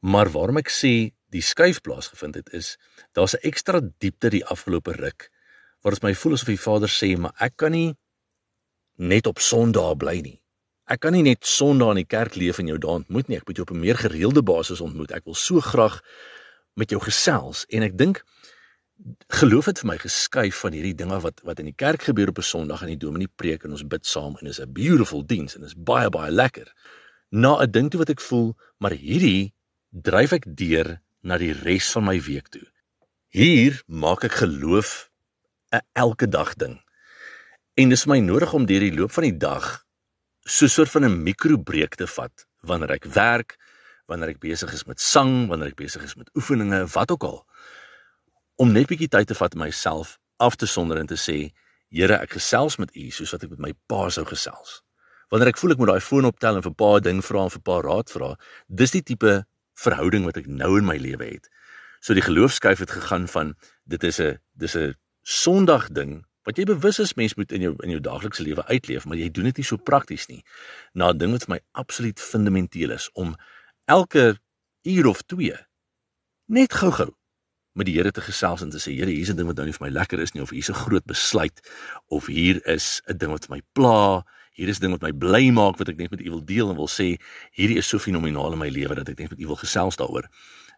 Maar 0.00 0.30
waarom 0.30 0.56
ek 0.56 0.70
sê 0.70 1.12
die 1.30 1.42
skuif 1.42 1.80
plaasgevind 1.80 2.34
het 2.34 2.52
is 2.52 2.78
daar's 3.12 3.34
'n 3.34 3.46
ekstra 3.48 3.80
diepte 3.98 4.30
die 4.30 4.44
afgelope 4.44 4.92
ruk 4.92 5.30
waar 5.82 5.92
dit 5.92 6.02
my 6.02 6.14
voel 6.14 6.32
asof 6.32 6.48
die 6.48 6.60
Vader 6.60 6.88
sê, 6.88 7.18
maar 7.18 7.34
ek 7.38 7.56
kan 7.56 7.70
nie 7.70 7.94
net 8.96 9.26
op 9.26 9.38
Sondag 9.38 9.96
bly 9.96 10.20
nie. 10.20 10.40
Ek 10.84 11.00
kan 11.00 11.12
nie 11.12 11.22
net 11.22 11.46
Sondag 11.46 11.90
in 11.90 12.02
die 12.02 12.08
kerk 12.08 12.34
leef 12.34 12.58
en 12.58 12.66
jou 12.66 12.78
daar 12.78 13.00
ontmoet 13.00 13.28
nie. 13.28 13.36
Ek 13.36 13.46
moet 13.46 13.56
jou 13.56 13.66
op 13.66 13.74
'n 13.74 13.80
meer 13.80 13.96
gereelde 13.96 14.42
basis 14.42 14.80
ontmoet. 14.80 15.12
Ek 15.12 15.24
wil 15.24 15.34
so 15.34 15.60
graag 15.60 16.00
met 16.74 16.90
jou 16.90 17.00
gesels 17.00 17.64
en 17.68 17.82
ek 17.82 17.98
dink 17.98 18.24
geloof 19.28 19.64
het 19.70 19.80
vir 19.82 19.88
my 19.90 19.96
geskuif 19.98 20.60
van 20.62 20.74
hierdie 20.76 20.94
dinge 20.96 21.18
wat 21.20 21.40
wat 21.46 21.60
in 21.62 21.68
die 21.70 21.76
kerk 21.76 22.06
gebeur 22.08 22.30
op 22.30 22.38
'n 22.38 22.46
Sondag 22.46 22.82
en 22.82 22.92
die 22.92 23.04
dominee 23.06 23.30
preek 23.36 23.64
en 23.64 23.70
ons 23.70 23.86
bid 23.86 24.06
saam 24.06 24.36
en 24.40 24.46
is 24.46 24.60
'n 24.60 24.72
beautiful 24.72 25.26
diens 25.26 25.56
en 25.56 25.64
is 25.64 25.74
baie 25.74 26.08
baie 26.10 26.30
lekker. 26.30 26.72
Na 27.30 27.62
'n 27.62 27.70
ding 27.70 27.90
toe 27.90 27.98
wat 27.98 28.10
ek 28.10 28.20
voel, 28.20 28.56
maar 28.78 28.92
hierdie 28.92 29.54
dryf 29.90 30.32
ek 30.32 30.44
deur 30.56 31.00
na 31.22 31.38
die 31.38 31.52
res 31.52 31.90
van 31.92 32.04
my 32.04 32.20
week 32.20 32.48
toe. 32.48 32.66
Hier 33.28 33.82
maak 33.86 34.24
ek 34.24 34.32
geloof 34.32 35.10
'n 35.72 35.80
elke 35.92 36.28
dag 36.28 36.54
ding. 36.54 36.80
En 37.74 37.88
dis 37.88 38.06
my 38.06 38.18
nodig 38.18 38.52
om 38.52 38.66
deur 38.66 38.80
die 38.80 38.94
loop 38.94 39.12
van 39.12 39.24
die 39.24 39.36
dag 39.36 39.84
so 40.44 40.64
'n 40.64 40.68
soort 40.68 40.90
van 40.90 41.04
'n 41.04 41.22
mikrobreek 41.22 41.94
te 41.94 42.06
vat 42.06 42.46
wanneer 42.60 42.90
ek 42.90 43.04
werk, 43.04 43.56
wanneer 44.06 44.28
ek 44.28 44.38
besig 44.38 44.72
is 44.72 44.84
met 44.84 45.00
sang, 45.00 45.48
wanneer 45.48 45.68
ek 45.68 45.76
besig 45.76 46.02
is 46.02 46.14
met 46.14 46.30
oefeninge, 46.34 46.86
wat 46.86 47.10
ook 47.10 47.22
al 47.22 47.46
om 48.56 48.72
net 48.72 48.86
bietjie 48.86 49.08
tyd 49.08 49.26
te 49.26 49.34
vat 49.34 49.54
om 49.54 49.60
myself 49.60 50.18
af 50.36 50.56
te 50.56 50.66
sonder 50.66 50.98
en 50.98 51.06
te 51.06 51.18
sê 51.18 51.52
Here 51.94 52.16
ek 52.18 52.32
gesels 52.34 52.74
met 52.82 52.90
u 52.98 53.04
soos 53.14 53.30
wat 53.30 53.44
ek 53.46 53.52
met 53.54 53.60
my 53.62 53.72
pa 53.86 54.08
sou 54.10 54.24
gesels. 54.26 54.80
Wanneer 55.30 55.52
ek 55.52 55.60
voel 55.60 55.76
ek 55.76 55.78
moet 55.78 55.92
daai 55.92 56.02
foon 56.02 56.26
optel 56.26 56.58
en 56.58 56.64
vir 56.64 56.74
pa 56.74 56.88
ding 56.98 57.20
vra 57.22 57.44
en 57.46 57.52
vir 57.54 57.62
pa 57.62 57.76
raad 57.86 58.10
vra, 58.10 58.32
dis 58.66 58.94
die 58.96 59.02
tipe 59.06 59.34
verhouding 59.78 60.26
wat 60.26 60.40
ek 60.40 60.48
nou 60.50 60.72
in 60.80 60.88
my 60.88 60.96
lewe 60.98 61.28
het. 61.36 61.46
So 62.02 62.16
die 62.18 62.24
geloofskuif 62.24 62.82
het 62.82 62.96
gegaan 62.96 63.28
van 63.30 63.54
dit 63.86 64.02
is 64.10 64.18
'n 64.20 64.38
dis 64.58 64.76
'n 64.76 64.94
Sondag 65.22 65.88
ding 65.88 66.26
wat 66.44 66.58
jy 66.58 66.64
bewus 66.64 66.98
is 66.98 67.14
mens 67.14 67.34
moet 67.34 67.52
in 67.52 67.60
jou 67.60 67.74
in 67.82 67.90
jou 67.90 68.00
daaglikse 68.00 68.42
lewe 68.42 68.66
uitleef, 68.66 69.06
maar 69.06 69.16
jy 69.16 69.30
doen 69.30 69.44
dit 69.44 69.56
nie 69.56 69.64
so 69.64 69.76
prakties 69.76 70.26
nie. 70.28 70.44
Na 70.94 71.10
'n 71.10 71.18
ding 71.18 71.32
wat 71.32 71.44
vir 71.44 71.54
my 71.54 71.60
absoluut 71.72 72.20
fundamenteel 72.20 72.90
is 72.90 73.10
om 73.14 73.36
elke 73.86 74.38
uur 74.82 75.06
of 75.06 75.22
2 75.22 75.66
net 76.46 76.72
gou-gou 76.72 77.14
met 77.74 77.86
die 77.86 77.94
Here 77.96 78.10
te 78.14 78.22
gesels 78.22 78.62
en 78.62 78.70
te 78.70 78.78
sê 78.78 78.94
Here, 78.94 79.10
hier's 79.10 79.30
'n 79.30 79.36
ding 79.36 79.46
wat 79.46 79.56
nou 79.56 79.66
nie 79.66 79.74
vir 79.74 79.86
my 79.86 79.92
lekker 79.92 80.20
is 80.20 80.32
nie 80.34 80.42
of 80.42 80.50
hier's 80.50 80.70
'n 80.70 80.74
groot 80.74 81.04
besluit 81.04 81.60
of 82.08 82.26
hier 82.26 82.60
is 82.66 83.02
'n 83.08 83.18
ding 83.18 83.30
wat 83.30 83.48
my 83.48 83.60
pla, 83.72 84.24
hier 84.54 84.68
is 84.68 84.78
'n 84.78 84.82
ding 84.82 84.92
wat 84.92 85.02
my 85.02 85.12
bly 85.12 85.50
maak 85.50 85.78
wat 85.78 85.88
ek 85.88 85.96
net 85.96 86.10
met 86.10 86.20
U 86.20 86.30
wil 86.30 86.44
deel 86.44 86.70
en 86.70 86.76
wil 86.76 86.88
sê 86.88 87.18
hierdie 87.52 87.78
is 87.78 87.88
so 87.88 87.98
fenomenaal 87.98 88.52
in 88.52 88.58
my 88.58 88.68
lewe 88.68 88.94
dat 88.94 89.08
ek 89.08 89.18
net 89.18 89.30
met 89.30 89.40
U 89.40 89.46
wil 89.46 89.56
gesels 89.56 89.96
daaroor. 89.96 90.28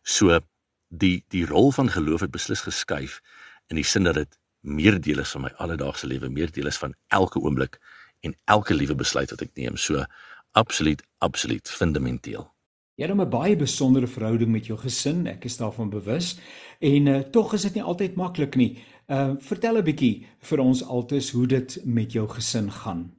So 0.03 0.40
die 0.88 1.24
die 1.28 1.44
rol 1.47 1.72
van 1.72 1.90
geloof 1.90 2.20
het 2.20 2.30
beslis 2.30 2.61
geskuif 2.61 3.20
in 3.68 3.76
die 3.76 3.84
sin 3.84 4.05
dat 4.05 4.14
dit 4.14 4.38
meer 4.61 5.01
deel 5.01 5.18
is 5.18 5.30
van 5.30 5.42
my 5.42 5.53
alledaagse 5.59 6.07
lewe, 6.07 6.28
meer 6.28 6.51
deel 6.51 6.66
is 6.66 6.78
van 6.78 6.94
elke 7.09 7.38
oomblik 7.38 7.78
en 8.20 8.34
elke 8.44 8.74
liewe 8.74 8.94
besluit 8.94 9.30
wat 9.30 9.42
ek 9.42 9.55
neem. 9.55 9.76
So 9.76 10.05
absoluut 10.53 11.03
absoluut 11.18 11.68
fundamenteel. 11.68 12.55
Jy 12.97 13.05
het 13.05 13.16
'n 13.16 13.28
baie 13.28 13.57
besondere 13.57 14.07
verhouding 14.07 14.51
met 14.51 14.66
jou 14.66 14.78
gesin, 14.78 15.26
ek 15.26 15.44
is 15.44 15.57
daarvan 15.57 15.90
bewus. 15.90 16.38
En 16.80 17.07
uh, 17.07 17.18
tog 17.18 17.53
is 17.53 17.62
dit 17.62 17.74
nie 17.74 17.82
altyd 17.82 18.14
maklik 18.16 18.57
nie. 18.57 18.82
Uh 19.07 19.34
vertel 19.38 19.76
'n 19.76 19.84
bietjie 19.84 20.26
vir 20.40 20.59
ons 20.59 20.82
altes 20.82 21.30
hoe 21.30 21.47
dit 21.47 21.80
met 21.84 22.12
jou 22.12 22.28
gesin 22.28 22.70
gaan. 22.72 23.12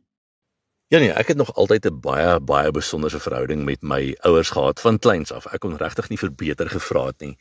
Ja 0.88 1.00
nee, 1.00 1.12
ek 1.12 1.28
het 1.28 1.38
nog 1.38 1.54
altyd 1.54 1.86
'n 1.86 2.00
baie 2.00 2.40
baie 2.40 2.72
besondere 2.72 3.20
verhouding 3.20 3.64
met 3.66 3.82
my 3.82 4.16
ouers 4.20 4.50
gehad 4.50 4.80
van 4.80 5.00
kleins 5.00 5.32
af. 5.32 5.46
Ek 5.46 5.60
kon 5.60 5.78
regtig 5.78 6.10
nie 6.10 6.18
verbeter 6.18 6.70
gevra 6.70 7.06
het 7.06 7.20
nie. 7.20 7.38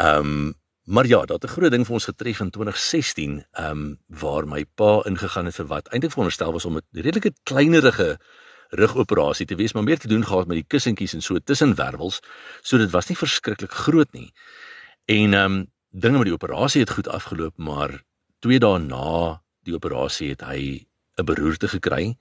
Um 0.00 0.54
maar 0.84 1.06
ja, 1.06 1.24
dat 1.24 1.44
'n 1.44 1.48
groot 1.48 1.70
ding 1.70 1.86
vir 1.86 1.94
ons 1.94 2.04
getref 2.04 2.40
in 2.40 2.50
2016, 2.50 3.44
um 3.58 3.98
waar 4.06 4.46
my 4.46 4.64
pa 4.74 5.02
ingegaan 5.04 5.44
het 5.44 5.54
vir 5.54 5.66
wat 5.66 5.88
eintlik 5.88 6.12
veronderstel 6.12 6.52
was 6.52 6.64
om 6.64 6.76
'n 6.76 6.82
redelike 6.92 7.32
kleinerige 7.42 8.18
rugoperasie 8.80 9.46
te 9.46 9.56
wees, 9.58 9.72
maar 9.72 9.86
meer 9.86 9.98
te 9.98 10.08
doen 10.08 10.24
gehad 10.24 10.46
met 10.50 10.60
die 10.60 10.68
kussentjies 10.68 11.14
en 11.14 11.22
so 11.22 11.38
tussenwervels, 11.38 12.20
so 12.62 12.78
dit 12.78 12.90
was 12.90 13.08
nie 13.08 13.16
verskriklik 13.16 13.72
groot 13.86 14.12
nie. 14.12 14.32
En 15.06 15.34
ehm 15.34 15.52
um, 15.52 15.62
dinge 15.94 16.18
met 16.18 16.26
die 16.26 16.34
operasie 16.34 16.80
het 16.82 16.90
goed 16.90 17.08
afgeloop, 17.08 17.54
maar 17.56 18.00
2 18.42 18.58
dae 18.58 18.78
na 18.82 19.40
die 19.62 19.74
operasie 19.76 20.32
het 20.34 20.42
hy 20.42 20.86
'n 21.18 21.24
beroerte 21.24 21.68
gekry 21.68 22.16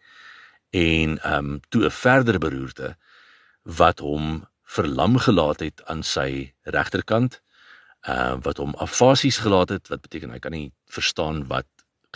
en 0.69 1.17
ehm 1.19 1.37
um, 1.37 1.59
toe 1.69 1.85
'n 1.85 1.91
verdere 1.91 2.37
beroerte 2.37 2.95
wat 3.63 3.99
hom 3.99 4.45
verlam 4.63 5.17
gelaat 5.17 5.59
het 5.59 5.83
aan 5.85 6.03
sy 6.03 6.53
regterkant 6.63 7.41
uh 8.07 8.35
wat 8.41 8.57
hom 8.57 8.73
afasies 8.75 9.37
gelaat 9.37 9.69
het 9.69 9.87
wat 9.87 10.01
beteken 10.01 10.33
hy 10.33 10.39
kan 10.39 10.51
nie 10.51 10.71
verstaan 10.91 11.45
wat 11.47 11.67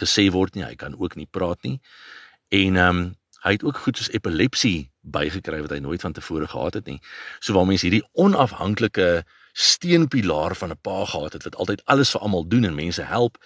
gesê 0.02 0.28
word 0.32 0.56
nie 0.56 0.66
hy 0.66 0.76
kan 0.76 0.98
ook 0.98 1.16
nie 1.16 1.30
praat 1.32 1.64
nie 1.64 1.80
en 2.50 2.76
ehm 2.76 2.98
um, 2.98 3.16
hy 3.48 3.56
het 3.56 3.64
ook 3.64 3.78
goed 3.84 3.98
soos 3.98 4.12
epilepsie 4.12 4.90
bygekry 5.02 5.62
wat 5.64 5.72
hy 5.72 5.80
nooit 5.84 6.04
van 6.04 6.14
tevore 6.14 6.48
gehad 6.48 6.74
het 6.80 6.88
nie. 6.92 7.00
So 7.40 7.56
waar 7.56 7.68
mense 7.68 7.88
hierdie 7.88 8.04
onafhanklike 8.20 9.24
steenpilaar 9.58 10.56
van 10.56 10.72
'n 10.72 10.82
pa 10.82 11.06
gehad 11.06 11.34
het 11.34 11.44
wat 11.44 11.56
altyd 11.56 11.86
alles 11.86 12.12
vir 12.12 12.22
almal 12.22 12.48
doen 12.48 12.66
en 12.66 12.76
mense 12.76 13.02
help 13.02 13.38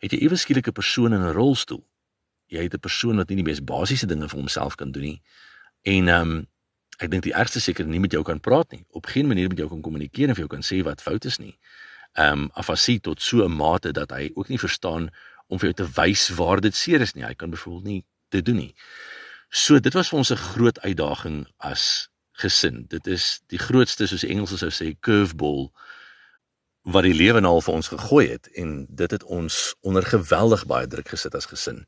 het 0.00 0.12
jy 0.12 0.18
ewe 0.18 0.36
skielik 0.36 0.66
'n 0.68 0.72
persoon 0.72 1.12
in 1.12 1.20
'n 1.20 1.32
rolstoel. 1.32 1.84
Jy 2.46 2.62
het 2.62 2.74
'n 2.74 2.80
persoon 2.80 3.16
wat 3.16 3.28
nie 3.28 3.36
die 3.36 3.44
mees 3.44 3.64
basiese 3.64 4.06
dinge 4.06 4.28
vir 4.28 4.38
homself 4.38 4.74
kan 4.74 4.90
doen 4.90 5.02
nie. 5.02 5.22
En 5.82 6.08
ehm 6.08 6.30
um, 6.30 6.46
ek 6.98 7.10
dink 7.10 7.22
die 7.22 7.34
ergste 7.34 7.60
seker 7.60 7.86
nie 7.86 8.00
met 8.00 8.12
jou 8.12 8.22
kan 8.22 8.40
praat 8.40 8.70
nie. 8.70 8.84
Op 8.88 9.06
geen 9.06 9.26
manier 9.26 9.48
met 9.48 9.58
jou 9.58 9.68
kan 9.68 9.80
kommunikeer 9.80 10.28
en 10.28 10.34
vir 10.34 10.46
jou 10.46 10.48
kan 10.48 10.62
sê 10.62 10.82
wat 10.84 11.02
fout 11.02 11.24
is 11.24 11.38
nie. 11.38 11.58
Ehm 12.12 12.32
um, 12.32 12.50
afasie 12.52 13.00
tot 13.00 13.22
so 13.22 13.44
'n 13.44 13.56
mate 13.56 13.92
dat 13.92 14.10
hy 14.10 14.30
ook 14.34 14.48
nie 14.48 14.58
verstaan 14.58 15.10
om 15.46 15.58
vir 15.58 15.72
jou 15.72 15.86
te 15.86 15.92
wys 16.00 16.28
waar 16.28 16.60
dit 16.60 16.74
seer 16.74 17.00
is 17.00 17.14
nie. 17.14 17.24
Hy 17.24 17.34
kan 17.34 17.50
byvoorbeeld 17.50 17.84
nie 17.84 18.04
dit 18.28 18.44
doen 18.44 18.56
nie. 18.56 18.74
So 19.50 19.80
dit 19.80 19.92
was 19.92 20.08
vir 20.08 20.18
ons 20.18 20.30
'n 20.30 20.36
groot 20.36 20.80
uitdaging 20.80 21.46
as 21.58 22.08
gesin. 22.32 22.84
Dit 22.88 23.06
is 23.06 23.40
die 23.46 23.58
grootste 23.58 24.06
soos 24.06 24.20
die 24.20 24.30
Engelse 24.30 24.56
sou 24.56 24.70
sê 24.70 24.94
curveball 25.00 25.72
wat 26.82 27.02
die 27.02 27.14
lewe 27.14 27.40
nou 27.40 27.60
vir 27.60 27.74
ons 27.74 27.88
gegooi 27.88 28.28
het 28.28 28.46
en 28.54 28.86
dit 28.88 29.10
het 29.10 29.24
ons 29.24 29.74
onder 29.80 30.02
geweldig 30.02 30.66
baie 30.66 30.86
druk 30.86 31.08
gesit 31.08 31.34
as 31.34 31.46
gesin. 31.46 31.86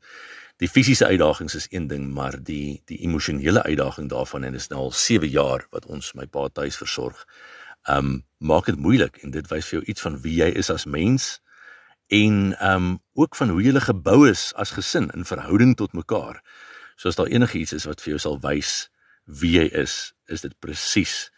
Die 0.57 0.67
fisiese 0.67 1.05
uitdagings 1.05 1.55
is 1.55 1.67
een 1.69 1.87
ding, 1.87 2.13
maar 2.13 2.43
die 2.43 2.81
die 2.85 2.99
emosionele 2.99 3.63
uitdaging 3.63 4.09
daarvan 4.09 4.43
en 4.43 4.53
is 4.53 4.67
nou 4.67 4.79
al 4.79 4.91
7 4.91 5.29
jaar 5.29 5.67
wat 5.69 5.85
ons 5.85 6.13
my 6.13 6.25
pa 6.25 6.47
tuis 6.47 6.77
versorg 6.77 7.25
um 7.89 8.25
maak 8.37 8.65
dit 8.65 8.77
moeilik 8.77 9.17
en 9.23 9.31
dit 9.31 9.47
wys 9.47 9.65
vir 9.65 9.79
jou 9.79 9.85
iets 9.85 10.01
van 10.01 10.21
wie 10.21 10.35
jy 10.35 10.51
is 10.51 10.69
as 10.69 10.85
mens 10.85 11.39
en 12.07 12.55
um 12.73 12.99
ook 13.13 13.35
van 13.35 13.49
hoe 13.49 13.63
jy 13.63 13.79
gebou 13.79 14.29
is 14.29 14.53
as 14.53 14.71
gesin 14.71 15.09
in 15.15 15.25
verhouding 15.25 15.75
tot 15.75 15.93
mekaar. 15.93 16.43
So 16.95 17.09
as 17.09 17.15
daar 17.15 17.31
enigiets 17.31 17.73
is 17.73 17.85
wat 17.89 18.01
vir 18.01 18.15
jou 18.15 18.19
sal 18.19 18.39
wys 18.39 18.89
wie 19.25 19.55
jy 19.57 19.69
is, 19.83 20.13
is 20.27 20.41
dit 20.41 20.53
presies 20.59 21.31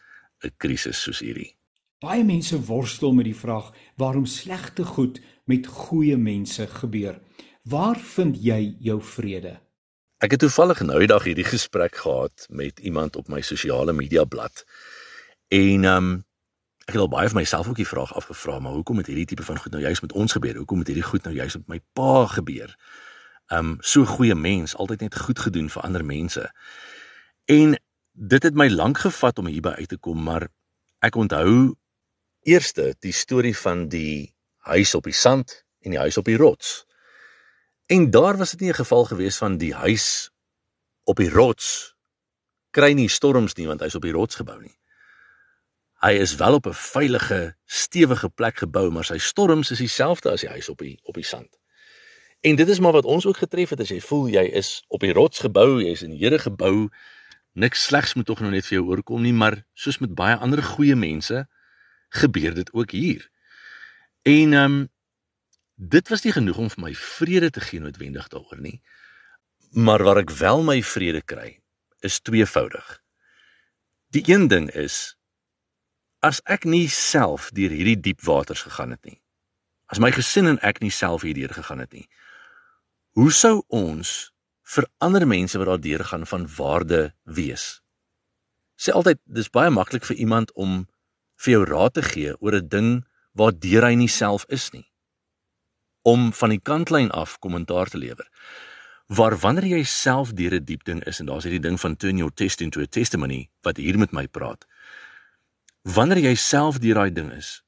'n 0.44 0.52
krisis 0.58 1.02
soos 1.02 1.20
hierdie. 1.20 1.56
Baie 2.00 2.24
mense 2.24 2.58
worstel 2.66 3.12
met 3.12 3.24
die 3.24 3.36
vraag 3.36 3.72
waarom 3.96 4.26
slegte 4.26 4.84
goed 4.84 5.20
met 5.44 5.66
goeie 5.66 6.16
mense 6.16 6.66
gebeur. 6.66 7.20
Waar 7.64 7.96
vind 7.96 8.36
jy 8.36 8.76
jou 8.80 9.00
vrede? 9.02 9.60
Ek 10.18 10.30
het 10.30 10.40
toevallig 10.40 10.80
nou 10.80 10.98
die 10.98 11.10
dag 11.10 11.24
hierdie 11.24 11.44
gesprek 11.44 11.96
gehad 11.96 12.46
met 12.48 12.78
iemand 12.80 13.16
op 13.16 13.28
my 13.28 13.40
sosiale 13.40 13.92
media 13.92 14.24
blad. 14.24 14.64
En 15.48 15.84
um 15.84 16.24
ek 16.86 16.94
het 16.94 17.02
al 17.02 17.10
baie 17.10 17.28
vir 17.28 17.40
myself 17.40 17.68
ook 17.68 17.80
die 17.80 17.88
vraag 17.88 18.14
afgevra, 18.14 18.60
maar 18.62 18.72
hoekom 18.72 19.00
het 19.02 19.08
hierdie 19.10 19.26
tipe 19.26 19.42
van 19.42 19.58
goed 19.58 19.72
nou 19.72 19.82
juist 19.82 20.02
met 20.02 20.12
ons 20.12 20.32
gebeur? 20.32 20.56
Hoekom 20.56 20.78
het 20.78 20.92
hierdie 20.92 21.04
goed 21.04 21.24
nou 21.24 21.34
juist 21.34 21.56
met 21.56 21.68
my 21.68 21.80
pa 21.92 22.26
gebeur? 22.30 22.76
Um 23.52 23.76
so 23.80 24.04
goeie 24.04 24.34
mens, 24.34 24.74
altyd 24.76 25.00
net 25.00 25.18
goed 25.18 25.38
gedoen 25.38 25.70
vir 25.70 25.82
ander 25.82 26.04
mense. 26.04 26.50
En 27.44 27.76
dit 28.12 28.42
het 28.42 28.54
my 28.54 28.68
lank 28.68 28.98
gevat 28.98 29.38
om 29.38 29.46
hierby 29.46 29.76
uit 29.78 29.88
te 29.88 29.98
kom, 29.98 30.22
maar 30.22 30.48
ek 31.04 31.16
onthou 31.16 31.76
eerste 32.42 32.94
die 33.00 33.12
storie 33.12 33.56
van 33.56 33.88
die 33.88 34.34
huis 34.66 34.94
op 34.94 35.04
die 35.04 35.14
sand 35.14 35.62
en 35.80 35.94
die 35.94 36.00
huis 36.00 36.16
op 36.16 36.24
die 36.24 36.36
rots. 36.36 36.84
En 37.86 38.10
daar 38.10 38.36
was 38.36 38.50
dit 38.50 38.60
nie 38.60 38.70
'n 38.70 38.82
geval 38.82 39.04
gewees 39.04 39.36
van 39.36 39.58
die 39.58 39.74
huis 39.74 40.30
op 41.04 41.16
die 41.16 41.30
rots 41.30 41.96
kry 42.76 42.92
nie 42.92 43.08
storms 43.08 43.54
nie 43.56 43.68
want 43.70 43.80
hy's 43.80 43.96
op 43.96 44.04
die 44.04 44.14
rots 44.16 44.36
gebou 44.36 44.58
nie. 44.60 44.74
Hy 46.04 46.12
is 46.20 46.34
wel 46.36 46.58
op 46.58 46.66
'n 46.66 46.76
veilige, 46.76 47.56
stewige 47.64 48.28
plek 48.28 48.56
gebou, 48.56 48.90
maar 48.90 49.04
sy 49.04 49.18
storms 49.18 49.70
is 49.70 49.78
dieselfde 49.78 50.30
as 50.30 50.40
die 50.40 50.50
huis 50.50 50.68
op 50.68 50.78
die 50.78 50.98
op 51.02 51.14
die 51.14 51.24
sand. 51.24 51.48
En 52.40 52.56
dit 52.56 52.68
is 52.68 52.78
maar 52.78 52.92
wat 52.92 53.04
ons 53.04 53.26
ook 53.26 53.36
getref 53.36 53.72
het 53.74 53.80
as 53.80 53.90
jy 53.90 54.00
voel 54.00 54.26
jy 54.28 54.44
is 54.60 54.84
op 54.88 55.00
die 55.00 55.12
rots 55.12 55.38
gebou, 55.38 55.82
jy 55.82 55.92
is 55.96 56.02
in 56.02 56.12
die 56.14 56.20
Here 56.24 56.38
gebou. 56.38 56.88
Niks 57.52 57.86
slegs 57.88 58.14
moet 58.14 58.26
tog 58.26 58.40
nou 58.40 58.50
net 58.52 58.66
vir 58.66 58.78
jou 58.78 58.88
oorkom 58.90 59.22
nie, 59.24 59.32
maar 59.32 59.62
soos 59.74 59.98
met 59.98 60.14
baie 60.14 60.36
ander 60.36 60.62
goeie 60.62 60.96
mense 60.96 61.46
gebeur 62.08 62.54
dit 62.54 62.72
ook 62.72 62.90
hier. 62.90 63.30
En 64.22 64.52
ehm 64.52 64.64
um, 64.64 64.84
dit 65.76 66.08
was 66.08 66.22
nie 66.24 66.32
genoeg 66.32 66.56
om 66.58 66.70
vir 66.72 66.82
my 66.82 66.94
vrede 66.96 67.50
te 67.50 67.60
gee 67.60 67.80
noodwendig 67.80 68.28
daaroor 68.32 68.60
nie. 68.60 68.80
Maar 69.72 70.02
waar 70.02 70.22
ek 70.22 70.30
wel 70.30 70.62
my 70.64 70.78
vrede 70.82 71.20
kry, 71.22 71.58
is 72.00 72.20
tweevoudig. 72.20 73.02
Die 74.08 74.22
een 74.26 74.48
ding 74.48 74.70
is 74.70 75.16
as 76.24 76.40
ek 76.44 76.64
nie 76.64 76.88
self 76.88 77.50
deur 77.52 77.70
hierdie 77.70 77.98
diep 78.00 78.22
waters 78.24 78.62
gegaan 78.62 78.94
het 78.94 79.04
nie. 79.04 79.20
As 79.86 80.00
my 80.02 80.10
gesin 80.10 80.48
en 80.50 80.60
ek 80.64 80.80
nie 80.82 80.90
self 80.90 81.22
hierdeur 81.22 81.52
gegaan 81.54 81.82
het 81.84 81.92
nie. 81.92 82.06
Hoe 83.16 83.30
sou 83.32 83.62
ons 83.72 84.10
vir 84.74 84.84
ander 85.00 85.24
mense 85.24 85.56
wat 85.56 85.70
daardeur 85.70 86.02
gaan 86.04 86.26
van 86.28 86.42
waarde 86.56 87.14
wees? 87.24 87.80
Sê 88.76 88.92
altyd 88.92 89.22
dis 89.24 89.48
baie 89.48 89.70
maklik 89.72 90.04
vir 90.04 90.18
iemand 90.20 90.52
om 90.52 90.82
vir 91.40 91.54
jou 91.54 91.62
raad 91.64 91.94
te 91.96 92.02
gee 92.04 92.34
oor 92.44 92.56
'n 92.58 92.68
ding 92.68 92.90
waardeur 93.32 93.86
hy 93.88 93.94
nie 93.94 94.08
self 94.08 94.44
is 94.48 94.68
nie. 94.72 94.84
Om 96.04 96.32
van 96.32 96.50
die 96.50 96.60
kantlyn 96.60 97.10
af 97.10 97.38
kommentaar 97.38 97.88
te 97.88 97.98
lewer. 97.98 98.28
Waar 99.08 99.36
wanneer 99.36 99.64
jy 99.64 99.82
self 99.84 100.34
deur 100.36 100.52
'n 100.60 100.64
diep 100.64 100.84
ding 100.84 101.00
is 101.06 101.20
en 101.20 101.26
daar's 101.26 101.44
hierdie 101.44 101.66
ding 101.68 101.80
van 101.80 101.96
turn 101.96 102.18
your 102.18 102.34
test 102.34 102.60
into 102.60 102.80
a 102.80 102.86
testimony 102.86 103.48
wat 103.62 103.76
hier 103.76 103.98
met 103.98 104.12
my 104.12 104.26
praat 104.28 104.66
wanneer 105.86 106.18
jy 106.18 106.34
self 106.34 106.78
deur 106.78 106.94
daai 106.94 107.12
ding 107.12 107.32
is, 107.32 107.62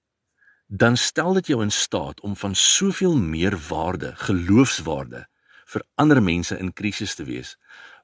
dan 0.66 0.96
stel 0.96 1.34
dit 1.34 1.46
jou 1.46 1.62
in 1.62 1.70
staat 1.70 2.20
om 2.20 2.36
van 2.36 2.54
soveel 2.54 3.16
meer 3.16 3.56
waarde, 3.68 4.12
geloofswaarde 4.16 5.27
vir 5.68 5.84
ander 6.00 6.20
mense 6.24 6.56
in 6.56 6.72
krisis 6.72 7.14
te 7.18 7.26
wees, 7.28 7.56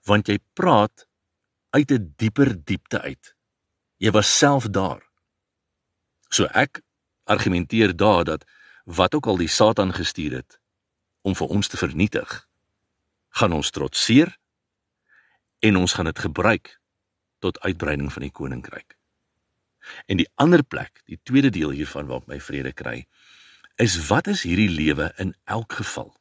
want 0.05 0.29
jy 0.29 0.39
praat 0.59 1.07
uit 1.75 1.91
'n 1.91 1.97
die 1.97 2.13
dieper 2.17 2.55
diepte 2.65 3.01
uit. 3.01 3.35
Jy 3.99 4.11
was 4.11 4.39
self 4.39 4.69
daar. 4.69 5.03
So 6.29 6.45
ek 6.45 6.83
argumenteer 7.25 7.97
daar 7.97 8.25
dat 8.25 8.45
wat 8.85 9.15
ook 9.15 9.27
al 9.27 9.37
die 9.37 9.49
Satan 9.49 9.93
gestuur 9.93 10.33
het 10.33 10.61
om 11.23 11.35
vir 11.35 11.49
ons 11.49 11.69
te 11.69 11.77
vernietig, 11.77 12.49
gaan 13.29 13.53
ons 13.53 13.71
trotseer 13.71 14.37
en 15.61 15.77
ons 15.77 15.93
gaan 15.93 16.05
dit 16.05 16.19
gebruik 16.19 16.81
tot 17.39 17.61
uitbreiding 17.61 18.13
van 18.13 18.23
die 18.23 18.33
koninkryk. 18.33 18.97
En 20.07 20.17
die 20.17 20.29
ander 20.35 20.63
plek, 20.63 21.03
die 21.05 21.21
tweede 21.23 21.51
deel 21.51 21.71
hiervan 21.71 22.07
waar 22.07 22.23
ek 22.23 22.27
my 22.27 22.41
vrede 22.41 22.73
kry, 22.73 23.07
is 23.77 23.97
wat 24.09 24.27
is 24.27 24.43
hierdie 24.43 24.71
lewe 24.71 25.13
in 25.19 25.35
elk 25.45 25.73
geval? 25.73 26.15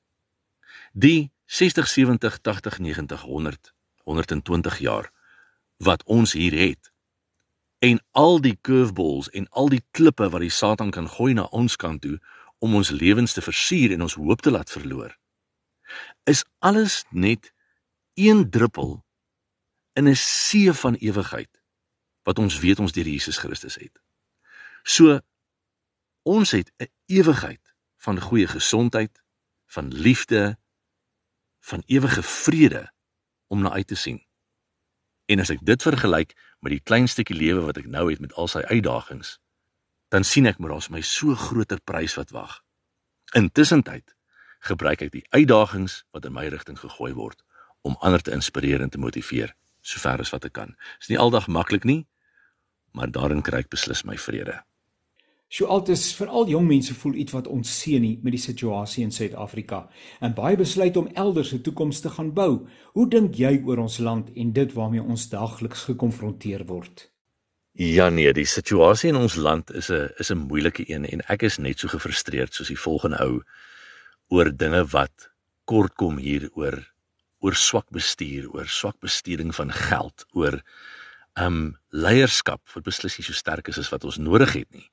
Die 0.93 1.31
60, 1.45 1.87
70, 1.87 2.39
80, 2.41 2.79
90, 2.79 3.21
100, 3.21 3.73
120 4.03 4.77
jaar 4.77 5.11
wat 5.77 6.03
ons 6.03 6.33
hier 6.33 6.53
het. 6.53 6.91
En 7.79 8.03
al 8.11 8.41
die 8.41 8.57
curveballs 8.61 9.29
en 9.29 9.49
al 9.49 9.69
die 9.69 9.81
klippe 9.91 10.29
wat 10.29 10.41
die 10.45 10.53
Satan 10.53 10.91
kan 10.91 11.09
gooi 11.09 11.33
na 11.33 11.43
ons 11.49 11.75
kant 11.75 12.01
toe 12.01 12.19
om 12.61 12.75
ons 12.75 12.93
lewens 12.93 13.33
te 13.33 13.41
versuur 13.41 13.91
en 13.91 14.05
ons 14.05 14.15
hoop 14.21 14.41
te 14.41 14.53
laat 14.53 14.69
verloor. 14.71 15.17
Is 16.29 16.45
alles 16.59 17.03
net 17.09 17.51
een 18.13 18.49
druppel 18.49 19.01
in 19.93 20.07
'n 20.07 20.15
see 20.15 20.73
van 20.73 20.95
ewigheid 20.95 21.61
wat 22.23 22.39
ons 22.39 22.59
weet 22.59 22.79
ons 22.79 22.91
deur 22.91 23.07
Jesus 23.07 23.37
Christus 23.37 23.75
het. 23.75 23.99
So 24.83 25.19
ons 26.21 26.51
het 26.51 26.71
'n 26.77 26.87
ewigheid 27.05 27.73
van 27.97 28.21
goeie 28.21 28.47
gesondheid, 28.47 29.23
van 29.65 29.87
liefde, 29.87 30.57
van 31.69 31.83
ewige 31.85 32.23
vrede 32.23 32.83
om 33.47 33.61
na 33.61 33.71
uit 33.71 33.87
te 33.87 33.95
sien. 33.95 34.19
En 35.25 35.39
as 35.39 35.49
ek 35.53 35.63
dit 35.63 35.81
vergelyk 35.81 36.35
met 36.59 36.75
die 36.75 36.83
klein 36.83 37.07
stukkie 37.07 37.37
lewe 37.37 37.63
wat 37.63 37.79
ek 37.79 37.87
nou 37.87 38.09
het 38.11 38.19
met 38.19 38.33
al 38.35 38.49
sy 38.51 38.63
uitdagings, 38.67 39.37
dan 40.11 40.27
sien 40.27 40.45
ek 40.49 40.59
maar 40.59 40.75
daar's 40.75 40.91
my 40.91 41.01
so 41.01 41.35
groter 41.39 41.79
prys 41.81 42.17
wat 42.19 42.33
wag. 42.35 42.59
Intussen 43.33 43.83
tyd 43.87 44.15
gebruik 44.67 45.01
ek 45.07 45.13
die 45.15 45.25
uitdagings 45.31 46.03
wat 46.11 46.27
in 46.27 46.35
my 46.35 46.45
rigting 46.51 46.79
gegooi 46.79 47.13
word 47.15 47.41
om 47.83 47.97
ander 47.99 48.21
te 48.21 48.31
inspireer 48.35 48.83
en 48.83 48.91
te 48.91 48.99
motiveer 48.99 49.55
sover 49.83 50.21
as 50.23 50.31
wat 50.31 50.45
ek 50.47 50.55
kan. 50.55 50.75
Dit 50.99 51.07
is 51.07 51.11
nie 51.11 51.19
aldag 51.19 51.49
maklik 51.51 51.87
nie, 51.87 52.03
maar 52.95 53.11
daarin 53.11 53.43
kry 53.43 53.63
ek 53.63 53.71
beslis 53.73 54.05
my 54.07 54.15
vrede. 54.19 54.61
So 55.53 55.67
altes 55.69 56.07
veral 56.17 56.47
jong 56.49 56.65
mense 56.65 56.95
voel 56.97 57.19
iets 57.21 57.33
wat 57.35 57.45
ons 57.45 57.69
sien 57.69 58.01
nie 58.01 58.15
met 58.25 58.33
die 58.33 58.41
situasie 58.41 59.03
in 59.05 59.11
Suid-Afrika 59.13 59.83
en 60.25 60.33
baie 60.33 60.57
besluit 60.57 60.95
om 60.97 61.11
elders 61.13 61.51
'n 61.53 61.61
toekoms 61.61 61.99
te 62.01 62.09
gaan 62.09 62.33
bou. 62.33 62.65
Hoe 62.93 63.07
dink 63.09 63.35
jy 63.35 63.61
oor 63.65 63.77
ons 63.77 63.97
land 63.99 64.31
en 64.35 64.53
dit 64.53 64.73
waarmee 64.73 65.01
ons 65.01 65.29
daagliks 65.29 65.83
gekonfronteer 65.83 66.65
word? 66.65 67.11
Ja 67.71 68.09
nee, 68.09 68.33
die 68.33 68.45
situasie 68.45 69.09
in 69.09 69.15
ons 69.15 69.35
land 69.35 69.69
is 69.71 69.91
'n 69.91 70.09
is 70.17 70.31
'n 70.31 70.47
moeilike 70.49 70.89
een 70.89 71.05
en 71.05 71.21
ek 71.29 71.43
is 71.43 71.57
net 71.57 71.79
so 71.79 71.87
gefrustreerd 71.87 72.53
soos 72.53 72.67
die 72.67 72.79
volgende 72.79 73.21
ou 73.21 73.43
oor 74.29 74.57
dinge 74.57 74.85
wat 74.85 75.29
kort 75.65 75.93
kom 75.95 76.17
hier 76.17 76.49
oor 76.55 76.93
oor 77.41 77.55
swak 77.55 77.89
bestuur, 77.91 78.49
oor 78.55 78.67
swak 78.67 78.99
besteding 78.99 79.55
van 79.55 79.71
geld, 79.71 80.25
oor 80.33 80.63
um 81.35 81.77
leierskap 81.89 82.61
wat 82.73 82.83
beslis 82.83 83.17
nie 83.17 83.25
so 83.25 83.33
sterk 83.33 83.67
is 83.67 83.77
as 83.77 83.89
wat 83.89 84.03
ons 84.03 84.17
nodig 84.17 84.53
het 84.53 84.71
nie. 84.71 84.89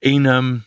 En 0.00 0.26
ehm 0.26 0.36
um, 0.36 0.64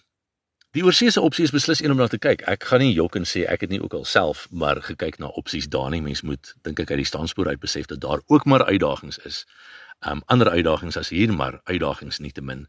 die 0.74 0.84
oorseese 0.86 1.22
opsie 1.22 1.44
is 1.46 1.54
beslis 1.54 1.82
een 1.82 1.92
om 1.92 1.98
na 1.98 2.08
te 2.08 2.18
kyk. 2.18 2.42
Ek 2.50 2.64
gaan 2.70 2.82
nie 2.82 2.94
jok 2.94 3.16
en 3.18 3.26
sê 3.30 3.44
ek 3.50 3.66
het 3.66 3.70
nie 3.70 3.82
ook 3.82 3.94
al 3.94 4.06
self 4.06 4.48
maar 4.50 4.82
gekyk 4.82 5.18
na 5.22 5.30
opsies 5.42 5.70
daar 5.70 5.90
nie. 5.90 6.02
Mens 6.02 6.22
moet 6.22 6.54
dink 6.62 6.80
ek 6.82 6.94
uit 6.94 7.02
die 7.02 7.10
standspoor 7.10 7.50
uit 7.50 7.62
besef 7.62 7.90
dat 7.90 8.02
daar 8.02 8.22
ook 8.26 8.46
maar 8.46 8.66
uitdagings 8.66 9.18
is. 9.26 9.46
Ehm 10.06 10.22
um, 10.22 10.22
ander 10.26 10.50
uitdagings 10.50 10.98
as 10.98 11.10
hier 11.10 11.34
maar 11.34 11.62
uitdagings 11.64 12.20
nie 12.20 12.32
te 12.32 12.42
min. 12.42 12.68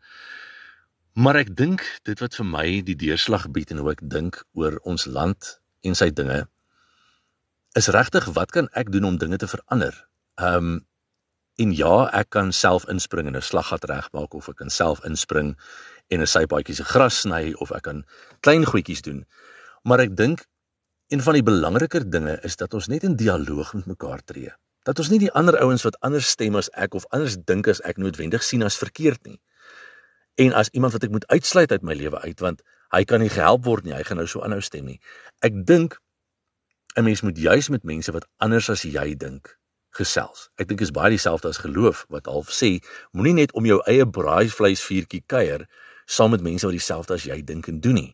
Maar 1.13 1.37
ek 1.45 1.57
dink 1.57 1.85
dit 2.03 2.21
wat 2.21 2.35
vir 2.35 2.49
my 2.49 2.67
die 2.83 2.97
deurslag 2.97 3.51
bied 3.51 3.71
en 3.71 3.85
hoe 3.85 3.93
ek 3.93 4.01
dink 4.01 4.41
oor 4.53 4.81
ons 4.85 5.05
land 5.05 5.61
en 5.83 5.95
sy 5.95 6.11
dinge 6.11 6.47
is 7.77 7.89
regtig 7.89 8.25
wat 8.33 8.51
kan 8.57 8.69
ek 8.73 8.93
doen 8.93 9.05
om 9.05 9.21
dinge 9.21 9.37
te 9.37 9.53
verander? 9.53 9.93
Ehm 10.41 10.73
um, 10.73 10.83
En 11.55 11.71
ja, 11.71 12.09
ek 12.11 12.33
kan 12.35 12.49
self 12.53 12.87
inspring 12.91 13.29
en 13.31 13.37
'n 13.37 13.43
slaggat 13.43 13.85
regmaak 13.87 14.35
of 14.35 14.49
ek 14.49 14.57
kan 14.57 14.71
self 14.71 15.05
inspring 15.05 15.55
en 16.09 16.21
'n 16.21 16.27
sypaadjie 16.27 16.75
se 16.75 16.85
gras 16.85 17.21
sny 17.21 17.53
of 17.59 17.71
ek 17.71 17.83
kan 17.83 18.05
klein 18.41 18.65
goedjies 18.65 19.03
doen. 19.03 19.25
Maar 19.83 20.01
ek 20.01 20.17
dink 20.17 20.45
een 21.09 21.23
van 21.23 21.35
die 21.35 21.43
belangriker 21.43 22.11
dinge 22.11 22.39
is 22.43 22.57
dat 22.57 22.75
ons 22.75 22.87
net 22.87 23.03
in 23.03 23.17
dialoog 23.17 23.75
met 23.75 23.87
mekaar 23.87 24.25
tree. 24.25 24.53
Dat 24.83 24.99
ons 24.99 25.09
nie 25.09 25.19
die 25.19 25.33
ander 25.33 25.59
ouens 25.61 25.83
wat 25.83 25.99
anders 26.01 26.29
stem 26.29 26.57
as 26.57 26.71
ek 26.73 26.95
of 26.95 27.07
anders 27.09 27.37
dink 27.45 27.69
as 27.69 27.81
ek 27.81 27.97
noodwendig 27.97 28.43
sien 28.43 28.63
as 28.63 28.77
verkeerd 28.77 29.27
nie. 29.27 29.41
En 30.35 30.53
as 30.53 30.69
iemand 30.69 30.93
wat 30.93 31.03
ek 31.03 31.11
moet 31.11 31.27
uitsluit 31.27 31.73
uit 31.73 31.83
my 31.83 31.95
lewe 31.95 32.21
uit 32.21 32.41
want 32.41 32.63
hy 32.91 33.05
kan 33.05 33.21
nie 33.21 33.33
gehelp 33.33 33.65
word 33.65 33.85
nie, 33.85 33.95
hy 33.95 34.03
gaan 34.03 34.17
nou 34.17 34.27
so 34.27 34.43
aanhou 34.43 34.61
stem 34.61 34.85
nie. 34.85 35.01
Ek 35.41 35.53
dink 35.67 36.01
'n 36.97 37.05
mens 37.05 37.23
moet 37.23 37.39
juis 37.39 37.69
met 37.69 37.85
mense 37.85 38.13
wat 38.13 38.27
anders 38.39 38.71
as 38.71 38.83
jy 38.83 39.15
dink 39.15 39.59
gesels. 39.91 40.49
Ek 40.59 40.69
dink 40.69 40.81
is 40.81 40.91
baie 40.91 41.11
dieselfde 41.11 41.49
as 41.49 41.63
geloof 41.63 42.05
wat 42.09 42.27
half 42.27 42.51
sê, 42.51 42.79
moenie 43.13 43.35
net 43.35 43.53
om 43.53 43.67
jou 43.67 43.81
eie 43.87 44.07
braaivleisvuurtjie 44.07 45.23
kuier 45.27 45.67
saam 46.07 46.31
met 46.31 46.43
mense 46.43 46.67
wat 46.67 46.77
dieselfde 46.77 47.15
as 47.15 47.25
jy 47.25 47.41
dink 47.45 47.69
en 47.69 47.81
doen 47.81 47.95
nie. 47.95 48.13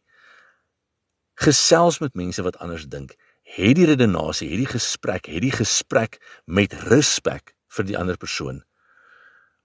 Gesels 1.41 1.99
met 1.99 2.15
mense 2.15 2.43
wat 2.43 2.59
anders 2.59 2.87
dink. 2.87 3.15
Het 3.43 3.75
die 3.77 3.87
redenasie, 3.87 4.51
het 4.51 4.59
die 4.59 4.73
gesprek, 4.73 5.27
het 5.27 5.43
die 5.43 5.55
gesprek 5.55 6.21
met 6.45 6.75
respek 6.91 7.55
vir 7.77 7.85
die 7.89 7.99
ander 7.99 8.17
persoon. 8.17 8.63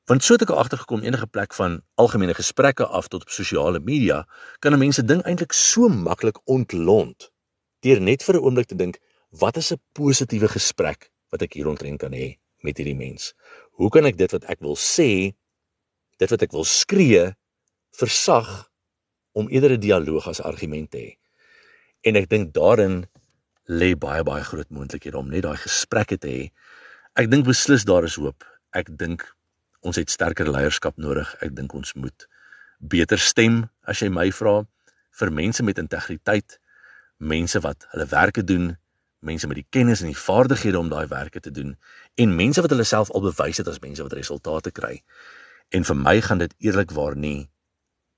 Want 0.06 0.24
so 0.24 0.38
het 0.38 0.46
ek 0.46 0.54
agtergekom 0.54 1.02
enige 1.02 1.28
plek 1.28 1.54
van 1.58 1.80
algemene 1.98 2.34
gesprekke 2.38 2.86
af 2.86 3.08
tot 3.10 3.26
op 3.26 3.34
sosiale 3.34 3.80
media 3.82 4.26
kan 4.60 4.74
'n 4.74 4.80
mens 4.80 4.96
se 4.96 5.04
ding 5.04 5.22
eintlik 5.26 5.54
so 5.54 5.90
maklik 5.90 6.38
ontlont 6.46 7.32
deur 7.82 8.02
net 8.02 8.24
vir 8.24 8.36
'n 8.36 8.44
oomblik 8.46 8.68
te 8.68 8.76
dink 8.76 9.00
wat 9.30 9.58
is 9.58 9.72
'n 9.72 9.82
positiewe 9.94 10.48
gesprek 10.48 11.10
wat 11.30 11.42
ek 11.42 11.54
hier 11.54 11.68
omtrent 11.68 12.00
kan 12.00 12.14
hê 12.14 12.38
met 12.62 12.78
hierdie 12.78 12.96
mens. 12.96 13.34
Hoe 13.72 13.90
kan 13.90 14.06
ek 14.06 14.18
dit 14.18 14.32
wat 14.32 14.44
ek 14.44 14.60
wil 14.60 14.76
sê, 14.76 15.36
dit 16.18 16.30
wat 16.30 16.42
ek 16.42 16.52
wil 16.52 16.64
skree, 16.64 17.36
versag 18.00 18.70
om 19.34 19.50
eerder 19.50 19.76
'n 19.76 19.80
dialoog 19.80 20.28
as 20.28 20.42
argument 20.42 20.92
te 20.92 20.98
hê. 20.98 21.12
En 22.02 22.16
ek 22.16 22.30
dink 22.30 22.54
daarin 22.54 23.06
lê 23.68 23.96
baie 23.96 24.24
baie 24.24 24.44
groot 24.44 24.70
moontlikhede 24.70 25.18
om 25.18 25.30
net 25.30 25.44
daai 25.44 25.58
gesprekke 25.58 26.18
te 26.18 26.28
hê. 26.28 26.52
Ek 27.16 27.32
dink 27.32 27.46
beslis 27.46 27.84
daar 27.84 28.04
is 28.04 28.16
hoop. 28.16 28.44
Ek 28.72 28.98
dink 28.98 29.36
ons 29.82 29.96
het 29.96 30.10
sterker 30.10 30.50
leierskap 30.50 30.98
nodig. 30.98 31.36
Ek 31.42 31.56
dink 31.56 31.74
ons 31.74 31.94
moet 31.94 32.28
beter 32.80 33.18
stem 33.18 33.70
as 33.84 34.00
jy 34.00 34.10
my 34.10 34.32
vra 34.32 34.66
vir 35.20 35.32
mense 35.32 35.64
met 35.64 35.78
integriteit, 35.78 36.60
mense 37.18 37.60
wat 37.60 37.88
hulle 37.92 38.06
werke 38.06 38.44
doen 38.44 38.78
mense 39.26 39.48
met 39.48 39.60
die 39.60 39.68
kennis 39.70 40.04
en 40.04 40.12
die 40.12 40.20
vaardighede 40.20 40.80
om 40.80 40.90
daai 40.92 41.08
werke 41.10 41.40
te 41.40 41.52
doen 41.52 41.74
en 42.22 42.36
mense 42.36 42.62
wat 42.62 42.72
hulle 42.74 42.86
self 42.88 43.12
al 43.12 43.26
bewys 43.26 43.58
het 43.62 43.68
as 43.72 43.82
mense 43.82 44.04
wat 44.04 44.14
resultate 44.14 44.72
kry. 44.72 45.00
En 45.74 45.84
vir 45.84 45.98
my 45.98 46.20
gaan 46.22 46.44
dit 46.44 46.54
eerlikwaar 46.68 47.18
nie 47.18 47.50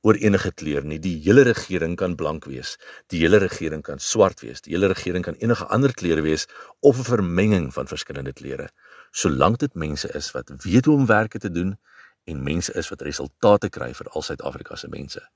oor 0.08 0.16
enige 0.24 0.54
kleur 0.56 0.86
nie. 0.88 1.00
Die 1.04 1.18
hele 1.26 1.44
regering 1.48 1.98
kan 2.00 2.16
blank 2.16 2.48
wees. 2.48 2.78
Die 3.12 3.20
hele 3.26 3.42
regering 3.44 3.84
kan 3.84 4.00
swart 4.00 4.44
wees. 4.46 4.64
Die 4.64 4.76
hele 4.76 4.88
regering 4.94 5.26
kan 5.28 5.36
enige 5.44 5.68
ander 5.74 5.92
kleure 5.94 6.24
wees 6.24 6.48
of 6.80 7.00
'n 7.00 7.10
vermenging 7.10 7.74
van 7.74 7.88
verskillende 7.88 8.34
kleure. 8.34 8.70
Solank 9.12 9.60
dit 9.60 9.74
mense 9.76 10.08
is 10.14 10.32
wat 10.32 10.52
weet 10.64 10.86
hoe 10.86 10.96
om 10.96 11.06
werke 11.06 11.40
te 11.40 11.52
doen 11.52 11.78
en 12.26 12.44
mense 12.44 12.74
is 12.74 12.90
wat 12.90 13.02
resultate 13.02 13.70
kry 13.70 13.94
vir 13.94 14.08
al 14.10 14.22
Suid-Afrika 14.22 14.76
se 14.76 14.88
mense. 14.88 15.30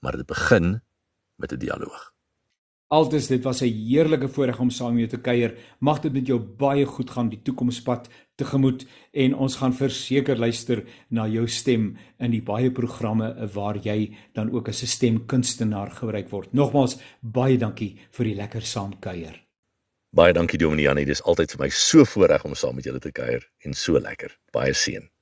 Maar 0.00 0.16
dit 0.16 0.26
begin 0.26 0.80
met 1.36 1.52
'n 1.52 1.58
dialoog. 1.58 2.13
Altes 2.92 3.26
dit 3.26 3.42
was 3.42 3.62
'n 3.62 3.72
heerlike 3.88 4.28
voorreg 4.28 4.60
om 4.60 4.70
saam 4.70 4.94
met 4.94 4.98
jou 4.98 5.08
te 5.08 5.20
kuier. 5.30 5.54
Mag 5.78 6.00
dit 6.00 6.12
met 6.12 6.26
jou 6.26 6.38
baie 6.38 6.84
goed 6.84 7.10
gaan 7.10 7.28
die 7.28 7.42
toekomspad 7.42 8.08
tegemoet 8.36 8.86
en 9.12 9.34
ons 9.34 9.56
gaan 9.56 9.72
verseker 9.72 10.38
luister 10.38 10.84
na 11.08 11.26
jou 11.26 11.48
stem 11.48 11.96
in 12.18 12.30
die 12.30 12.42
baie 12.42 12.70
programme 12.70 13.48
waar 13.54 13.76
jy 13.76 14.16
dan 14.32 14.50
ook 14.50 14.68
as 14.68 14.82
'n 14.82 14.86
stemkunstenaar 14.86 15.90
gebruik 15.90 16.28
word. 16.30 16.52
Nogmaals 16.52 16.98
baie 17.20 17.58
dankie 17.58 17.96
vir 18.10 18.24
die 18.24 18.34
lekker 18.34 18.62
saamkuier. 18.62 19.44
Baie 20.12 20.32
dankie 20.32 20.58
Dominee 20.58 20.84
Janie, 20.84 21.04
dis 21.04 21.22
altyd 21.22 21.50
vir 21.50 21.60
my 21.60 21.68
so 21.68 22.04
voorreg 22.04 22.44
om 22.44 22.54
saam 22.54 22.74
met 22.74 22.84
julle 22.84 23.00
te 23.00 23.12
kuier 23.12 23.50
en 23.64 23.74
so 23.74 23.98
lekker. 23.98 24.38
Baie 24.52 24.72
seën. 24.72 25.13